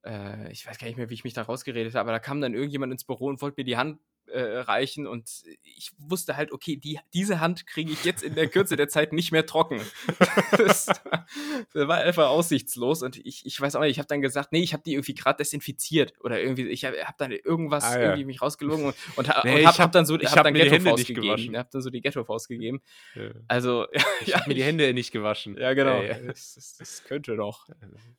[0.06, 2.42] äh, ich weiß gar nicht mehr, wie ich mich da rausgeredet habe, aber da kam
[2.42, 4.00] dann irgendjemand ins Büro und wollte mir die Hand
[4.32, 5.30] äh, reichen und
[5.64, 9.14] ich wusste halt, okay, die, diese Hand kriege ich jetzt in der Kürze der Zeit
[9.14, 9.82] nicht mehr trocken.
[10.58, 14.52] das, das war einfach aussichtslos und ich, ich weiß auch nicht, ich habe dann gesagt,
[14.52, 17.96] nee, ich habe die irgendwie gerade desinfiziert oder irgendwie, ich habe hab dann irgendwas Ah,
[17.98, 18.06] ja.
[18.10, 20.44] irgendwie mich rausgelogen und, und, Nee, und ich habe hab- dann so, ich hab hab
[20.46, 21.28] dann Ghetto-Faust nicht gegeben.
[21.28, 21.58] gewaschen.
[21.58, 22.82] Hab dann so die Ghetto-Faust gegeben.
[23.16, 23.30] Ja.
[23.48, 23.88] Also,
[24.26, 25.58] Ich habe mir die Hände nicht gewaschen.
[25.58, 26.02] ja, genau.
[26.02, 26.28] Ey.
[26.28, 27.68] Das, das, das könnte doch.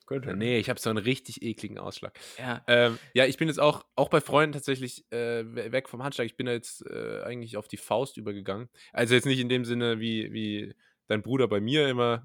[0.07, 0.35] Könnte.
[0.35, 2.19] Nee, ich habe so einen richtig ekligen Ausschlag.
[2.39, 2.63] Ja.
[2.67, 6.27] Ähm, ja, ich bin jetzt auch, auch bei Freunden tatsächlich äh, we- weg vom Handschlag.
[6.27, 8.69] Ich bin da jetzt äh, eigentlich auf die Faust übergegangen.
[8.93, 10.75] Also jetzt nicht in dem Sinne wie, wie
[11.07, 12.25] dein Bruder bei mir immer,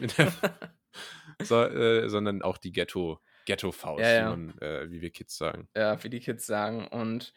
[1.42, 4.26] so, äh, sondern auch die Ghetto, Ghetto-Faust, Ja, ja.
[4.26, 5.68] Wie, man, äh, wie wir Kids sagen.
[5.76, 6.86] ja, wie die Kids sagen.
[6.88, 7.32] Und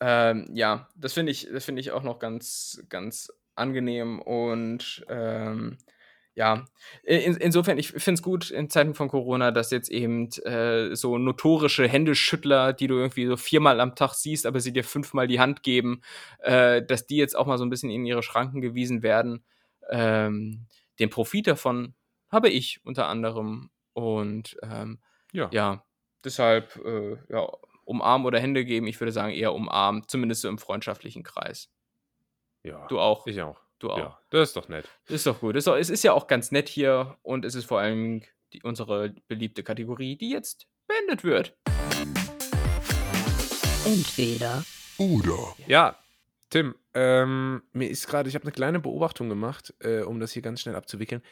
[0.00, 5.78] ähm, ja, das finde ich, das finde ich auch noch ganz, ganz angenehm und ähm,
[6.38, 6.66] ja,
[7.02, 11.18] in, insofern, ich finde es gut in Zeiten von Corona, dass jetzt eben äh, so
[11.18, 15.40] notorische Händeschüttler, die du irgendwie so viermal am Tag siehst, aber sie dir fünfmal die
[15.40, 16.00] Hand geben,
[16.38, 19.44] äh, dass die jetzt auch mal so ein bisschen in ihre Schranken gewiesen werden.
[19.90, 20.68] Ähm,
[21.00, 21.94] den Profit davon
[22.28, 25.00] habe ich unter anderem und ähm,
[25.32, 25.50] Ja.
[25.52, 25.84] ja,
[26.22, 27.48] deshalb, äh, ja,
[27.84, 31.68] umarmen oder Hände geben, ich würde sagen eher umarmen, zumindest so im freundschaftlichen Kreis.
[32.62, 32.86] ja.
[32.86, 33.26] Du auch.
[33.26, 33.60] Ich auch.
[33.78, 33.98] Du auch.
[33.98, 34.88] Ja, das ist doch nett.
[35.06, 35.54] Ist doch gut.
[35.54, 38.22] Ist doch, es ist ja auch ganz nett hier und es ist vor allem
[38.52, 41.56] die, unsere beliebte Kategorie, die jetzt beendet wird.
[43.86, 44.64] Entweder
[44.98, 45.54] Oder.
[45.68, 45.96] Ja,
[46.50, 50.42] Tim, ähm, mir ist gerade, ich habe eine kleine Beobachtung gemacht, äh, um das hier
[50.42, 51.22] ganz schnell abzuwickeln.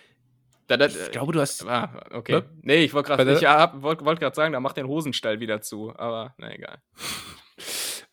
[0.69, 1.67] Da, da, Ich glaube, du hast.
[1.67, 2.33] ah, okay.
[2.33, 2.45] Ne?
[2.63, 5.97] Nee, ich wollte gerade ja, wollt, wollt grad sagen, da macht den Hosenstall wieder zu,
[5.97, 6.81] aber na egal.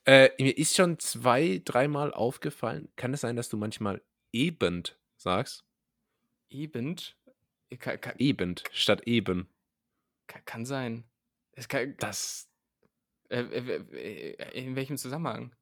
[0.05, 2.89] Äh, mir ist schon zwei, dreimal aufgefallen.
[2.97, 4.01] Kann es sein, dass du manchmal
[4.33, 5.63] ebend sagst?
[6.49, 7.15] Ebend?
[7.79, 9.47] Kann, kann, Ebend statt eben.
[10.27, 11.05] kann, kann sein.
[11.53, 12.47] Es kann, Das.
[13.29, 15.55] äh, äh, äh, in welchem Zusammenhang?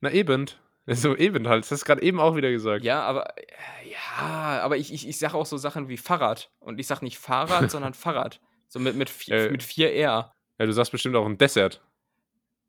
[0.00, 0.60] Na, ebend.
[0.90, 1.64] So, eben halt.
[1.64, 2.82] Das hast du gerade eben auch wieder gesagt.
[2.82, 6.50] Ja, aber äh, ja, aber ich, ich, ich sage auch so Sachen wie Fahrrad.
[6.60, 8.40] Und ich sage nicht Fahrrad, sondern Fahrrad.
[8.68, 10.32] So mit, mit, vier, Äh, mit vier R.
[10.58, 11.82] Ja, du sagst bestimmt auch ein Dessert.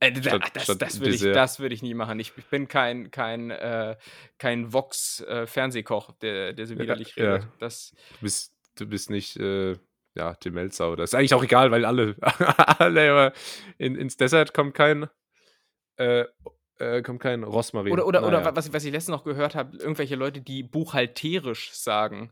[0.01, 2.19] Äh, statt- das statt das würde ich, das würd ich nie machen.
[2.19, 3.97] Ich, ich bin kein, kein, äh,
[4.37, 7.33] kein Vox-Fernsehkoch, der, der so Ja, widerlich ja.
[7.35, 7.47] redet.
[7.59, 9.75] Das, Du bist, du bist nicht, äh,
[10.15, 11.03] ja, Tim Melzer oder.
[11.03, 12.15] Ist eigentlich auch egal, weil alle,
[12.79, 13.33] alle aber
[13.77, 15.09] in, ins Dessert kommt kein,
[15.97, 16.25] äh,
[16.79, 17.91] äh, kommt kein Rosmarin.
[17.91, 18.55] oder oder, oder Naja.
[18.55, 22.31] was, was ich letztens noch gehört habe, irgendwelche Leute, die buchhalterisch sagen.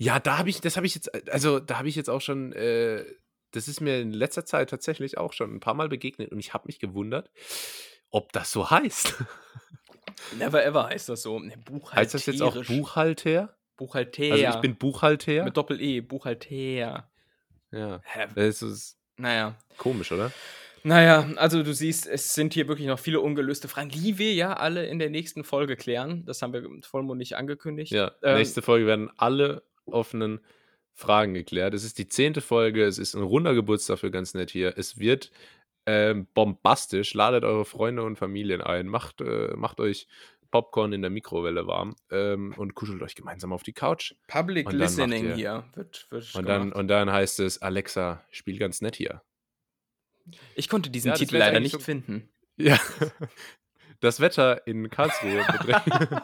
[0.00, 2.52] Ja, da habe ich, das habe ich jetzt, also da habe ich jetzt auch schon,
[2.52, 3.04] äh,
[3.52, 6.54] das ist mir in letzter Zeit tatsächlich auch schon ein paar Mal begegnet und ich
[6.54, 7.30] habe mich gewundert,
[8.10, 9.14] ob das so heißt.
[10.38, 11.38] Never ever heißt das so.
[11.38, 11.54] Ne,
[11.92, 13.56] heißt das jetzt auch Buchhalter?
[13.76, 14.22] Buchhalter.
[14.32, 15.44] Also ich bin Buchhalter.
[15.44, 17.08] mit Doppel-E, Buchhalter.
[17.70, 18.00] ja,
[18.34, 19.54] das ist Naja.
[19.76, 20.32] komisch, oder?
[20.84, 24.54] Naja, also du siehst, es sind hier wirklich noch viele ungelöste Fragen, die wir ja
[24.54, 26.24] alle in der nächsten Folge klären.
[26.24, 27.92] Das haben wir nicht angekündigt.
[27.92, 30.40] Ja, Ähm, nächste Folge werden alle offenen
[30.98, 31.74] Fragen geklärt.
[31.74, 34.76] Es ist die zehnte Folge, es ist ein runder Geburtstag für ganz nett hier.
[34.76, 35.30] Es wird
[35.86, 37.14] ähm, bombastisch.
[37.14, 40.08] Ladet eure Freunde und Familien ein, macht, äh, macht euch
[40.50, 44.14] Popcorn in der Mikrowelle warm ähm, und kuschelt euch gemeinsam auf die Couch.
[44.26, 48.80] Public Listening ihr- hier wird, wird Und dann, und dann heißt es, Alexa, spiel ganz
[48.80, 49.22] nett hier.
[50.56, 52.28] Ich konnte diesen Ja, Titel leider nicht so- finden.
[52.60, 52.76] Ja.
[54.00, 56.22] Das Wetter in Karlsruhe beträgt.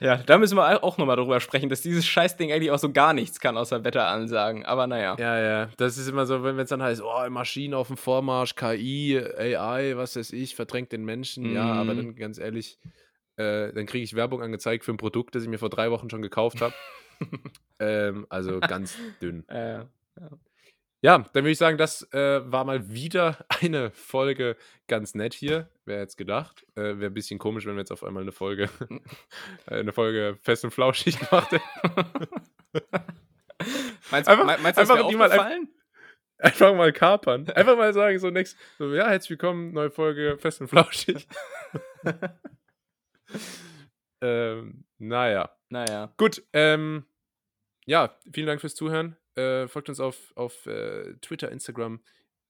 [0.00, 3.12] Ja, da müssen wir auch nochmal drüber sprechen, dass dieses Scheißding eigentlich auch so gar
[3.12, 4.64] nichts kann, außer Wetteransagen.
[4.64, 5.16] Aber naja.
[5.18, 8.54] Ja, ja, das ist immer so, wenn es dann heißt, oh, Maschinen auf dem Vormarsch,
[8.54, 11.52] KI, AI, was weiß ich, verdrängt den Menschen.
[11.52, 11.96] Ja, aber Mhm.
[11.98, 12.78] dann ganz ehrlich,
[13.36, 16.10] äh, dann kriege ich Werbung angezeigt für ein Produkt, das ich mir vor drei Wochen
[16.10, 16.74] schon gekauft habe.
[17.80, 19.48] ähm, also ganz dünn.
[19.48, 19.84] Äh,
[20.20, 20.28] Ja,
[21.02, 24.56] dann würde ich sagen, das äh, war mal wieder eine Folge
[24.88, 25.68] ganz nett hier.
[25.84, 26.64] Wer hätte es gedacht?
[26.76, 28.70] Äh, Wäre ein bisschen komisch, wenn wir jetzt auf einmal eine Folge,
[29.66, 32.28] äh, eine Folge fest und flauschig gemacht hätten.
[34.10, 35.58] meinst Einfach- meinst, meinst einfach die mal-?
[36.38, 37.48] Einfach mal kapern.
[37.50, 41.28] Einfach mal sagen, so next, so, ja, herzlich willkommen, neue Folge Fest und Flauschig.
[44.20, 45.50] ähm, naja.
[45.68, 46.12] Naja.
[46.16, 47.06] Gut, ähm,
[47.86, 49.16] ja, vielen Dank fürs Zuhören.
[49.34, 52.00] Äh, folgt uns auf, auf äh, Twitter, Instagram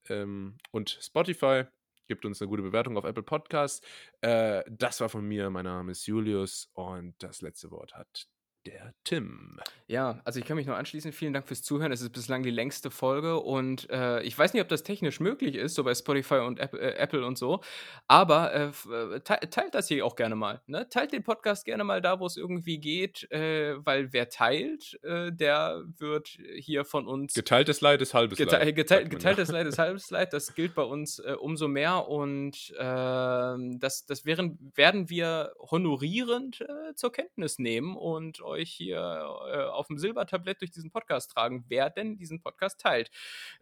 [0.09, 1.65] ähm, und Spotify.
[2.09, 3.87] Gibt uns eine gute Bewertung auf Apple Podcasts.
[4.21, 5.51] Äh, das war von mir.
[5.51, 8.29] Mein Name ist Julius und das letzte Wort hat
[8.67, 9.59] der Tim.
[9.87, 11.13] Ja, also ich kann mich nur anschließen.
[11.13, 11.93] Vielen Dank fürs Zuhören.
[11.93, 15.55] Es ist bislang die längste Folge und äh, ich weiß nicht, ob das technisch möglich
[15.55, 17.61] ist, so bei Spotify und App, äh, Apple und so.
[18.09, 20.63] Aber äh, äh te teilt das hier auch gerne mal.
[20.67, 20.89] Ne?
[20.89, 25.33] Teilt den Podcast gerne mal da, wo es irgendwie geht, äh, weil wer teilt, äh,
[25.33, 27.35] der wird hier von uns.
[27.35, 28.75] Geteiltes Leid ist halbes gete Leid.
[28.75, 30.33] Geteil geteiltes Leid ist halbes Leid.
[30.33, 36.65] Das gilt bei uns umso mehr und ähm, das, das wären, werden wir honorierend
[36.95, 41.91] zur Kenntnis nehmen und euch hier äh, auf dem Silbertablett durch diesen Podcast tragen, wer
[41.91, 43.11] denn diesen Podcast teilt.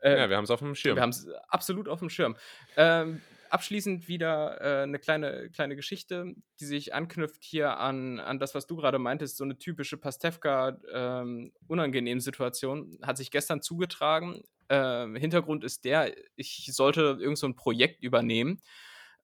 [0.02, 0.96] Äh, ja, wir haben es auf dem Schirm.
[0.96, 2.36] Wir haben es absolut auf dem Schirm.
[2.76, 8.54] Ähm, abschließend wieder äh, eine kleine, kleine Geschichte, die sich anknüpft hier an, an das,
[8.54, 14.42] was du gerade meintest, so eine typische Pastewka-unangenehm-Situation, ähm, hat sich gestern zugetragen.
[14.68, 18.62] Äh, Hintergrund ist der, ich sollte irgend so ein Projekt übernehmen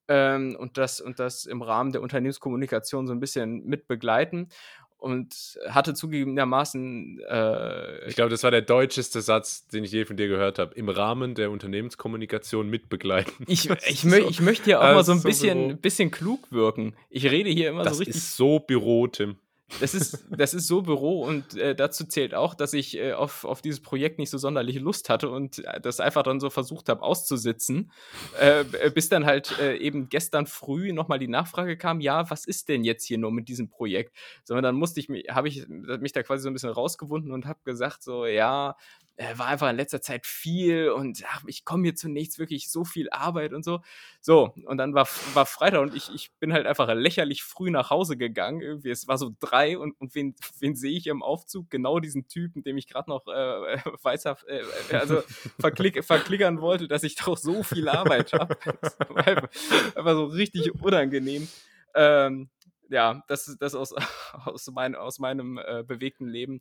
[0.08, 4.48] ähm, und, das, und das im Rahmen der Unternehmenskommunikation so ein bisschen mit begleiten
[4.98, 7.20] und hatte zugegebenermaßen.
[7.28, 10.74] Äh, ich glaube, das war der deutscheste Satz, den ich je von dir gehört habe.
[10.74, 13.32] Im Rahmen der Unternehmenskommunikation mitbegleiten.
[13.46, 16.50] Ich, ich, mö so, ich möchte ja auch mal so ein bisschen, so bisschen klug
[16.50, 16.94] wirken.
[17.10, 18.14] Ich rede hier immer das so richtig.
[18.14, 19.36] Das ist so Büro, Tim.
[19.80, 23.44] Das ist, das ist so Büro und äh, dazu zählt auch, dass ich äh, auf,
[23.44, 26.88] auf dieses Projekt nicht so sonderlich Lust hatte und äh, das einfach dann so versucht
[26.88, 27.90] habe auszusitzen,
[28.38, 32.68] äh, bis dann halt äh, eben gestern früh nochmal die Nachfrage kam, ja, was ist
[32.68, 34.16] denn jetzt hier nur mit diesem Projekt?
[34.44, 37.46] Sondern dann musste ich mich, habe ich mich da quasi so ein bisschen rausgewunden und
[37.46, 38.76] habe gesagt so, ja,
[39.16, 42.70] äh, war einfach in letzter Zeit viel und ach, ich komme hier zu nichts, wirklich
[42.70, 43.80] so viel Arbeit und so.
[44.20, 47.90] So, und dann war, war Freitag und ich, ich bin halt einfach lächerlich früh nach
[47.90, 48.60] Hause gegangen.
[48.60, 51.70] Irgendwie, es war so drei und, und wen, wen sehe ich im Aufzug?
[51.70, 55.22] Genau diesen Typen, dem ich gerade noch äh, weißer, äh, äh, also
[55.58, 58.56] verklick, verklickern wollte, dass ich doch so viel Arbeit habe.
[59.94, 61.48] einfach so richtig unangenehm.
[61.94, 62.50] Ähm,
[62.88, 63.94] ja, das ist das aus,
[64.44, 66.60] aus, mein, aus meinem äh, bewegten Leben.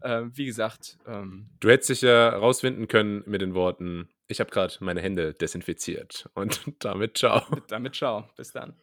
[0.00, 0.98] Äh, wie gesagt.
[1.06, 5.34] Ähm, du hättest dich ja rausfinden können mit den Worten: Ich habe gerade meine Hände
[5.34, 6.28] desinfiziert.
[6.34, 7.42] Und damit ciao.
[7.68, 8.28] Damit ciao.
[8.36, 8.76] Bis dann.